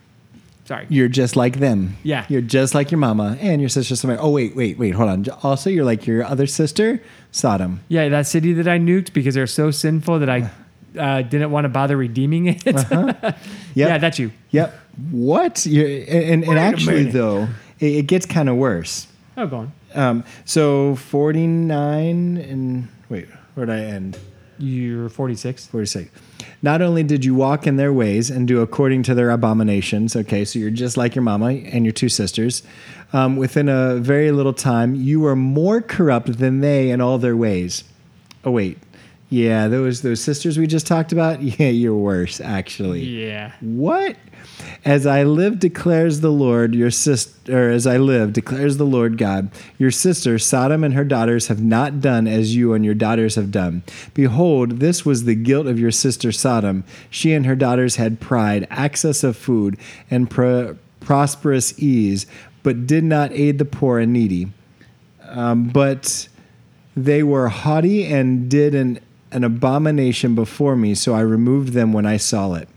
Sorry, 0.64 0.86
you're 0.88 1.08
just 1.08 1.36
like 1.36 1.58
them. 1.58 1.96
Yeah. 2.02 2.26
You're 2.28 2.40
just 2.40 2.74
like 2.74 2.90
your 2.90 2.98
mama 2.98 3.36
and 3.40 3.60
your 3.60 3.68
sister 3.68 3.96
Samaria. 3.96 4.20
Oh 4.20 4.30
wait, 4.30 4.54
wait, 4.56 4.78
wait. 4.78 4.90
Hold 4.94 5.10
on. 5.10 5.24
Also, 5.42 5.70
you're 5.70 5.84
like 5.84 6.06
your 6.06 6.24
other 6.24 6.46
sister 6.46 7.02
Sodom. 7.32 7.80
yeah, 7.88 8.08
that 8.08 8.26
city 8.26 8.52
that 8.54 8.68
I 8.68 8.78
nuked 8.78 9.12
because 9.12 9.34
they're 9.34 9.46
so 9.46 9.70
sinful 9.70 10.18
that 10.20 10.30
I. 10.30 10.50
Uh, 10.96 11.22
didn't 11.22 11.50
want 11.50 11.64
to 11.64 11.68
bother 11.68 11.96
redeeming 11.96 12.46
it. 12.46 12.62
Yep. 12.64 13.36
Yeah, 13.74 13.98
that's 13.98 14.20
you. 14.20 14.30
Yep. 14.52 14.72
What? 15.10 15.66
You're, 15.66 15.88
and 15.88 16.08
and, 16.08 16.44
and 16.44 16.56
actually, 16.56 17.10
though, 17.10 17.48
it, 17.80 17.86
it 17.96 18.06
gets 18.06 18.26
kind 18.26 18.48
of 18.48 18.54
worse. 18.54 19.08
Oh, 19.36 19.48
go 19.48 19.56
on. 19.56 19.72
Um, 19.94 20.24
so 20.44 20.94
49 20.94 22.36
and 22.36 22.88
wait, 23.08 23.26
where'd 23.56 23.70
I 23.70 23.80
end? 23.80 24.16
You're 24.58 25.08
46. 25.08 25.66
46. 25.66 26.10
Not 26.62 26.80
only 26.80 27.02
did 27.02 27.24
you 27.24 27.34
walk 27.34 27.66
in 27.66 27.76
their 27.76 27.92
ways 27.92 28.30
and 28.30 28.48
do 28.48 28.60
according 28.60 29.02
to 29.04 29.14
their 29.14 29.30
abominations, 29.30 30.16
okay, 30.16 30.44
so 30.44 30.58
you're 30.58 30.70
just 30.70 30.96
like 30.96 31.14
your 31.14 31.22
mama 31.22 31.46
and 31.46 31.84
your 31.84 31.92
two 31.92 32.08
sisters. 32.08 32.62
Um, 33.12 33.36
within 33.36 33.68
a 33.68 33.96
very 33.96 34.32
little 34.32 34.52
time, 34.52 34.94
you 34.94 35.20
were 35.20 35.36
more 35.36 35.80
corrupt 35.80 36.38
than 36.38 36.60
they 36.60 36.90
in 36.90 37.00
all 37.00 37.18
their 37.18 37.36
ways. 37.36 37.84
Oh, 38.44 38.50
wait. 38.50 38.78
Yeah, 39.34 39.66
those 39.66 40.02
those 40.02 40.20
sisters 40.20 40.58
we 40.58 40.68
just 40.68 40.86
talked 40.86 41.10
about. 41.10 41.40
Yeah, 41.54 41.68
you're 41.68 41.96
worse, 41.96 42.40
actually. 42.40 43.02
Yeah. 43.02 43.52
What? 43.60 44.16
As 44.84 45.06
I 45.06 45.24
live, 45.24 45.58
declares 45.58 46.20
the 46.20 46.30
Lord, 46.30 46.74
your 46.74 46.90
sister, 46.90 47.70
as 47.70 47.86
I 47.86 47.96
live, 47.96 48.32
declares 48.32 48.76
the 48.76 48.86
Lord 48.86 49.18
God, 49.18 49.50
your 49.76 49.90
sister 49.90 50.38
Sodom 50.38 50.84
and 50.84 50.94
her 50.94 51.04
daughters 51.04 51.48
have 51.48 51.62
not 51.62 52.00
done 52.00 52.28
as 52.28 52.54
you 52.54 52.74
and 52.74 52.84
your 52.84 52.94
daughters 52.94 53.34
have 53.34 53.50
done. 53.50 53.82
Behold, 54.14 54.78
this 54.78 55.04
was 55.04 55.24
the 55.24 55.34
guilt 55.34 55.66
of 55.66 55.80
your 55.80 55.90
sister 55.90 56.30
Sodom. 56.30 56.84
She 57.10 57.32
and 57.32 57.44
her 57.46 57.56
daughters 57.56 57.96
had 57.96 58.20
pride, 58.20 58.68
access 58.70 59.24
of 59.24 59.36
food, 59.36 59.78
and 60.10 60.30
pro- 60.30 60.76
prosperous 61.00 61.76
ease, 61.78 62.26
but 62.62 62.86
did 62.86 63.02
not 63.02 63.32
aid 63.32 63.58
the 63.58 63.64
poor 63.64 63.98
and 63.98 64.12
needy. 64.12 64.52
Um, 65.28 65.68
but 65.70 66.28
they 66.96 67.22
were 67.22 67.48
haughty 67.48 68.06
and 68.06 68.48
did 68.48 68.74
an, 68.74 69.00
an 69.34 69.44
abomination 69.44 70.34
before 70.34 70.76
me, 70.76 70.94
so 70.94 71.14
I 71.14 71.20
removed 71.20 71.72
them 71.72 71.92
when 71.92 72.06
I 72.06 72.16
saw 72.16 72.54
it. 72.54 72.68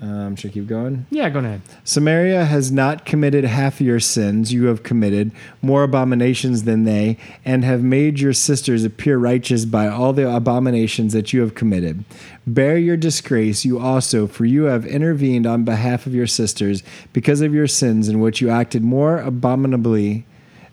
Um, 0.00 0.36
should 0.36 0.50
I 0.50 0.54
keep 0.54 0.66
going? 0.66 1.06
Yeah, 1.10 1.30
go 1.30 1.38
ahead. 1.38 1.62
Samaria 1.84 2.44
has 2.44 2.70
not 2.70 3.06
committed 3.06 3.44
half 3.44 3.80
your 3.80 4.00
sins 4.00 4.52
you 4.52 4.66
have 4.66 4.82
committed, 4.82 5.32
more 5.62 5.82
abominations 5.82 6.64
than 6.64 6.84
they, 6.84 7.16
and 7.42 7.64
have 7.64 7.82
made 7.82 8.20
your 8.20 8.34
sisters 8.34 8.84
appear 8.84 9.16
righteous 9.16 9.64
by 9.64 9.88
all 9.88 10.12
the 10.12 10.28
abominations 10.28 11.14
that 11.14 11.32
you 11.32 11.40
have 11.40 11.54
committed. 11.54 12.04
Bear 12.46 12.76
your 12.76 12.98
disgrace, 12.98 13.64
you 13.64 13.78
also, 13.78 14.26
for 14.26 14.44
you 14.44 14.64
have 14.64 14.84
intervened 14.84 15.46
on 15.46 15.64
behalf 15.64 16.06
of 16.06 16.14
your 16.14 16.26
sisters 16.26 16.82
because 17.14 17.40
of 17.40 17.54
your 17.54 17.68
sins 17.68 18.08
in 18.08 18.20
which 18.20 18.42
you 18.42 18.50
acted 18.50 18.82
more 18.82 19.20
abominably 19.20 20.26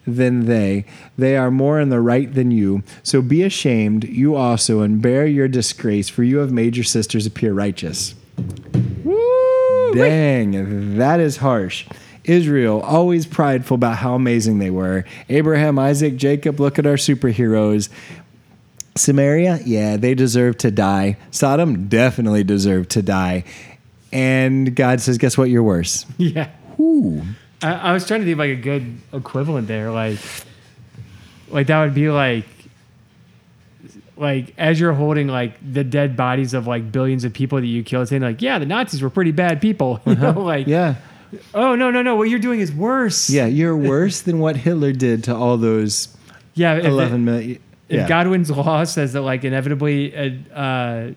than 0.05 0.45
they. 0.45 0.85
They 1.17 1.37
are 1.37 1.51
more 1.51 1.79
in 1.79 1.89
the 1.89 1.99
right 1.99 2.33
than 2.33 2.51
you. 2.51 2.83
So 3.03 3.21
be 3.21 3.43
ashamed, 3.43 4.03
you 4.05 4.35
also, 4.35 4.81
and 4.81 5.01
bear 5.01 5.25
your 5.25 5.47
disgrace, 5.47 6.09
for 6.09 6.23
you 6.23 6.37
have 6.37 6.51
made 6.51 6.75
your 6.75 6.83
sisters 6.83 7.25
appear 7.25 7.53
righteous. 7.53 8.15
Woo! 9.03 9.91
Dang, 9.93 10.97
that 10.97 11.19
is 11.19 11.37
harsh. 11.37 11.85
Israel, 12.23 12.81
always 12.81 13.25
prideful 13.25 13.75
about 13.75 13.97
how 13.97 14.13
amazing 14.15 14.59
they 14.59 14.69
were. 14.69 15.05
Abraham, 15.29 15.79
Isaac, 15.79 16.15
Jacob, 16.17 16.59
look 16.59 16.77
at 16.77 16.85
our 16.85 16.95
superheroes. 16.95 17.89
Samaria, 18.95 19.59
yeah, 19.65 19.97
they 19.97 20.13
deserve 20.13 20.57
to 20.59 20.69
die. 20.69 21.17
Sodom 21.31 21.87
definitely 21.87 22.43
deserved 22.43 22.91
to 22.91 23.01
die. 23.01 23.43
And 24.11 24.75
God 24.75 25.01
says, 25.01 25.17
guess 25.17 25.37
what? 25.37 25.49
You're 25.49 25.63
worse. 25.63 26.05
Yeah. 26.17 26.49
Ooh. 26.79 27.23
I, 27.63 27.73
I 27.73 27.93
was 27.93 28.05
trying 28.07 28.21
to 28.21 28.25
think 28.25 28.33
of 28.33 28.39
like 28.39 28.51
a 28.51 28.55
good 28.61 28.97
equivalent 29.13 29.67
there. 29.67 29.91
Like, 29.91 30.19
like 31.49 31.67
that 31.67 31.83
would 31.83 31.93
be 31.93 32.09
like, 32.09 32.45
like 34.17 34.53
as 34.57 34.79
you're 34.79 34.93
holding 34.93 35.27
like 35.27 35.53
the 35.73 35.83
dead 35.83 36.15
bodies 36.15 36.53
of 36.53 36.67
like 36.67 36.91
billions 36.91 37.23
of 37.23 37.33
people 37.33 37.59
that 37.59 37.67
you 37.67 37.83
killed, 37.83 38.07
saying 38.07 38.21
like, 38.21 38.41
yeah, 38.41 38.59
the 38.59 38.65
Nazis 38.65 39.01
were 39.01 39.09
pretty 39.09 39.31
bad 39.31 39.61
people. 39.61 39.99
You 40.05 40.15
know, 40.15 40.39
like, 40.41 40.67
Yeah. 40.67 40.95
oh 41.53 41.75
no, 41.75 41.89
no, 41.91 42.01
no, 42.01 42.15
what 42.15 42.29
you're 42.29 42.39
doing 42.39 42.59
is 42.59 42.71
worse. 42.71 43.29
Yeah, 43.29 43.45
you're 43.45 43.75
worse 43.77 44.21
than 44.21 44.39
what 44.39 44.55
Hitler 44.57 44.91
did 44.93 45.23
to 45.25 45.35
all 45.35 45.57
those 45.57 46.15
yeah. 46.53 46.75
If, 46.75 46.85
11 46.85 47.23
million. 47.25 47.59
if 47.89 47.97
Yeah. 48.01 48.07
Godwin's 48.07 48.51
law 48.51 48.83
says 48.83 49.13
that 49.13 49.21
like 49.21 49.43
inevitably 49.43 50.13
a 50.13 50.39
uh, 50.53 51.11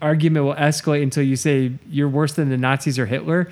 argument 0.00 0.44
will 0.44 0.54
escalate 0.54 1.02
until 1.02 1.22
you 1.22 1.36
say 1.36 1.72
you're 1.88 2.08
worse 2.08 2.34
than 2.34 2.50
the 2.50 2.58
Nazis 2.58 2.98
or 2.98 3.06
Hitler. 3.06 3.48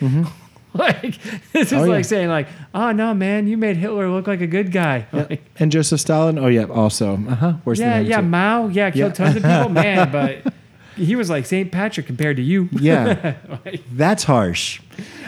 like 0.79 1.19
this 1.53 1.73
is. 1.73 1.75
Oh, 1.75 1.83
like 1.83 1.99
yeah. 1.99 2.03
saying 2.03 2.29
like, 2.29 2.49
oh 2.75 2.93
no, 2.93 3.15
man, 3.15 3.47
you 3.47 3.57
made 3.57 3.77
Hitler 3.77 4.09
look 4.11 4.27
like 4.27 4.41
a 4.41 4.47
good 4.47 4.73
guy. 4.73 5.07
Yeah. 5.13 5.27
Like, 5.31 5.43
And 5.59 5.73
Joseph 5.73 6.01
Stalin, 6.01 6.39
oh, 6.39 6.49
yeah, 6.49 6.65
also. 6.65 7.15
Uh 7.15 7.35
huh. 7.35 7.55
Worse 7.65 7.79
yeah, 7.81 7.99
him, 7.99 8.07
yeah. 8.07 8.21
Mao, 8.21 8.69
yeah, 8.69 8.91
killed 8.91 9.15
tons 9.15 9.37
of 9.37 9.43
people, 9.45 9.69
man, 9.69 10.11
but 10.13 10.53
he 10.97 11.17
was 11.17 11.29
like 11.31 11.47
Saint 11.47 11.73
Patrick 11.73 12.07
compared 12.07 12.37
to 12.37 12.43
you. 12.43 12.69
Yeah. 12.81 13.35
Like, 13.65 13.83
That's 13.93 14.25
harsh. 14.25 14.81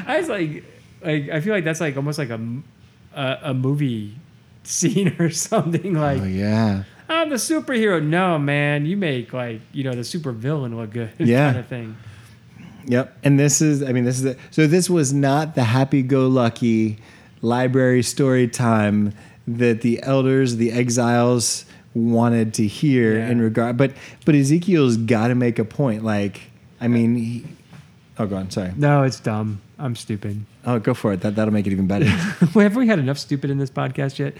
I 0.06 0.18
was 0.18 0.28
like, 0.28 0.64
like 1.02 1.28
I 1.30 1.40
feel 1.40 1.52
like 1.54 1.64
that's 1.64 1.80
like 1.80 1.96
almost 1.96 2.18
like 2.18 2.30
a 2.30 2.40
a 3.14 3.54
movie 3.54 4.14
scene 4.62 5.16
or 5.18 5.30
something. 5.30 5.94
Like 5.94 6.20
Oh, 6.22 6.24
yeah. 6.24 6.84
I'm 7.08 7.30
the 7.30 7.36
superhero. 7.36 8.02
No, 8.02 8.38
man, 8.38 8.84
you 8.86 8.96
make 8.96 9.32
like 9.32 9.60
you 9.72 9.84
know 9.84 9.92
the 9.92 10.04
super 10.04 10.32
villain 10.32 10.76
look 10.76 10.90
good. 10.92 11.10
Yeah. 11.18 11.46
kind 11.46 11.58
of 11.58 11.66
thing. 11.66 11.96
Yep. 12.88 13.16
And 13.22 13.38
this 13.38 13.60
is, 13.62 13.82
I 13.82 13.92
mean, 13.92 14.04
this 14.04 14.18
is, 14.18 14.24
a, 14.24 14.36
so 14.50 14.66
this 14.66 14.88
was 14.90 15.12
not 15.12 15.54
the 15.54 15.64
happy 15.64 16.02
go 16.02 16.26
lucky 16.26 16.98
library 17.42 18.02
story 18.02 18.48
time 18.48 19.12
that 19.46 19.82
the 19.82 20.02
elders, 20.02 20.56
the 20.56 20.72
exiles 20.72 21.64
wanted 21.94 22.54
to 22.54 22.66
hear 22.66 23.18
Yeah. 23.18 23.28
in 23.30 23.40
regard. 23.40 23.76
But 23.76 23.92
but 24.24 24.34
Ezekiel's 24.34 24.96
got 24.96 25.28
to 25.28 25.34
make 25.34 25.58
a 25.58 25.64
point. 25.64 26.04
Like, 26.04 26.40
I 26.80 26.88
mean, 26.88 27.14
he, 27.16 27.44
oh, 28.18 28.26
go 28.26 28.36
on. 28.36 28.50
Sorry. 28.50 28.72
No, 28.76 29.02
it's 29.04 29.20
dumb. 29.20 29.60
I'm 29.78 29.94
stupid. 29.94 30.44
Oh, 30.64 30.78
go 30.78 30.92
for 30.92 31.12
it. 31.12 31.20
That 31.20 31.36
that'll 31.36 31.52
make 31.54 31.66
it 31.66 31.72
even 31.72 31.86
better. 31.86 32.04
Have 32.06 32.76
we 32.76 32.86
had 32.88 32.98
enough 32.98 33.16
stupid 33.18 33.48
in 33.50 33.58
this 33.58 33.70
podcast 33.70 34.18
yet? 34.18 34.34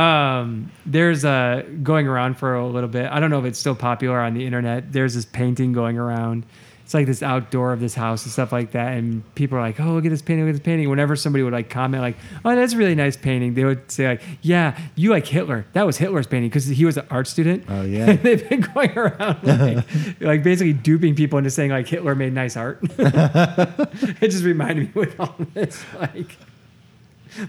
Um, 0.00 0.70
there's 0.86 1.24
a 1.24 1.64
going 1.82 2.06
around 2.06 2.38
for 2.38 2.54
a 2.54 2.66
little 2.66 2.88
bit. 2.88 3.10
I 3.10 3.20
don't 3.20 3.30
know 3.30 3.38
if 3.40 3.44
it's 3.44 3.58
still 3.58 3.74
popular 3.74 4.20
on 4.20 4.34
the 4.34 4.46
internet. 4.46 4.92
There's 4.92 5.14
this 5.14 5.24
painting 5.24 5.72
going 5.72 5.98
around. 5.98 6.44
It's 6.86 6.94
like 6.94 7.06
this 7.06 7.20
outdoor 7.20 7.72
of 7.72 7.80
this 7.80 7.96
house 7.96 8.22
and 8.22 8.32
stuff 8.32 8.52
like 8.52 8.70
that. 8.70 8.92
And 8.96 9.24
people 9.34 9.58
are 9.58 9.60
like, 9.60 9.80
"Oh, 9.80 9.94
look 9.94 10.04
at 10.04 10.10
this 10.10 10.22
painting! 10.22 10.44
Look 10.44 10.54
at 10.54 10.58
this 10.60 10.64
painting!" 10.64 10.88
Whenever 10.88 11.16
somebody 11.16 11.42
would 11.42 11.52
like 11.52 11.68
comment, 11.68 12.00
like, 12.00 12.14
"Oh, 12.44 12.54
that's 12.54 12.74
a 12.74 12.76
really 12.76 12.94
nice 12.94 13.16
painting," 13.16 13.54
they 13.54 13.64
would 13.64 13.90
say, 13.90 14.06
"Like, 14.06 14.22
yeah, 14.40 14.78
you 14.94 15.10
like 15.10 15.26
Hitler? 15.26 15.66
That 15.72 15.84
was 15.84 15.96
Hitler's 15.96 16.28
painting 16.28 16.48
because 16.48 16.66
he 16.66 16.84
was 16.84 16.96
an 16.96 17.04
art 17.10 17.26
student." 17.26 17.64
Oh, 17.68 17.82
yeah. 17.82 18.10
And 18.10 18.18
they've 18.22 18.48
been 18.48 18.60
going 18.60 18.96
around 18.96 19.42
like, 19.42 19.84
like 20.20 20.42
basically 20.44 20.74
duping 20.74 21.16
people 21.16 21.38
into 21.38 21.50
saying 21.50 21.72
like 21.72 21.88
Hitler 21.88 22.14
made 22.14 22.32
nice 22.32 22.56
art. 22.56 22.78
it 22.98 24.28
just 24.28 24.44
reminded 24.44 24.94
me 24.94 25.00
with 25.00 25.18
all 25.18 25.34
this 25.54 25.84
like 25.98 26.36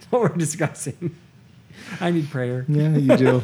what 0.10 0.24
we're 0.24 0.30
discussing. 0.30 1.16
I 2.02 2.10
need 2.10 2.32
prayer. 2.32 2.66
yeah, 2.68 2.98
you 2.98 3.18
do. 3.18 3.42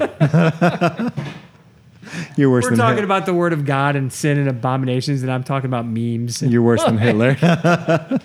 You're 2.37 2.49
worse 2.49 2.65
than 2.65 2.73
Hitler. 2.73 2.85
We're 2.85 2.91
talking 2.91 3.03
about 3.03 3.25
the 3.25 3.33
word 3.33 3.53
of 3.53 3.65
God 3.65 3.95
and 3.95 4.11
sin 4.11 4.37
and 4.37 4.49
abominations, 4.49 5.21
and 5.23 5.31
I'm 5.31 5.43
talking 5.43 5.67
about 5.67 5.85
memes. 5.85 6.41
You're 6.41 6.61
worse 6.61 6.83
than 6.83 6.97
Hitler. 6.99 7.37
Uh, 7.41 8.19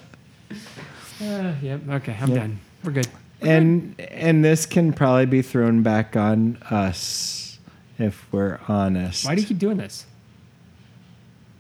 yep. 1.62 1.80
Okay, 1.88 2.16
I'm 2.20 2.34
done. 2.34 2.60
We're 2.84 2.92
good. 2.92 3.08
and 3.40 3.98
and 4.00 4.44
this 4.44 4.66
can 4.66 4.92
probably 4.92 5.26
be 5.26 5.42
thrown 5.42 5.82
back 5.82 6.16
on 6.16 6.56
us 6.70 7.58
if 7.98 8.26
we're 8.32 8.60
honest. 8.68 9.24
Why 9.26 9.34
do 9.34 9.40
you 9.40 9.46
keep 9.46 9.58
doing 9.58 9.76
this? 9.76 10.06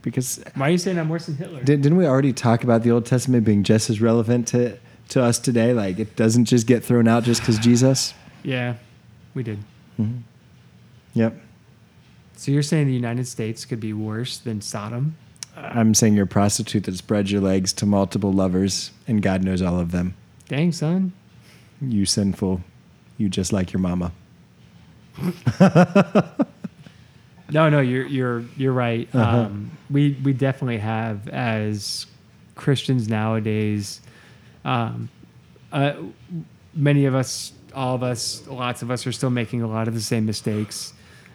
Because 0.02 0.42
Why 0.54 0.68
are 0.68 0.70
you 0.70 0.78
saying 0.78 0.98
I'm 0.98 1.08
worse 1.08 1.26
than 1.26 1.36
Hitler? 1.36 1.62
Did, 1.62 1.82
didn't 1.82 1.98
we 1.98 2.06
already 2.06 2.32
talk 2.32 2.62
about 2.62 2.82
the 2.82 2.90
Old 2.92 3.04
Testament 3.04 3.44
being 3.44 3.64
just 3.64 3.90
as 3.90 4.00
relevant 4.00 4.46
to 4.48 4.78
to 5.10 5.22
us 5.22 5.38
today? 5.38 5.72
Like 5.72 5.98
it 5.98 6.16
doesn't 6.16 6.44
just 6.46 6.66
get 6.66 6.84
thrown 6.84 7.08
out 7.08 7.24
just 7.24 7.40
because 7.42 7.58
Jesus. 7.58 8.14
yeah, 8.44 8.74
we 9.34 9.42
did. 9.42 9.58
Yep. 11.14 11.34
So 12.38 12.52
you're 12.52 12.62
saying 12.62 12.86
the 12.86 12.92
United 12.92 13.26
States 13.26 13.64
could 13.64 13.80
be 13.80 13.92
worse 13.92 14.38
than 14.38 14.60
Sodom? 14.60 15.16
I'm 15.56 15.92
saying 15.92 16.14
you're 16.14 16.24
a 16.24 16.28
prostitute 16.28 16.84
that 16.84 16.96
spreads 16.96 17.32
your 17.32 17.40
legs 17.40 17.72
to 17.72 17.84
multiple 17.84 18.32
lovers, 18.32 18.92
and 19.08 19.20
God 19.20 19.42
knows 19.42 19.60
all 19.60 19.80
of 19.80 19.90
them. 19.90 20.14
Dang, 20.46 20.70
son. 20.70 21.12
You 21.80 22.06
sinful, 22.06 22.62
you 23.16 23.28
just 23.28 23.52
like 23.52 23.72
your 23.72 23.80
mama. 23.80 24.12
No, 27.50 27.70
no, 27.70 27.80
you're 27.80 28.06
you're 28.06 28.44
you're 28.58 28.72
right. 28.74 29.08
Uh-huh. 29.14 29.38
Um, 29.38 29.70
we 29.90 30.18
we 30.22 30.34
definitely 30.34 30.78
have 30.78 31.28
as 31.30 32.06
Christians 32.56 33.08
nowadays. 33.08 34.02
Um, 34.66 35.08
uh, 35.72 35.94
many 36.74 37.06
of 37.06 37.14
us, 37.14 37.52
all 37.74 37.94
of 37.94 38.02
us, 38.02 38.46
lots 38.46 38.82
of 38.82 38.90
us 38.90 39.06
are 39.06 39.12
still 39.12 39.30
making 39.30 39.62
a 39.62 39.66
lot 39.66 39.88
of 39.88 39.94
the 39.94 40.00
same 40.02 40.26
mistakes. 40.26 40.92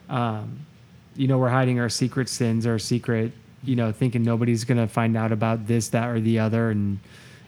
Um, 0.08 0.68
you 1.16 1.28
know, 1.28 1.38
we're 1.38 1.49
hiding 1.49 1.80
our 1.80 1.89
secret 1.89 2.30
sins, 2.30 2.66
our 2.66 2.80
secret, 2.80 3.32
you 3.64 3.76
know, 3.76 3.91
thinking 3.91 4.24
nobody's 4.24 4.64
going 4.64 4.78
to 4.78 4.88
find 4.88 5.16
out 5.16 5.32
about 5.32 5.68
this, 5.68 5.89
that, 5.89 6.09
or 6.09 6.20
the 6.20 6.39
other. 6.39 6.72
And 6.72 6.99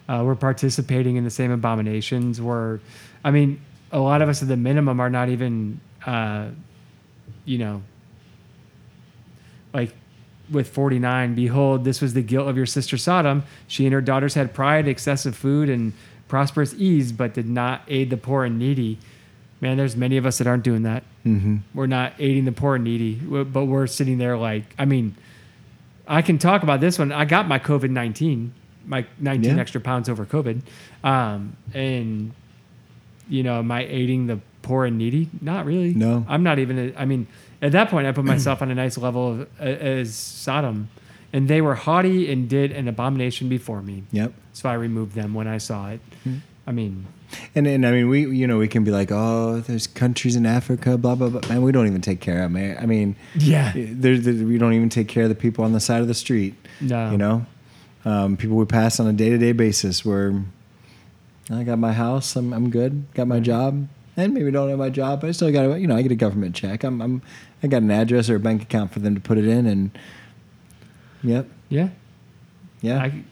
uh, 0.08 0.24
we're 0.26 0.36
participating 0.36 1.16
in 1.16 1.24
the 1.24 1.30
same 1.30 1.52
abominations. 1.52 2.42
We're, 2.42 2.80
I 3.24 3.32
mean, 3.32 3.60
a 3.92 4.00
lot 4.00 4.22
of 4.22 4.30
us 4.30 4.42
at 4.42 4.48
the 4.48 4.58
minimum 4.58 5.00
are 5.00 5.10
not 5.10 5.30
even, 5.30 5.80
uh, 6.06 6.50
you 7.46 7.58
know, 7.58 7.82
like 9.74 9.94
with 10.50 10.70
49 10.70 11.34
behold 11.36 11.84
this 11.84 12.02
was 12.02 12.14
the 12.14 12.22
guilt 12.22 12.48
of 12.48 12.56
your 12.56 12.68
sister 12.68 12.98
sodom 12.98 13.44
she 13.68 13.86
and 13.86 13.94
her 13.94 14.02
daughters 14.02 14.36
had 14.36 14.54
pride 14.54 14.88
excessive 14.88 15.36
food 15.36 15.70
and 15.70 15.94
prosperous 16.28 16.74
ease 16.76 17.12
but 17.12 17.34
did 17.34 17.48
not 17.48 17.82
aid 17.88 18.10
the 18.10 18.18
poor 18.18 18.46
and 18.46 18.60
needy 18.60 19.00
man 19.60 19.76
there's 19.78 19.96
many 19.96 20.18
of 20.18 20.26
us 20.26 20.38
that 20.38 20.46
aren't 20.46 20.64
doing 20.64 20.84
that 20.84 21.04
Mm-hmm. 21.26 21.58
we're 21.74 21.88
not 21.88 22.14
aiding 22.20 22.46
the 22.46 22.52
poor 22.52 22.76
and 22.76 22.84
needy 22.84 23.16
but 23.16 23.66
we're 23.66 23.88
sitting 23.88 24.20
there 24.20 24.38
like 24.38 24.64
i 24.78 24.86
mean 24.86 25.16
i 26.08 26.22
can 26.22 26.38
talk 26.38 26.62
about 26.62 26.82
this 26.82 27.00
one 27.00 27.12
i 27.12 27.26
got 27.26 27.48
my 27.48 27.58
covid-19 27.58 28.52
my 28.86 29.06
19 29.20 29.56
Yeah. 29.56 29.60
extra 29.60 29.82
pounds 29.82 30.08
over 30.08 30.26
covid 30.28 30.62
um, 31.04 31.58
and 31.74 32.32
you 33.28 33.42
know 33.42 33.58
am 33.58 33.72
i 33.72 33.84
aiding 33.86 34.28
the 34.28 34.40
poor 34.62 34.86
and 34.86 34.98
needy 35.00 35.30
not 35.42 35.66
really 35.66 35.96
No. 35.96 36.24
i'm 36.30 36.44
not 36.44 36.60
even 36.60 36.78
a, 36.78 36.94
i 36.96 37.06
mean 37.06 37.26
at 37.62 37.72
that 37.72 37.90
point 37.90 38.06
i 38.06 38.12
put 38.12 38.26
myself 38.26 38.62
on 38.64 38.70
a 38.70 38.76
nice 38.76 38.96
level 38.98 39.32
of, 39.32 39.42
uh, 39.60 39.64
as 39.64 40.14
sodom 40.14 40.90
and 41.34 41.48
they 41.48 41.60
were 41.60 41.74
haughty 41.76 42.32
and 42.32 42.48
did 42.48 42.72
an 42.72 42.88
abomination 42.88 43.50
before 43.50 43.82
me 43.82 44.04
Yep. 44.12 44.32
so 44.54 44.70
i 44.70 44.74
removed 44.76 45.16
them 45.16 45.34
when 45.34 45.48
i 45.48 45.58
saw 45.58 45.90
it 45.90 46.02
i 46.68 46.72
mean 46.72 47.08
And 47.54 47.68
and 47.68 47.86
I 47.86 47.92
mean 47.92 48.10
we 48.10 48.28
you 48.28 48.48
know 48.48 48.58
we 48.58 48.68
can 48.68 48.84
be 48.84 48.92
like 48.92 49.12
oh 49.12 49.60
there's 49.60 49.88
countries 49.88 50.36
in 50.36 50.46
Africa 50.46 50.98
blah 50.98 51.16
blah 51.16 51.30
blah. 51.30 51.42
Man 51.50 51.62
we 51.62 51.72
don't 51.72 51.88
even 51.88 52.02
take 52.02 52.22
care 52.22 52.44
of 52.44 52.54
them. 52.54 52.78
I 52.80 52.86
mean 52.86 53.16
yeah. 53.36 53.72
there's 53.76 54.26
there, 54.26 54.34
we 54.46 54.58
don't 54.58 54.74
even 54.74 54.90
take 54.90 55.08
care 55.08 55.24
of 55.24 55.30
the 55.30 55.36
people 55.36 55.64
on 55.64 55.74
the 55.74 55.80
side 55.80 56.02
of 56.02 56.08
the 56.08 56.14
street. 56.14 56.56
no. 56.82 57.12
you 57.12 57.18
know? 57.18 57.46
Um, 58.04 58.38
people 58.38 58.56
we 58.56 58.66
pass 58.66 59.00
on 59.00 59.08
a 59.08 59.14
day-to-day 59.14 59.54
basis 59.54 60.06
where 60.06 60.44
i 61.50 61.64
got 61.64 61.80
my 61.80 61.92
house 61.92 62.36
i'm, 62.36 62.54
I'm 62.54 62.70
good 62.70 63.12
got 63.16 63.28
my 63.28 63.40
job. 63.40 63.88
And 64.16 64.34
maybe 64.34 64.52
don't 64.52 64.70
have 64.70 64.78
my 64.78 64.92
job 64.92 65.22
but 65.22 65.28
i 65.28 65.32
still 65.32 65.52
got 65.52 65.80
you 65.80 65.88
know 65.88 65.96
i 65.96 66.04
get 66.04 66.12
a 66.12 66.16
government 66.16 66.56
check. 66.56 66.84
I'm, 66.84 67.02
I'm 67.02 67.22
i 67.64 67.68
got 67.68 67.82
an 67.82 67.90
address 67.90 68.30
or 68.30 68.36
a 68.36 68.40
bank 68.40 68.62
account 68.62 68.92
for 68.92 69.00
them 69.00 69.16
to 69.16 69.22
put 69.22 69.40
it 69.40 69.48
in 69.48 69.66
and 69.66 69.98
yep. 71.24 71.48
Yeah. 71.70 71.90
Yeah. 72.82 73.02
I, 73.02 73.24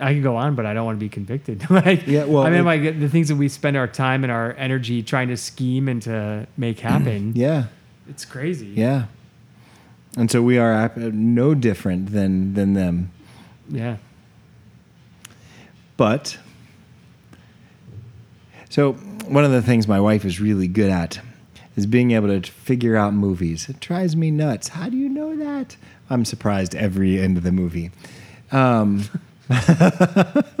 I 0.00 0.12
could 0.14 0.22
go 0.24 0.36
on, 0.36 0.54
but 0.56 0.66
I 0.66 0.74
don't 0.74 0.84
want 0.84 0.96
to 0.98 1.00
be 1.04 1.08
convicted. 1.08 1.70
like, 1.70 2.06
Yeah, 2.06 2.24
well, 2.24 2.42
I 2.44 2.50
mean, 2.50 2.60
it- 2.60 2.64
like 2.64 3.00
the 3.00 3.08
things 3.08 3.28
that 3.28 3.36
we 3.36 3.48
spend 3.48 3.76
our 3.76 3.86
time 3.86 4.24
and 4.24 4.32
our 4.32 4.52
energy 4.54 5.02
trying 5.02 5.28
to 5.28 5.36
scheme 5.36 5.88
and 5.88 6.02
to 6.02 6.46
make 6.56 6.80
happen. 6.90 7.32
yeah 7.36 7.66
It's 8.08 8.24
crazy. 8.24 8.66
yeah 8.74 9.06
and 10.16 10.30
so 10.30 10.42
we 10.42 10.58
are 10.58 10.92
no 10.96 11.54
different 11.54 12.12
than 12.12 12.54
than 12.54 12.74
them 12.74 13.10
Yeah. 13.68 13.96
But 15.96 16.38
so 18.68 18.92
one 19.26 19.44
of 19.44 19.52
the 19.52 19.62
things 19.62 19.86
my 19.86 20.00
wife 20.00 20.24
is 20.24 20.40
really 20.40 20.68
good 20.68 20.90
at 20.90 21.20
is 21.76 21.86
being 21.86 22.10
able 22.12 22.28
to 22.28 22.50
figure 22.50 22.96
out 22.96 23.14
movies. 23.14 23.68
It 23.68 23.80
drives 23.80 24.14
me 24.16 24.30
nuts. 24.30 24.68
How 24.68 24.88
do 24.88 24.96
you 24.96 25.08
know 25.08 25.36
that? 25.36 25.76
I'm 26.10 26.24
surprised 26.24 26.74
every 26.74 27.18
end 27.20 27.36
of 27.36 27.42
the 27.42 27.52
movie. 27.52 27.90
Um, 28.52 29.04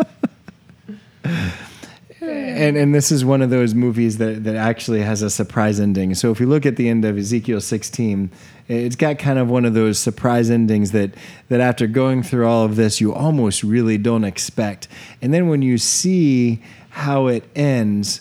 and 2.20 2.76
and 2.76 2.94
this 2.94 3.10
is 3.10 3.24
one 3.24 3.40
of 3.40 3.50
those 3.50 3.74
movies 3.74 4.18
that, 4.18 4.44
that 4.44 4.56
actually 4.56 5.00
has 5.00 5.22
a 5.22 5.30
surprise 5.30 5.80
ending. 5.80 6.14
So 6.14 6.30
if 6.30 6.38
you 6.40 6.46
look 6.46 6.66
at 6.66 6.76
the 6.76 6.88
end 6.88 7.04
of 7.04 7.16
Ezekiel 7.16 7.60
16, 7.60 8.30
it's 8.68 8.96
got 8.96 9.18
kind 9.18 9.38
of 9.38 9.48
one 9.48 9.64
of 9.64 9.74
those 9.74 9.98
surprise 9.98 10.50
endings 10.50 10.92
that 10.92 11.14
that 11.48 11.60
after 11.60 11.86
going 11.86 12.22
through 12.22 12.46
all 12.46 12.64
of 12.64 12.76
this, 12.76 13.00
you 13.00 13.14
almost 13.14 13.62
really 13.62 13.96
don't 13.98 14.24
expect. 14.24 14.88
And 15.22 15.32
then 15.32 15.48
when 15.48 15.62
you 15.62 15.78
see 15.78 16.62
how 16.90 17.26
it 17.28 17.44
ends, 17.56 18.20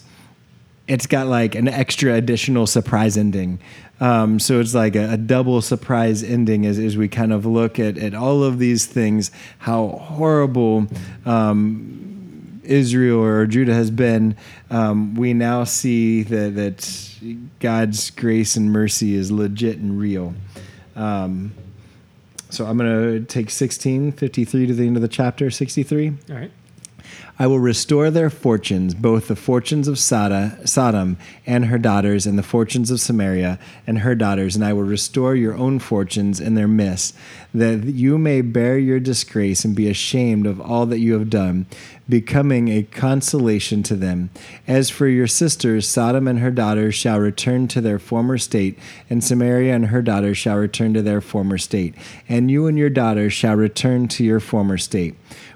it's 0.87 1.07
got 1.07 1.27
like 1.27 1.55
an 1.55 1.67
extra 1.67 2.13
additional 2.13 2.67
surprise 2.67 3.17
ending. 3.17 3.59
Um, 4.03 4.37
so 4.37 4.59
it's 4.59 4.75
like 4.75 4.97
a, 4.97 5.13
a 5.13 5.17
double 5.17 5.61
surprise 5.61 6.23
ending 6.23 6.65
as, 6.65 6.77
as 6.77 6.97
we 6.97 7.07
kind 7.07 7.31
of 7.31 7.45
look 7.45 7.79
at, 7.79 7.97
at 7.97 8.13
all 8.13 8.43
of 8.43 8.59
these 8.59 8.85
things, 8.85 9.31
how 9.59 9.87
horrible 9.87 10.87
um, 11.25 12.59
Israel 12.65 13.23
or 13.23 13.45
Judah 13.45 13.73
has 13.73 13.89
been. 13.91 14.35
Um, 14.69 15.15
we 15.15 15.33
now 15.33 15.63
see 15.63 16.21
that, 16.23 16.53
that 16.55 17.39
God's 17.61 18.11
grace 18.11 18.57
and 18.57 18.73
mercy 18.73 19.15
is 19.15 19.31
legit 19.31 19.77
and 19.77 19.97
real. 19.97 20.33
Um, 20.97 21.53
so 22.49 22.65
I'm 22.65 22.77
going 22.77 22.89
to 22.89 23.25
take 23.25 23.49
16, 23.49 24.11
53 24.11 24.67
to 24.67 24.73
the 24.73 24.85
end 24.85 24.97
of 24.97 25.01
the 25.01 25.07
chapter, 25.07 25.49
63. 25.49 26.09
All 26.29 26.35
right. 26.35 26.51
I 27.43 27.47
will 27.47 27.59
restore 27.59 28.09
their 28.09 28.29
fortunes, 28.29 28.93
both 28.93 29.27
the 29.27 29.35
fortunes 29.35 29.89
of 29.89 29.99
Sodom, 29.99 31.17
and 31.45 31.65
her 31.65 31.77
daughters, 31.77 32.25
and 32.25 32.39
the 32.39 32.41
fortunes 32.41 32.89
of 32.89 33.01
Samaria 33.01 33.59
and 33.85 33.99
her 33.99 34.15
daughters, 34.15 34.55
and 34.55 34.63
I 34.63 34.71
will 34.71 34.83
restore 34.83 35.35
your 35.35 35.53
own 35.53 35.79
fortunes 35.79 36.39
in 36.39 36.55
their 36.55 36.69
midst, 36.69 37.13
that 37.53 37.83
you 37.83 38.17
may 38.17 38.39
bear 38.39 38.77
your 38.77 39.01
disgrace 39.01 39.65
and 39.65 39.75
be 39.75 39.89
ashamed 39.89 40.47
of 40.47 40.61
all 40.61 40.85
that 40.85 40.99
you 40.99 41.19
have 41.19 41.29
done, 41.29 41.65
becoming 42.07 42.69
a 42.69 42.83
consolation 42.83 43.83
to 43.83 43.97
them. 43.97 44.29
As 44.65 44.89
for 44.89 45.09
your 45.09 45.27
sisters, 45.27 45.85
Sodom 45.85 46.29
and 46.29 46.39
her 46.39 46.51
daughters 46.51 46.95
shall 46.95 47.19
return 47.19 47.67
to 47.67 47.81
their 47.81 47.99
former 47.99 48.37
state, 48.37 48.79
and 49.09 49.21
Samaria 49.21 49.75
and 49.75 49.87
her 49.87 50.01
daughters 50.01 50.37
shall 50.37 50.55
return 50.55 50.93
to 50.93 51.01
their 51.01 51.19
former 51.19 51.57
state, 51.57 51.93
and 52.29 52.49
you 52.49 52.67
and 52.67 52.77
your 52.77 52.89
daughters 52.89 53.33
shall 53.33 53.55
return 53.55 54.07
to 54.07 54.23
your 54.23 54.39
former 54.39 54.77
state. 54.77 55.15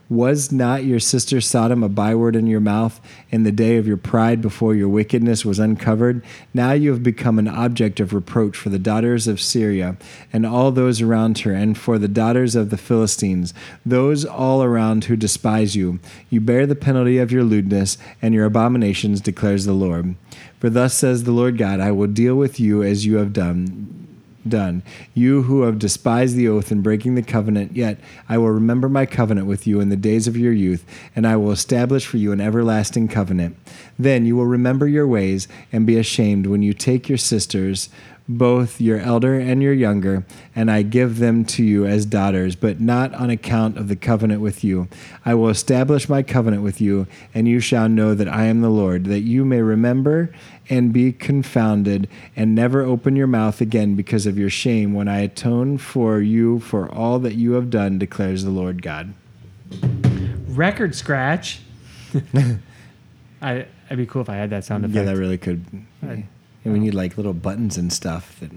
Was 0.10 0.54
not 0.54 0.86
your 0.86 1.02
sister 1.02 1.42
Sodom 1.42 1.84
a 1.84 1.90
byword 1.90 2.38
in 2.38 2.48
your 2.48 2.62
mouth 2.62 3.02
in 3.30 3.44
the 3.44 3.52
day 3.52 3.76
of 3.76 3.86
your 3.86 3.98
pride 3.98 4.42
before 4.42 4.74
your 4.74 4.88
wickedness 4.88 5.44
was 5.44 5.60
uncovered? 5.60 6.24
Now 6.54 6.72
you 6.72 6.92
have 6.92 7.04
become 7.04 7.38
an 7.38 7.50
object 7.50 8.00
of 8.00 8.14
reproach 8.14 8.56
for 8.56 8.70
the 8.70 8.80
daughters 8.80 9.28
of 9.28 9.42
Syria 9.42 9.98
and 10.32 10.46
all 10.46 10.72
those 10.72 11.02
around 11.02 11.40
her, 11.40 11.52
and 11.52 11.78
for 11.78 12.00
the 12.00 12.08
daughters 12.08 12.56
of 12.56 12.70
the 12.70 12.78
Philistines, 12.78 13.54
those 13.86 14.24
all 14.24 14.64
around 14.64 15.06
who 15.06 15.18
despise 15.18 15.76
you. 15.76 16.00
You 16.30 16.40
bear 16.40 16.66
the 16.66 16.76
penalty 16.76 17.18
of 17.18 17.34
your 17.34 17.44
lewdness 17.44 17.98
and 18.22 18.34
your 18.34 18.46
abominations, 18.46 19.20
declares 19.20 19.66
the 19.66 19.74
Lord. 19.74 20.16
For 20.58 20.70
thus 20.70 20.94
says 20.94 21.26
the 21.26 21.32
Lord 21.32 21.58
God, 21.58 21.82
I 21.82 21.92
will 21.92 22.08
deal 22.08 22.36
with 22.36 22.62
you 22.62 22.82
as 22.82 23.06
you 23.06 23.18
have 23.18 23.34
done 23.34 24.07
done. 24.50 24.84
You 25.14 25.44
who 25.44 25.62
have 25.62 25.80
despised 25.80 26.36
the 26.36 26.48
oath 26.48 26.72
and 26.72 26.84
breaking 26.84 27.16
the 27.16 27.22
covenant, 27.22 27.76
yet 27.76 28.00
I 28.28 28.38
will 28.38 28.52
remember 28.52 28.90
my 28.90 29.06
covenant 29.06 29.48
with 29.48 29.68
you 29.68 29.80
in 29.80 29.90
the 29.90 29.96
days 29.96 30.28
of 30.28 30.38
your 30.38 30.54
youth, 30.54 30.86
and 31.16 31.28
I 31.28 31.36
will 31.36 31.52
establish 31.52 32.06
for 32.06 32.18
you 32.18 32.32
an 32.32 32.42
everlasting 32.42 33.08
covenant. 33.08 33.58
Then 33.98 34.26
you 34.26 34.36
will 34.36 34.46
remember 34.46 34.88
your 34.88 35.08
ways 35.08 35.48
and 35.72 35.86
be 35.86 35.98
ashamed 35.98 36.48
when 36.48 36.62
you 36.62 36.74
take 36.74 37.10
your 37.10 37.18
sisters, 37.18 37.90
both 38.30 38.82
your 38.82 39.00
elder 39.00 39.40
and 39.40 39.64
your 39.64 39.74
younger, 39.74 40.26
and 40.54 40.70
I 40.70 40.82
give 40.82 41.20
them 41.20 41.46
to 41.46 41.64
you 41.64 41.86
as 41.86 42.06
daughters, 42.06 42.56
but 42.56 42.82
not 42.82 43.14
on 43.14 43.30
account 43.30 43.78
of 43.78 43.88
the 43.88 43.96
covenant 43.96 44.42
with 44.42 44.64
you. 44.64 44.90
I 45.24 45.34
will 45.34 45.50
establish 45.50 46.10
my 46.10 46.24
covenant 46.24 46.62
with 46.62 46.82
you, 46.82 47.08
and 47.34 47.48
you 47.48 47.62
shall 47.62 47.88
know 47.88 48.14
that 48.14 48.28
I 48.28 48.46
am 48.46 48.62
the 48.62 48.70
Lord, 48.70 49.06
that 49.06 49.22
you 49.22 49.46
may 49.46 49.62
remember 49.62 50.34
and 50.70 50.92
be 50.94 51.12
confounded, 51.14 52.08
and 52.36 52.54
never 52.56 52.82
open 52.82 53.16
your 53.16 53.28
mouth 53.28 53.62
again 53.62 53.96
because 53.96 54.26
of 54.26 54.38
your 54.38 54.50
shame 54.50 54.94
when 54.94 55.08
I 55.08 55.20
atone 55.20 55.78
for 55.78 56.20
you 56.20 56.60
for 56.60 56.92
all 56.94 57.20
that 57.20 57.36
you 57.36 57.54
have 57.54 57.70
done, 57.70 57.98
declares 57.98 58.44
the 58.44 58.50
Lord 58.50 58.82
God. 58.82 59.14
Record 60.48 60.96
scratch. 60.96 61.62
I, 63.42 63.66
it'd 63.88 63.98
be 63.98 64.06
cool 64.06 64.22
if 64.22 64.30
I 64.30 64.36
had 64.36 64.50
that 64.50 64.66
sound 64.66 64.84
effect. 64.86 64.96
Yeah, 64.96 65.04
that 65.04 65.18
really 65.18 65.38
could. 65.38 65.64
I- 66.04 66.26
And 66.66 66.74
we 66.74 66.80
need 66.80 66.94
like 66.96 67.16
little 67.18 67.34
buttons 67.34 67.78
and 67.78 67.94
stuff. 67.94 68.40
That, 68.40 68.52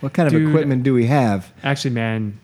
what 0.00 0.12
kind 0.14 0.26
of 0.26 0.32
Dude, 0.32 0.48
equipment 0.48 0.84
do 0.84 0.94
we 0.94 1.06
have? 1.06 1.52
Actually, 1.62 1.90
man, 1.94 2.38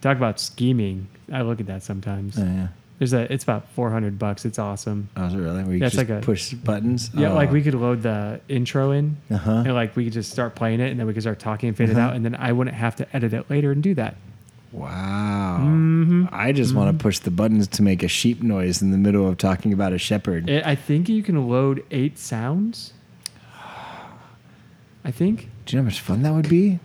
talk 0.00 0.16
about 0.16 0.40
scheming. 0.40 1.06
I 1.32 1.42
look 1.42 1.60
at 1.60 1.66
that 1.66 1.82
sometimes. 1.82 2.36
Oh, 2.38 2.42
yeah. 2.42 2.68
There's 2.98 3.12
a. 3.12 3.32
It's 3.32 3.42
about 3.42 3.68
400 3.70 4.18
bucks. 4.18 4.44
It's 4.44 4.58
awesome. 4.58 5.08
Oh, 5.16 5.24
is 5.26 5.34
it 5.34 5.38
really? 5.38 5.64
Where 5.64 5.72
you 5.74 5.80
Yeah, 5.80 5.86
just 5.86 5.96
like 5.96 6.10
a- 6.10 6.20
push 6.20 6.52
buttons? 6.54 7.10
Yeah, 7.12 7.32
like 7.32 7.48
Oh. 7.50 7.52
we 7.52 7.62
could 7.62 7.74
load 7.74 8.02
the 8.02 8.40
intro 8.48 8.92
in, 8.92 9.16
Uh-huh. 9.30 9.50
and 9.66 9.74
like 9.74 9.96
we 9.96 10.04
could 10.04 10.12
just 10.12 10.30
start 10.30 10.54
playing 10.54 10.78
it, 10.80 10.90
and 10.90 11.00
then 11.00 11.06
we 11.06 11.12
could 11.12 11.22
start 11.22 11.38
talking 11.40 11.68
and 11.68 11.76
fade 11.76 11.90
it 11.90 11.96
Uh-huh. 11.96 12.08
out, 12.08 12.14
and 12.16 12.24
then 12.24 12.36
I 12.36 12.52
wouldn't 12.52 12.76
have 12.76 12.94
to 12.96 13.16
edit 13.16 13.32
it 13.34 13.50
later 13.50 13.72
and 13.72 13.82
do 13.82 13.94
that. 13.94 14.14
Wow. 14.70 15.58
Mhm. 15.60 16.28
I 16.32 16.52
just 16.52 16.74
want 16.74 16.96
to 16.96 17.02
push 17.02 17.18
the 17.20 17.30
buttons 17.30 17.66
to 17.68 17.82
make 17.82 18.02
a 18.02 18.08
sheep 18.08 18.42
noise 18.42 18.80
in 18.82 18.90
the 18.92 18.98
middle 18.98 19.28
of 19.28 19.38
talking 19.38 19.72
about 19.72 19.92
a 19.92 19.98
shepherd. 19.98 20.48
It, 20.48 20.64
I 20.66 20.74
think 20.76 21.08
you 21.08 21.22
can 21.22 21.48
load 21.48 21.82
eight 21.90 22.18
sounds. 22.18 22.92
I 25.04 25.10
think. 25.10 25.48
Do 25.66 25.76
you 25.76 25.78
know 25.78 25.82
how 25.84 25.86
much 25.86 26.00
fun 26.00 26.22
that 26.22 26.32
would 26.32 26.48
be? 26.48 26.78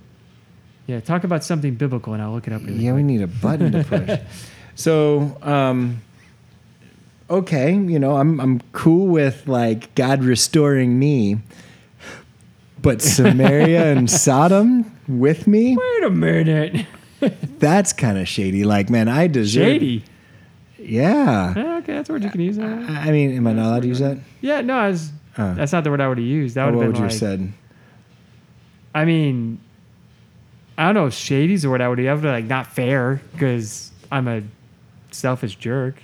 Yeah, 0.88 1.00
talk 1.00 1.24
about 1.24 1.44
something 1.44 1.76
biblical, 1.76 2.14
and 2.14 2.22
I'll 2.22 2.32
look 2.34 2.48
it 2.48 2.54
up. 2.54 2.62
Really 2.64 2.84
Yeah, 2.84 2.94
we 2.94 2.98
quick. 3.02 3.06
need 3.06 3.22
a 3.22 3.28
button 3.28 3.72
to 3.74 3.84
push. 3.84 4.20
so, 4.80 5.38
um, 5.42 6.02
okay, 7.30 7.74
you 7.74 8.00
know, 8.00 8.16
I'm 8.16 8.40
I'm 8.40 8.62
cool 8.72 9.08
with 9.08 9.46
like 9.48 9.94
God 9.96 10.24
restoring 10.24 10.98
me, 10.98 11.40
but 12.82 13.02
Samaria 13.18 13.92
and 13.92 14.10
Sodom 14.10 14.90
with 15.08 15.48
me, 15.48 15.76
Wait 15.78 16.04
a 16.06 16.10
minute. 16.10 16.86
that's 17.60 17.92
kind 17.92 18.18
of 18.18 18.28
shady. 18.28 18.64
Like, 18.64 18.90
man, 18.90 19.10
I 19.10 19.28
deserve. 19.28 19.64
Shady. 19.66 20.04
Yeah. 20.78 21.54
Eh, 21.58 21.78
okay, 21.80 21.94
that's 21.96 22.10
a 22.10 22.14
word 22.14 22.24
you 22.24 22.30
can 22.30 22.40
use. 22.40 22.58
uh. 22.58 22.86
I 22.90 23.10
I 23.10 23.12
mean, 23.12 23.36
am 23.36 23.46
I 23.48 23.54
not 23.54 23.66
allowed 23.66 23.82
to 23.82 23.88
use 23.90 24.00
that? 24.00 24.18
Yeah, 24.40 24.62
no, 24.62 24.76
I 24.78 24.88
was, 24.88 25.12
Uh, 25.38 25.54
that's 25.56 25.74
not 25.74 25.84
the 25.84 25.92
word 25.92 26.00
I 26.02 26.08
would 26.08 26.18
have 26.18 26.26
used. 26.26 26.56
That 26.56 26.66
would 26.66 26.76
have 26.76 26.78
would 26.80 26.94
been 26.94 26.96
you 26.96 27.02
like. 27.02 27.12
have 27.12 27.20
said? 27.20 27.52
I 28.96 29.04
mean, 29.06 29.60
I 30.78 30.86
don't 30.86 30.94
know. 30.96 31.08
if 31.08 31.14
Shady's 31.14 31.64
the 31.64 31.70
word 31.70 31.82
I 31.82 31.90
would 31.90 32.00
have. 32.00 32.24
Like 32.24 32.46
not 32.46 32.68
fair 32.68 33.22
because 33.34 33.92
I'm 34.12 34.28
a 34.30 34.42
selfish 35.12 35.56
jerk. 35.56 36.02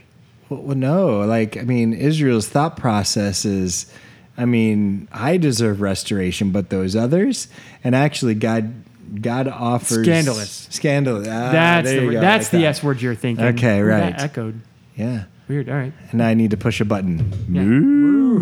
Well, 0.50 0.62
well, 0.62 0.78
no. 0.78 1.20
Like, 1.22 1.58
I 1.58 1.62
mean, 1.62 1.94
Israel's 1.94 2.48
thought 2.48 2.78
process 2.78 3.46
is, 3.46 3.92
I 4.38 4.46
mean, 4.46 5.08
I 5.12 5.38
deserve 5.38 5.82
restoration, 5.82 6.52
but 6.52 6.70
those 6.70 6.96
others, 6.96 7.48
and 7.84 7.96
actually, 7.96 8.36
God, 8.36 8.74
God 9.22 9.48
offers 9.48 10.06
Scandalous. 10.06 10.68
Scandalous. 10.72 11.28
Ah, 11.28 11.52
that's 11.52 11.90
the 11.90 12.12
go, 12.12 12.22
that's 12.22 12.46
like 12.46 12.52
the 12.52 12.58
that. 12.60 12.68
S 12.68 12.84
word 12.84 13.02
you're 13.02 13.16
thinking. 13.16 13.46
Okay, 13.46 13.80
Ooh, 13.82 13.88
that 13.88 14.14
right. 14.14 14.22
echoed. 14.22 14.62
Yeah. 14.96 15.26
Weird. 15.48 15.70
All 15.70 15.76
right. 15.76 15.94
And 16.12 16.24
I 16.24 16.34
need 16.34 16.52
to 16.52 16.58
push 16.58 16.82
a 16.82 16.86
button. 16.86 17.32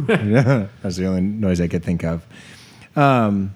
Yeah. 0.07 0.67
That's 0.81 0.95
the 0.95 1.05
only 1.05 1.21
noise 1.21 1.59
I 1.59 1.67
could 1.67 1.83
think 1.83 2.03
of. 2.03 2.25
Um, 2.95 3.55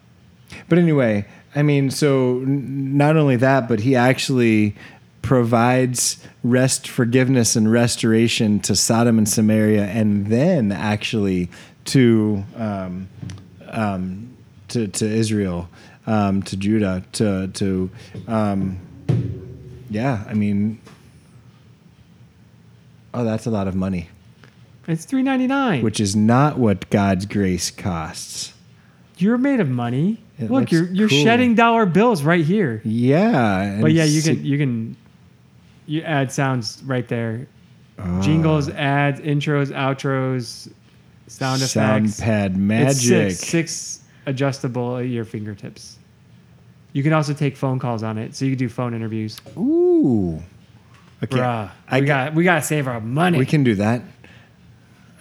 but 0.67 0.77
anyway, 0.77 1.25
I 1.55 1.63
mean, 1.63 1.89
so 1.89 2.39
n- 2.41 2.97
not 2.97 3.15
only 3.15 3.37
that, 3.37 3.67
but 3.69 3.79
he 3.79 3.95
actually 3.95 4.75
provides 5.27 6.23
rest, 6.41 6.87
forgiveness, 6.87 7.57
and 7.57 7.69
restoration 7.69 8.61
to 8.61 8.75
Sodom 8.77 9.17
and 9.17 9.27
Samaria, 9.27 9.83
and 9.85 10.27
then 10.27 10.71
actually 10.71 11.49
to 11.85 12.45
um, 12.55 13.09
um, 13.67 14.37
to, 14.69 14.87
to 14.87 15.05
Israel, 15.05 15.67
um, 16.05 16.41
to 16.43 16.55
Judah, 16.55 17.03
to 17.11 17.49
to 17.49 17.91
um, 18.29 18.79
yeah. 19.89 20.23
I 20.29 20.33
mean, 20.33 20.79
oh, 23.13 23.25
that's 23.25 23.45
a 23.45 23.51
lot 23.51 23.67
of 23.67 23.75
money 23.75 24.07
It's 24.87 25.03
three 25.03 25.23
ninety 25.23 25.47
nine. 25.47 25.83
which 25.83 25.99
is 25.99 26.15
not 26.15 26.57
what 26.57 26.89
God's 26.89 27.25
grace 27.25 27.69
costs. 27.69 28.53
You're 29.17 29.37
made 29.37 29.59
of 29.59 29.67
money. 29.69 30.23
It 30.39 30.49
Look, 30.49 30.71
you're 30.71 30.85
you're 30.85 31.09
cool. 31.09 31.23
shedding 31.23 31.55
dollar 31.55 31.85
bills 31.85 32.23
right 32.23 32.45
here. 32.45 32.81
Yeah. 32.85 33.79
But 33.81 33.91
yeah, 33.91 34.05
you 34.05 34.21
can 34.21 34.45
you 34.45 34.57
can 34.57 34.95
you 35.87 36.01
add 36.03 36.31
sounds 36.31 36.83
right 36.85 37.07
there. 37.07 37.47
Ah. 37.97 38.21
Jingles, 38.21 38.69
ads, 38.69 39.19
intros, 39.21 39.71
outros, 39.71 40.71
sound 41.27 41.61
effects. 41.61 41.71
Sound 41.71 42.17
pad 42.19 42.51
It's 42.51 42.59
magic. 42.59 43.31
six, 43.31 43.39
six 43.39 43.99
adjustable 44.27 44.97
at 44.97 45.07
your 45.07 45.25
fingertips. 45.25 45.97
You 46.93 47.01
can 47.03 47.13
also 47.13 47.33
take 47.33 47.57
phone 47.57 47.79
calls 47.79 48.03
on 48.03 48.17
it, 48.17 48.35
so 48.35 48.45
you 48.45 48.51
can 48.51 48.59
do 48.59 48.69
phone 48.69 48.93
interviews. 48.93 49.39
Ooh. 49.57 50.41
Okay. 51.23 51.37
Bruh, 51.37 51.71
I 51.89 51.99
we 52.01 52.05
got 52.05 52.33
we 52.35 52.43
got 52.43 52.55
to 52.55 52.61
save 52.61 52.87
our 52.87 53.01
money. 53.01 53.39
We 53.39 53.45
can 53.45 53.63
do 53.63 53.75
that. 53.75 54.01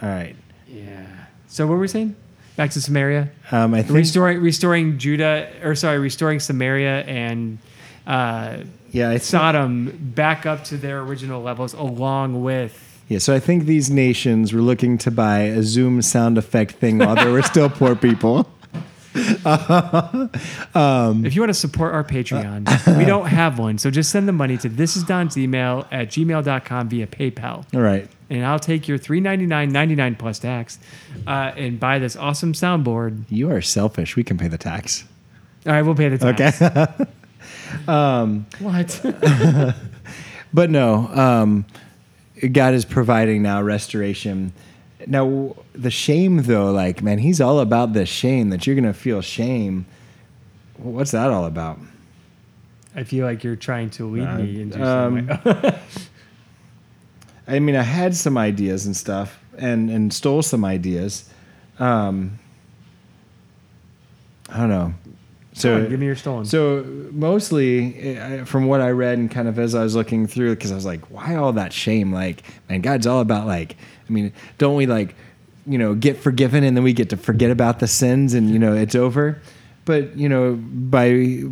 All 0.02 0.08
right. 0.08 0.36
Yeah. 0.68 1.06
So 1.48 1.66
what 1.66 1.74
were 1.74 1.80
we 1.80 1.88
saying? 1.88 2.14
Back 2.56 2.70
to 2.70 2.80
Samaria. 2.82 3.30
Um, 3.50 3.72
I 3.74 3.82
think. 3.82 3.94
Restoring 3.94 4.40
restoring 4.40 4.98
Judah, 4.98 5.50
or 5.62 5.74
sorry, 5.74 5.98
restoring 5.98 6.40
Samaria 6.40 7.02
and 7.04 7.58
uh, 8.06 8.58
yeah, 8.92 9.16
Sodom 9.18 10.12
back 10.14 10.46
up 10.46 10.64
to 10.64 10.76
their 10.76 11.00
original 11.02 11.42
levels, 11.42 11.74
along 11.74 12.42
with. 12.42 13.02
yeah. 13.08 13.18
So 13.18 13.34
I 13.34 13.40
think 13.40 13.64
these 13.64 13.90
nations 13.90 14.52
were 14.52 14.62
looking 14.62 14.96
to 14.98 15.10
buy 15.10 15.40
a 15.40 15.62
Zoom 15.62 16.00
sound 16.02 16.38
effect 16.38 16.76
thing 16.76 16.98
while 16.98 17.16
they 17.16 17.30
were 17.30 17.42
still 17.54 17.68
poor 17.68 17.94
people. 17.96 18.48
If 19.16 21.34
you 21.34 21.40
want 21.40 21.48
to 21.50 21.54
support 21.54 21.94
our 21.94 22.04
Patreon, 22.04 22.98
we 22.98 23.04
don't 23.06 23.26
have 23.26 23.58
one, 23.58 23.78
so 23.78 23.90
just 23.90 24.10
send 24.10 24.28
the 24.28 24.32
money 24.32 24.58
to 24.58 24.68
this 24.68 24.94
is 24.96 25.04
Don's 25.04 25.36
email 25.38 25.86
at 25.90 26.08
gmail.com 26.08 26.88
via 26.90 27.06
PayPal. 27.06 27.64
All 27.74 27.80
right. 27.80 28.08
and 28.28 28.44
I'll 28.44 28.58
take 28.58 28.86
your 28.88 28.98
three 28.98 29.20
ninety 29.20 29.46
nine 29.46 29.70
ninety 29.70 29.94
nine 29.94 30.16
plus 30.16 30.38
tax, 30.38 30.78
uh, 31.26 31.52
and 31.56 31.80
buy 31.80 31.98
this 31.98 32.14
awesome 32.16 32.52
soundboard. 32.52 33.24
You 33.30 33.50
are 33.50 33.62
selfish. 33.62 34.16
We 34.16 34.24
can 34.24 34.36
pay 34.36 34.48
the 34.48 34.58
tax. 34.58 35.04
All 35.66 35.72
right, 35.72 35.82
we'll 35.82 35.94
pay 35.94 36.10
the 36.10 36.18
tax. 36.32 36.60
Okay. 36.62 37.06
What? 38.58 39.74
But 40.54 40.70
no, 40.70 41.08
um, 41.08 41.66
God 42.52 42.72
is 42.72 42.86
providing 42.86 43.42
now 43.42 43.60
restoration. 43.60 44.52
Now, 45.06 45.54
the 45.74 45.90
shame, 45.90 46.44
though, 46.44 46.72
like, 46.72 47.02
man, 47.02 47.18
he's 47.18 47.42
all 47.42 47.60
about 47.60 47.92
the 47.92 48.06
shame 48.06 48.48
that 48.50 48.66
you're 48.66 48.74
going 48.76 48.86
to 48.86 48.94
feel 48.94 49.20
shame. 49.20 49.84
What's 50.78 51.10
that 51.10 51.30
all 51.30 51.44
about? 51.44 51.78
I 52.94 53.04
feel 53.04 53.26
like 53.26 53.44
you're 53.44 53.56
trying 53.56 53.90
to 53.90 54.06
lead 54.06 54.26
Uh, 54.26 54.38
me 54.38 54.62
into 54.62 54.82
um, 54.82 55.28
some. 55.44 55.74
I 57.46 57.58
mean, 57.58 57.76
I 57.76 57.82
had 57.82 58.16
some 58.16 58.38
ideas 58.38 58.86
and 58.86 58.96
stuff 58.96 59.38
and, 59.58 59.90
and 59.90 60.12
stole 60.12 60.40
some 60.42 60.64
ideas. 60.64 61.28
Um, 61.78 62.38
I 64.48 64.58
don't 64.60 64.70
know. 64.70 64.94
So 65.56 65.84
So, 65.84 65.88
give 65.88 65.98
me 65.98 66.06
your 66.06 66.16
stolen. 66.16 66.44
So 66.44 66.84
mostly, 67.12 67.98
eh, 67.98 68.44
from 68.44 68.66
what 68.66 68.82
I 68.82 68.90
read 68.90 69.16
and 69.16 69.30
kind 69.30 69.48
of 69.48 69.58
as 69.58 69.74
I 69.74 69.82
was 69.82 69.96
looking 69.96 70.26
through, 70.26 70.54
because 70.54 70.70
I 70.70 70.74
was 70.74 70.84
like, 70.84 71.10
why 71.10 71.34
all 71.36 71.54
that 71.54 71.72
shame? 71.72 72.12
Like, 72.12 72.42
man, 72.68 72.82
God's 72.82 73.06
all 73.06 73.20
about 73.20 73.46
like, 73.46 73.76
I 74.06 74.12
mean, 74.12 74.34
don't 74.58 74.76
we 74.76 74.84
like, 74.84 75.14
you 75.66 75.78
know, 75.78 75.94
get 75.94 76.18
forgiven 76.18 76.62
and 76.62 76.76
then 76.76 76.84
we 76.84 76.92
get 76.92 77.08
to 77.10 77.16
forget 77.16 77.50
about 77.50 77.78
the 77.78 77.88
sins 77.88 78.34
and 78.34 78.50
you 78.50 78.58
know 78.58 78.74
it's 78.74 78.94
over. 78.94 79.40
But 79.86 80.16
you 80.16 80.28
know, 80.28 80.56
by 80.60 81.44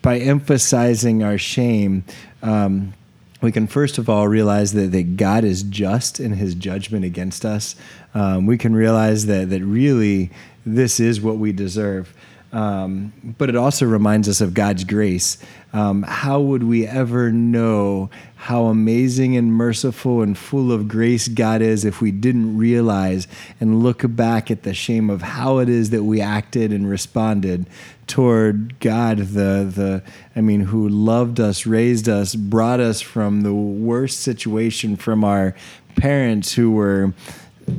by 0.00 0.18
emphasizing 0.18 1.22
our 1.22 1.36
shame, 1.36 2.04
um, 2.42 2.94
we 3.42 3.52
can 3.52 3.66
first 3.66 3.98
of 3.98 4.08
all 4.08 4.26
realize 4.26 4.72
that, 4.72 4.90
that 4.92 5.18
God 5.18 5.44
is 5.44 5.62
just 5.64 6.18
in 6.18 6.32
his 6.32 6.54
judgment 6.54 7.04
against 7.04 7.44
us. 7.44 7.76
Um, 8.14 8.46
we 8.46 8.56
can 8.56 8.74
realize 8.74 9.26
that, 9.26 9.50
that 9.50 9.62
really 9.62 10.30
this 10.64 10.98
is 10.98 11.20
what 11.20 11.36
we 11.36 11.52
deserve. 11.52 12.14
Um, 12.54 13.12
but 13.36 13.48
it 13.48 13.56
also 13.56 13.84
reminds 13.84 14.28
us 14.28 14.40
of 14.40 14.54
God's 14.54 14.84
grace. 14.84 15.38
Um, 15.72 16.04
how 16.04 16.40
would 16.40 16.62
we 16.62 16.86
ever 16.86 17.32
know 17.32 18.10
how 18.36 18.66
amazing 18.66 19.36
and 19.36 19.52
merciful 19.52 20.22
and 20.22 20.38
full 20.38 20.70
of 20.70 20.86
grace 20.86 21.26
God 21.26 21.62
is 21.62 21.84
if 21.84 22.00
we 22.00 22.12
didn't 22.12 22.56
realize 22.56 23.26
and 23.58 23.82
look 23.82 24.02
back 24.06 24.52
at 24.52 24.62
the 24.62 24.72
shame 24.72 25.10
of 25.10 25.20
how 25.20 25.58
it 25.58 25.68
is 25.68 25.90
that 25.90 26.04
we 26.04 26.20
acted 26.20 26.72
and 26.72 26.88
responded 26.88 27.66
toward 28.06 28.78
God, 28.78 29.18
the 29.18 29.68
the 29.74 30.02
I 30.36 30.40
mean, 30.40 30.60
who 30.60 30.88
loved 30.88 31.40
us, 31.40 31.66
raised 31.66 32.08
us, 32.08 32.36
brought 32.36 32.78
us 32.78 33.00
from 33.00 33.40
the 33.40 33.54
worst 33.54 34.20
situation 34.20 34.96
from 34.96 35.24
our 35.24 35.56
parents 35.96 36.54
who 36.54 36.70
were, 36.70 37.14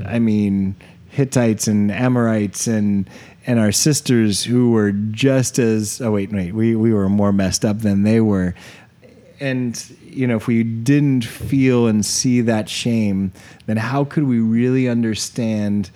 I 0.06 0.20
mean, 0.20 0.76
Hittites 1.16 1.68
and 1.68 1.92
Amorites 1.92 2.68
and 2.68 3.10
and 3.48 3.58
our 3.58 3.72
sisters 3.72 4.44
who 4.44 4.72
were 4.72 4.92
just 4.92 5.60
as 5.60 6.02
oh 6.02 6.12
wait 6.12 6.32
wait 6.32 6.54
we 6.54 6.76
we 6.76 6.94
were 6.94 7.08
more 7.08 7.32
messed 7.32 7.64
up 7.64 7.80
than 7.80 8.04
they 8.04 8.20
were. 8.20 8.54
And 9.40 9.82
you 10.04 10.28
know 10.28 10.36
if 10.36 10.48
we 10.48 10.64
didn't 10.64 11.24
feel 11.24 11.88
and 11.88 12.06
see 12.06 12.42
that 12.42 12.68
shame 12.68 13.32
then 13.66 13.78
how 13.78 14.04
could 14.04 14.26
we 14.26 14.40
really 14.40 14.90
understand 14.90 15.90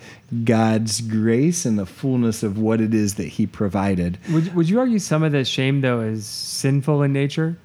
God's 0.44 1.02
grace 1.02 1.66
and 1.66 1.78
the 1.78 1.86
fullness 1.86 2.42
of 2.42 2.58
what 2.58 2.80
it 2.80 2.94
is 2.94 3.16
that 3.16 3.28
he 3.28 3.46
provided? 3.46 4.18
Would, 4.32 4.54
would 4.54 4.68
you 4.70 4.78
argue 4.80 4.98
some 4.98 5.22
of 5.22 5.32
the 5.32 5.44
shame 5.44 5.82
though 5.82 6.00
is 6.00 6.24
sinful 6.24 7.02
in 7.02 7.12
nature? 7.12 7.58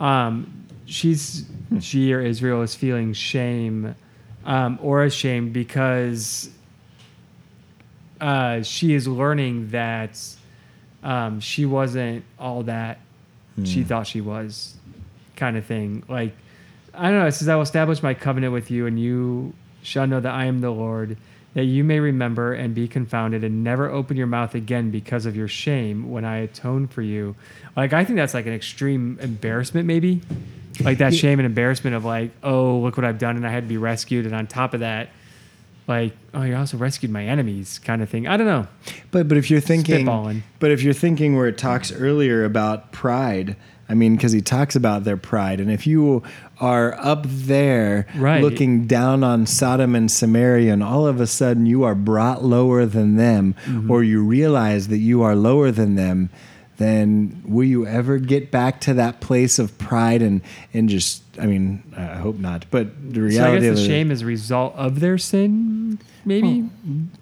Um, 0.00 0.66
she's 0.86 1.44
she 1.80 2.12
or 2.12 2.20
Israel 2.20 2.62
is 2.62 2.74
feeling 2.74 3.12
shame 3.12 3.94
um, 4.44 4.78
or 4.82 5.04
ashamed 5.04 5.52
because 5.52 6.50
uh, 8.20 8.62
she 8.62 8.94
is 8.94 9.06
learning 9.06 9.70
that 9.70 10.18
um, 11.02 11.40
she 11.40 11.66
wasn't 11.66 12.24
all 12.38 12.64
that 12.64 12.98
she 13.64 13.84
thought 13.84 14.06
she 14.06 14.20
was, 14.20 14.74
kind 15.34 15.56
of 15.56 15.64
thing. 15.64 16.02
Like 16.08 16.34
I 16.92 17.10
don't 17.10 17.20
know. 17.20 17.26
It 17.26 17.32
says, 17.32 17.48
"I 17.48 17.54
will 17.54 17.62
establish 17.62 18.02
my 18.02 18.14
covenant 18.14 18.52
with 18.52 18.70
you, 18.70 18.86
and 18.86 18.98
you 19.00 19.54
shall 19.82 20.06
know 20.06 20.20
that 20.20 20.34
I 20.34 20.44
am 20.46 20.60
the 20.60 20.70
Lord." 20.70 21.16
That 21.54 21.64
you 21.64 21.84
may 21.84 22.00
remember 22.00 22.52
and 22.52 22.74
be 22.74 22.86
confounded, 22.86 23.42
and 23.42 23.64
never 23.64 23.90
open 23.90 24.18
your 24.18 24.26
mouth 24.26 24.54
again 24.54 24.90
because 24.90 25.24
of 25.24 25.34
your 25.34 25.48
shame 25.48 26.10
when 26.10 26.22
I 26.26 26.38
atone 26.38 26.86
for 26.86 27.00
you. 27.00 27.34
Like 27.74 27.94
I 27.94 28.04
think 28.04 28.18
that's 28.18 28.34
like 28.34 28.44
an 28.44 28.52
extreme 28.52 29.18
embarrassment, 29.22 29.86
maybe, 29.86 30.20
like 30.80 30.98
that 30.98 31.14
shame 31.14 31.38
and 31.38 31.46
embarrassment 31.46 31.96
of 31.96 32.04
like, 32.04 32.32
oh, 32.42 32.80
look 32.80 32.98
what 32.98 33.06
I've 33.06 33.18
done, 33.18 33.36
and 33.36 33.46
I 33.46 33.50
had 33.50 33.64
to 33.64 33.68
be 33.68 33.78
rescued, 33.78 34.26
and 34.26 34.34
on 34.34 34.46
top 34.46 34.74
of 34.74 34.80
that, 34.80 35.08
like, 35.88 36.16
oh, 36.34 36.42
you 36.42 36.56
also 36.56 36.76
rescued 36.76 37.12
my 37.12 37.24
enemies, 37.24 37.78
kind 37.78 38.02
of 38.02 38.08
thing. 38.08 38.26
I 38.26 38.36
don't 38.36 38.46
know. 38.46 38.66
But 39.10 39.28
but 39.28 39.36
if 39.38 39.50
you're 39.50 39.60
thinking, 39.60 40.42
but 40.58 40.70
if 40.70 40.82
you're 40.82 40.94
thinking 40.94 41.36
where 41.36 41.46
it 41.46 41.58
talks 41.58 41.92
earlier 41.92 42.44
about 42.44 42.92
pride, 42.92 43.56
I 43.88 43.94
mean, 43.94 44.16
because 44.16 44.32
he 44.32 44.40
talks 44.40 44.74
about 44.74 45.04
their 45.04 45.16
pride, 45.16 45.60
and 45.60 45.70
if 45.70 45.86
you 45.86 46.22
are 46.60 46.94
up 46.98 47.24
there 47.28 48.06
Right. 48.16 48.42
looking 48.42 48.86
down 48.86 49.22
on 49.22 49.46
Sodom 49.46 49.94
and 49.94 50.10
Samaria, 50.10 50.72
and 50.72 50.82
all 50.82 51.06
of 51.06 51.20
a 51.20 51.26
sudden 51.26 51.66
you 51.66 51.84
are 51.84 51.94
brought 51.94 52.42
lower 52.44 52.84
than 52.86 53.16
them, 53.16 53.54
Mm-hmm. 53.66 53.90
or 53.90 54.02
you 54.02 54.24
realize 54.24 54.88
that 54.88 54.98
you 54.98 55.22
are 55.22 55.36
lower 55.36 55.70
than 55.70 55.94
them, 55.94 56.30
then 56.78 57.42
will 57.46 57.64
you 57.64 57.86
ever 57.86 58.18
get 58.18 58.50
back 58.50 58.80
to 58.82 58.94
that 58.94 59.20
place 59.20 59.58
of 59.58 59.76
pride 59.78 60.22
and 60.22 60.40
and 60.74 60.88
just? 60.88 61.22
I 61.38 61.46
mean, 61.46 61.82
I 61.96 62.14
hope 62.16 62.36
not. 62.36 62.64
But 62.70 63.12
the 63.12 63.20
reality. 63.20 63.38
So 63.38 63.66
I 63.66 63.70
guess 63.74 63.78
the 63.80 63.86
shame 63.86 64.10
is 64.10 64.22
a 64.22 64.26
result 64.26 64.74
of 64.76 65.00
their 65.00 65.18
sin, 65.18 65.98
maybe. 66.24 66.68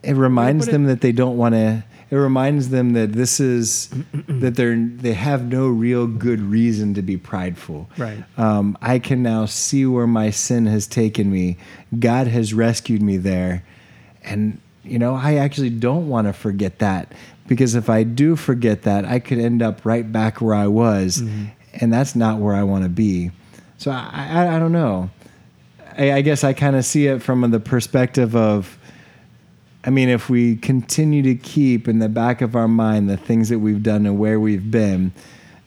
it 0.02 0.14
reminds 0.16 0.66
But 0.66 0.68
it- 0.70 0.72
them 0.72 0.84
that 0.86 1.00
they 1.00 1.12
don't 1.12 1.36
want 1.36 1.54
to 1.54 1.84
it 2.10 2.16
reminds 2.16 2.68
them 2.68 2.92
that 2.92 3.12
this 3.14 3.40
is 3.40 3.88
that 4.28 4.54
they're 4.56 4.76
they 4.76 5.14
have 5.14 5.46
no 5.50 5.66
real 5.66 6.06
good 6.06 6.40
reason 6.40 6.94
to 6.94 7.02
be 7.02 7.16
prideful 7.16 7.88
Right. 7.96 8.22
um, 8.38 8.76
i 8.82 8.98
can 9.00 9.22
now 9.22 9.46
see 9.46 9.84
where 9.86 10.06
my 10.06 10.30
sin 10.30 10.66
has 10.66 10.86
taken 10.86 11.32
me 11.32 11.56
god 11.98 12.26
has 12.28 12.52
rescued 12.54 13.02
me 13.02 13.16
there 13.16 13.64
and 14.22 14.58
you 14.84 14.98
know 14.98 15.14
i 15.14 15.36
actually 15.36 15.70
don't 15.70 16.06
want 16.08 16.26
to 16.28 16.32
forget 16.34 16.78
that 16.78 17.10
because 17.46 17.74
if 17.74 17.88
i 17.90 18.02
do 18.02 18.36
forget 18.36 18.82
that 18.82 19.04
i 19.04 19.18
could 19.18 19.38
end 19.38 19.62
up 19.62 19.84
right 19.84 20.10
back 20.10 20.40
where 20.40 20.54
i 20.54 20.66
was 20.66 21.22
mm-hmm. 21.22 21.46
and 21.74 21.92
that's 21.92 22.14
not 22.14 22.38
where 22.38 22.54
i 22.54 22.62
want 22.62 22.82
to 22.84 22.90
be. 22.90 23.30
So 23.78 23.90
i 23.90 24.08
i, 24.12 24.56
I 24.56 24.58
don't 24.58 24.72
know. 24.72 25.10
I, 25.96 26.12
I 26.12 26.20
guess 26.22 26.44
i 26.44 26.52
kind 26.52 26.76
of 26.76 26.84
see 26.84 27.06
it 27.06 27.22
from 27.22 27.50
the 27.50 27.60
perspective 27.60 28.34
of 28.34 28.78
I 29.86 29.90
mean, 29.90 30.08
if 30.08 30.30
we 30.30 30.56
continue 30.56 31.22
to 31.22 31.34
keep 31.34 31.88
in 31.88 31.98
the 31.98 32.08
back 32.08 32.40
of 32.40 32.56
our 32.56 32.68
mind 32.68 33.10
the 33.10 33.18
things 33.18 33.50
that 33.50 33.58
we've 33.58 33.82
done 33.82 34.06
and 34.06 34.18
where 34.18 34.40
we've 34.40 34.70
been, 34.70 35.12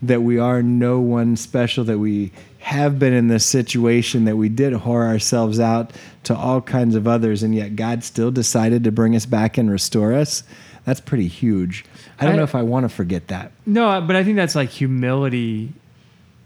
that 0.02 0.24
we 0.24 0.40
are 0.40 0.64
no 0.64 1.00
one 1.00 1.36
special, 1.36 1.84
that 1.84 2.00
we 2.00 2.32
have 2.60 2.98
been 2.98 3.14
in 3.14 3.28
this 3.28 3.46
situation, 3.46 4.26
that 4.26 4.36
we 4.36 4.50
did 4.50 4.74
whore 4.74 5.06
ourselves 5.08 5.60
out 5.60 5.92
to 6.24 6.36
all 6.36 6.62
kinds 6.62 6.96
of 6.96 7.08
others, 7.08 7.44
and 7.44 7.54
yet 7.54 7.76
God 7.76 8.04
still 8.04 8.32
decided 8.32 8.84
to 8.84 8.92
bring 8.92 9.16
us 9.16 9.28
back 9.28 9.58
and 9.58 9.70
restore 9.70 10.14
us, 10.14 10.44
that's 10.88 11.02
pretty 11.02 11.28
huge. 11.28 11.84
I 12.18 12.24
don't 12.24 12.36
I- 12.36 12.38
know 12.38 12.44
if 12.44 12.56
I 12.56 12.64
want 12.64 12.86
to 12.86 12.90
forget 12.90 13.28
that. 13.28 13.52
No, 13.66 14.00
but 14.00 14.16
I 14.16 14.24
think 14.24 14.38
that's 14.38 14.56
like 14.56 14.70
humility 14.70 15.74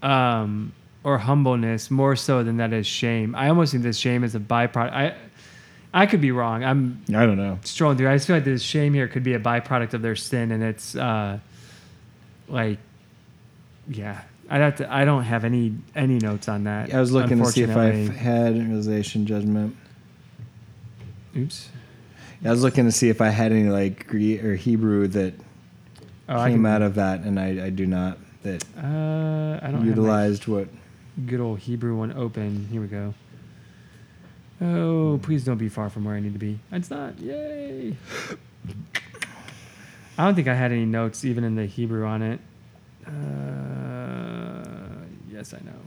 um, 0.02 0.74
or 1.04 1.20
humbleness 1.20 1.92
more 1.92 2.16
so 2.16 2.42
than 2.44 2.58
that 2.58 2.74
is 2.74 2.88
shame. 2.88 3.36
I 3.36 3.50
almost 3.50 3.72
think 3.72 3.84
this 3.84 3.98
shame 4.00 4.24
is 4.24 4.34
a 4.34 4.40
byproduct. 4.40 4.92
I 4.92 5.16
I 5.94 6.08
could 6.08 6.22
be 6.22 6.32
wrong. 6.32 6.64
I'm 6.64 7.04
I 7.10 7.28
don't 7.28 7.38
know. 7.38 7.60
strolling 7.64 8.00
through. 8.00 8.10
I 8.10 8.16
just 8.16 8.26
feel 8.26 8.36
like 8.36 8.44
this 8.46 8.64
shame 8.64 8.96
here 8.96 9.08
could 9.08 9.22
be 9.24 9.36
a 9.36 9.40
byproduct 9.40 9.94
of 9.94 10.02
their 10.02 10.16
sin, 10.16 10.52
and 10.52 10.64
it's 10.64 10.96
uh, 10.96 11.38
like, 12.48 12.80
yeah. 13.88 14.22
I'd 14.50 14.62
have 14.62 14.76
to. 14.78 14.92
I 14.92 15.06
don't 15.06 15.24
have 15.24 15.46
any 15.46 15.76
any 15.96 16.18
notes 16.18 16.50
on 16.50 16.64
that. 16.64 16.92
I 16.92 17.00
was 17.00 17.12
looking 17.12 17.38
to 17.38 17.46
see 17.46 17.62
if 17.62 17.78
I 17.78 17.92
had 17.92 18.58
realization 18.58 19.28
judgment. 19.28 19.76
Oops. 21.38 21.70
I 22.44 22.50
was 22.50 22.64
looking 22.64 22.86
to 22.86 22.92
see 22.92 23.10
if 23.10 23.22
I 23.22 23.30
had 23.30 23.52
any 23.52 23.70
like 23.70 24.08
Greek 24.08 24.44
or 24.44 24.56
Hebrew 24.56 25.08
that 25.10 25.34
Oh, 26.30 26.46
came 26.46 26.64
can, 26.64 26.66
out 26.66 26.82
of 26.82 26.96
that, 26.96 27.22
and 27.22 27.40
I, 27.40 27.66
I 27.66 27.70
do 27.70 27.86
not. 27.86 28.18
That 28.44 28.64
Uh, 28.78 29.60
I 29.62 29.70
don't 29.72 29.86
utilized 29.86 30.48
what 30.48 30.68
good 31.26 31.40
old 31.40 31.60
Hebrew 31.60 31.96
one 31.96 32.14
open. 32.14 32.68
Here 32.72 32.82
we 32.82 32.88
go. 32.88 33.14
Oh, 34.62 35.20
please 35.22 35.44
don't 35.44 35.58
be 35.58 35.70
far 35.70 35.90
from 35.90 36.06
where 36.06 36.16
I 36.16 36.20
need 36.20 36.34
to 36.34 36.40
be. 36.40 36.60
It's 36.72 36.90
not. 36.90 37.20
Yay. 37.20 37.96
I 40.18 40.26
don't 40.26 40.36
think 40.36 40.48
I 40.48 40.54
had 40.56 40.72
any 40.72 40.86
notes 40.86 41.26
even 41.26 41.44
in 41.44 41.56
the 41.56 41.66
Hebrew 41.66 42.06
on 42.06 42.22
it. 42.22 42.40
Uh, 43.08 43.12
yes, 45.32 45.54
I 45.54 45.58
know. 45.66 45.81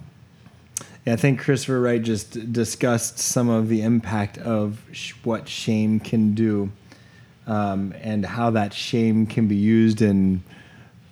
Yeah, 1.04 1.12
I 1.12 1.16
think 1.16 1.40
Christopher 1.40 1.80
Wright 1.80 2.02
just 2.02 2.52
discussed 2.52 3.18
some 3.18 3.50
of 3.50 3.68
the 3.68 3.82
impact 3.82 4.38
of 4.38 4.82
sh- 4.92 5.12
what 5.22 5.48
shame 5.48 6.00
can 6.00 6.34
do 6.34 6.70
um, 7.46 7.94
and 8.00 8.24
how 8.24 8.50
that 8.50 8.72
shame 8.72 9.26
can 9.26 9.46
be 9.46 9.56
used 9.56 10.00
in 10.00 10.42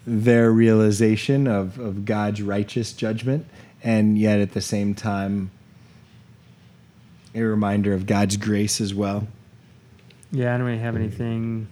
their 0.06 0.50
realization 0.50 1.46
of, 1.46 1.78
of 1.78 2.04
God's 2.04 2.42
righteous 2.42 2.92
judgment, 2.92 3.46
and 3.82 4.18
yet 4.18 4.40
at 4.40 4.52
the 4.52 4.60
same 4.60 4.94
time, 4.94 5.50
a 7.34 7.42
reminder 7.42 7.92
of 7.92 8.06
God's 8.06 8.36
grace 8.36 8.80
as 8.80 8.94
well. 8.94 9.28
Yeah, 10.30 10.54
I 10.54 10.58
don't 10.58 10.66
really 10.66 10.78
have 10.78 10.96
anything. 10.96 11.68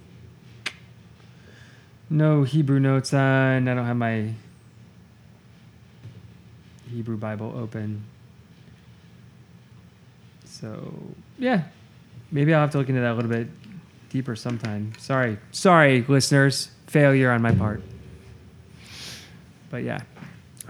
No 2.10 2.42
Hebrew 2.42 2.80
notes 2.80 3.14
on. 3.14 3.66
I 3.68 3.74
don't 3.74 3.86
have 3.86 3.96
my 3.96 4.32
Hebrew 6.90 7.16
Bible 7.16 7.54
open. 7.56 8.04
So, 10.60 10.92
yeah. 11.38 11.62
Maybe 12.30 12.54
I'll 12.54 12.60
have 12.60 12.70
to 12.72 12.78
look 12.78 12.88
into 12.88 13.00
that 13.00 13.12
a 13.12 13.14
little 13.14 13.30
bit 13.30 13.48
deeper 14.10 14.36
sometime. 14.36 14.92
Sorry. 14.98 15.38
Sorry, 15.52 16.04
listeners. 16.06 16.70
Failure 16.86 17.30
on 17.30 17.42
my 17.42 17.54
part. 17.54 17.82
But 19.70 19.84
yeah. 19.84 20.00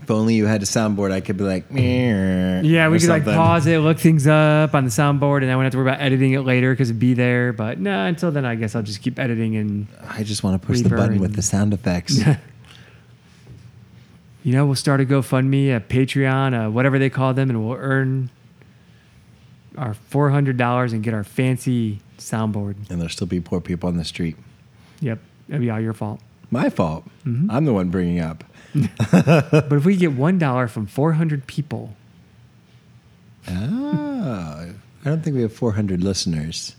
If 0.02 0.10
only 0.10 0.34
you 0.34 0.46
had 0.46 0.62
a 0.62 0.66
soundboard, 0.66 1.12
I 1.12 1.20
could 1.20 1.36
be 1.36 1.44
like, 1.44 1.66
Yeah, 1.70 2.88
we 2.88 2.98
could 2.98 3.08
like 3.08 3.24
pause 3.24 3.66
it, 3.66 3.78
look 3.80 3.98
things 3.98 4.26
up 4.26 4.74
on 4.74 4.84
the 4.84 4.90
soundboard, 4.90 5.42
and 5.42 5.50
I 5.50 5.56
wouldn't 5.56 5.66
have 5.66 5.72
to 5.72 5.78
worry 5.78 5.88
about 5.88 6.00
editing 6.00 6.32
it 6.32 6.40
later 6.40 6.72
because 6.72 6.88
it'd 6.88 7.00
be 7.00 7.12
there. 7.12 7.52
But 7.52 7.78
no, 7.78 8.06
until 8.06 8.30
then, 8.30 8.46
I 8.46 8.54
guess 8.54 8.74
I'll 8.74 8.82
just 8.82 9.02
keep 9.02 9.18
editing 9.18 9.56
and 9.56 9.86
I 10.08 10.22
just 10.22 10.42
want 10.42 10.60
to 10.60 10.66
push 10.66 10.80
the 10.80 10.88
button 10.88 11.20
with 11.20 11.34
the 11.36 11.42
sound 11.42 11.74
effects. 11.74 12.18
you 14.42 14.52
know, 14.52 14.64
we'll 14.64 14.74
start 14.74 15.00
a 15.00 15.04
GoFundMe, 15.04 15.76
a 15.76 15.80
Patreon, 15.80 16.66
a 16.66 16.70
whatever 16.70 16.98
they 16.98 17.10
call 17.10 17.34
them, 17.34 17.50
and 17.50 17.66
we'll 17.66 17.76
earn 17.76 18.30
our 19.78 19.94
four 19.94 20.30
hundred 20.30 20.56
dollars 20.56 20.92
and 20.92 21.02
get 21.02 21.14
our 21.14 21.24
fancy 21.24 22.00
soundboard. 22.18 22.76
and 22.90 23.00
there'll 23.00 23.08
still 23.08 23.26
be 23.26 23.40
poor 23.40 23.60
people 23.60 23.88
on 23.88 23.96
the 23.96 24.04
street. 24.04 24.36
Yep, 25.00 25.18
that'd 25.48 25.60
be 25.62 25.70
all 25.70 25.80
your 25.80 25.92
fault. 25.94 26.20
My 26.50 26.68
fault. 26.68 27.04
Mm-hmm. 27.24 27.50
I'm 27.50 27.64
the 27.64 27.72
one 27.72 27.90
bringing 27.90 28.20
up. 28.20 28.44
But 29.12 29.72
if 29.72 29.84
we 29.84 29.96
get 29.96 30.12
one 30.12 30.38
dollar 30.38 30.68
from 30.68 30.86
four 30.86 31.12
hundred 31.14 31.46
people, 31.46 31.94
Oh, 33.48 34.72
I 35.04 35.08
don't 35.08 35.22
think 35.22 35.34
we 35.36 35.42
have 35.42 35.52
400 35.52 36.02
listeners. 36.04 36.76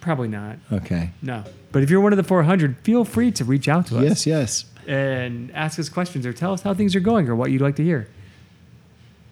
Probably 0.00 0.28
not. 0.28 0.56
Okay. 0.72 1.10
No. 1.22 1.44
But 1.72 1.82
if 1.82 1.90
you're 1.90 2.00
one 2.00 2.12
of 2.12 2.16
the 2.16 2.24
400, 2.24 2.76
feel 2.82 3.04
free 3.04 3.30
to 3.32 3.44
reach 3.44 3.68
out 3.68 3.86
to 3.86 3.98
us 3.98 4.04
Yes, 4.04 4.26
yes. 4.26 4.64
and 4.88 5.50
ask 5.52 5.78
us 5.78 5.88
questions 5.88 6.26
or 6.26 6.32
tell 6.32 6.52
us 6.52 6.62
how 6.62 6.74
things 6.74 6.96
are 6.96 7.00
going 7.00 7.28
or 7.28 7.36
what 7.36 7.50
you'd 7.50 7.60
like 7.62 7.76
to 7.76 7.84
hear. 7.84 8.08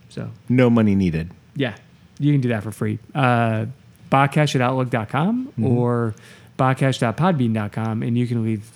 So, 0.09 0.31
No 0.49 0.71
money 0.71 0.95
needed. 0.95 1.31
yeah, 1.57 1.75
you 2.19 2.33
can 2.33 2.41
do 2.41 2.49
that 2.49 2.63
for 2.63 2.71
free. 2.71 2.99
Uh, 3.15 3.67
Botcash 4.11 4.55
at 4.55 4.61
outlook.com 4.61 5.53
or 5.63 6.15
botcash.podbean.com, 6.59 8.03
and 8.03 8.17
you 8.17 8.27
can 8.27 8.43
leave 8.43 8.71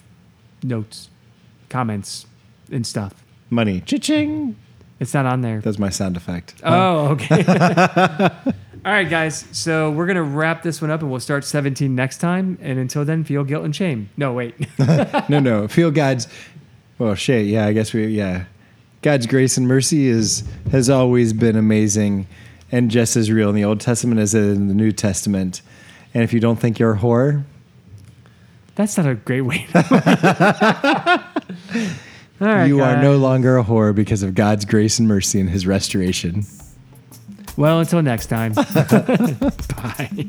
notes, 0.62 1.08
comments, 1.68 2.26
and 2.70 2.86
stuff. 2.86 3.14
Money. 3.50 3.80
Cha-ching. 3.80 4.56
It's 5.00 5.14
not 5.14 5.26
on 5.26 5.40
there. 5.40 5.60
That's 5.60 5.78
my 5.78 5.88
sound 5.88 6.16
effect. 6.16 6.54
Oh, 6.62 7.08
okay. 7.08 7.44
All 8.84 8.92
right, 8.92 9.08
guys. 9.08 9.46
So 9.52 9.90
we're 9.90 10.06
going 10.06 10.16
to 10.16 10.22
wrap 10.22 10.62
this 10.62 10.80
one 10.80 10.90
up 10.90 11.02
and 11.02 11.10
we'll 11.10 11.20
start 11.20 11.44
17 11.44 11.94
next 11.94 12.18
time. 12.18 12.58
And 12.60 12.78
until 12.78 13.04
then, 13.04 13.24
feel 13.24 13.42
guilt 13.44 13.64
and 13.64 13.74
shame. 13.74 14.10
No, 14.16 14.32
wait. 14.32 14.54
no, 15.28 15.40
no. 15.40 15.66
Feel 15.68 15.90
God's. 15.90 16.28
Well, 16.98 17.14
shit. 17.14 17.46
Yeah, 17.46 17.66
I 17.66 17.72
guess 17.72 17.92
we. 17.92 18.06
Yeah, 18.06 18.44
God's 19.02 19.26
grace 19.26 19.56
and 19.56 19.66
mercy 19.66 20.06
is 20.06 20.44
has 20.70 20.88
always 20.88 21.32
been 21.32 21.56
amazing, 21.56 22.26
and 22.72 22.90
just 22.90 23.16
as 23.16 23.30
real 23.30 23.48
in 23.50 23.54
the 23.54 23.64
Old 23.64 23.80
Testament 23.80 24.20
as 24.20 24.34
in 24.34 24.68
the 24.68 24.74
New 24.74 24.90
Testament. 24.90 25.60
And 26.14 26.24
if 26.24 26.32
you 26.32 26.40
don't 26.40 26.56
think 26.56 26.78
you're 26.78 26.94
a 26.94 26.98
whore, 26.98 27.44
That's 28.74 28.96
not 28.96 29.06
a 29.06 29.14
great 29.14 29.42
way. 29.42 29.66
All 32.40 32.48
right, 32.48 32.66
you 32.66 32.80
are 32.80 33.00
no 33.00 33.16
longer 33.18 33.58
a 33.58 33.62
whore 33.62 33.94
because 33.94 34.22
of 34.22 34.34
God's 34.34 34.64
grace 34.64 34.98
and 34.98 35.06
mercy 35.06 35.38
and 35.38 35.48
His 35.48 35.66
restoration. 35.66 36.44
Well, 37.56 37.80
until 37.80 38.02
next 38.02 38.26
time. 38.26 38.54
Bye. 39.76 40.26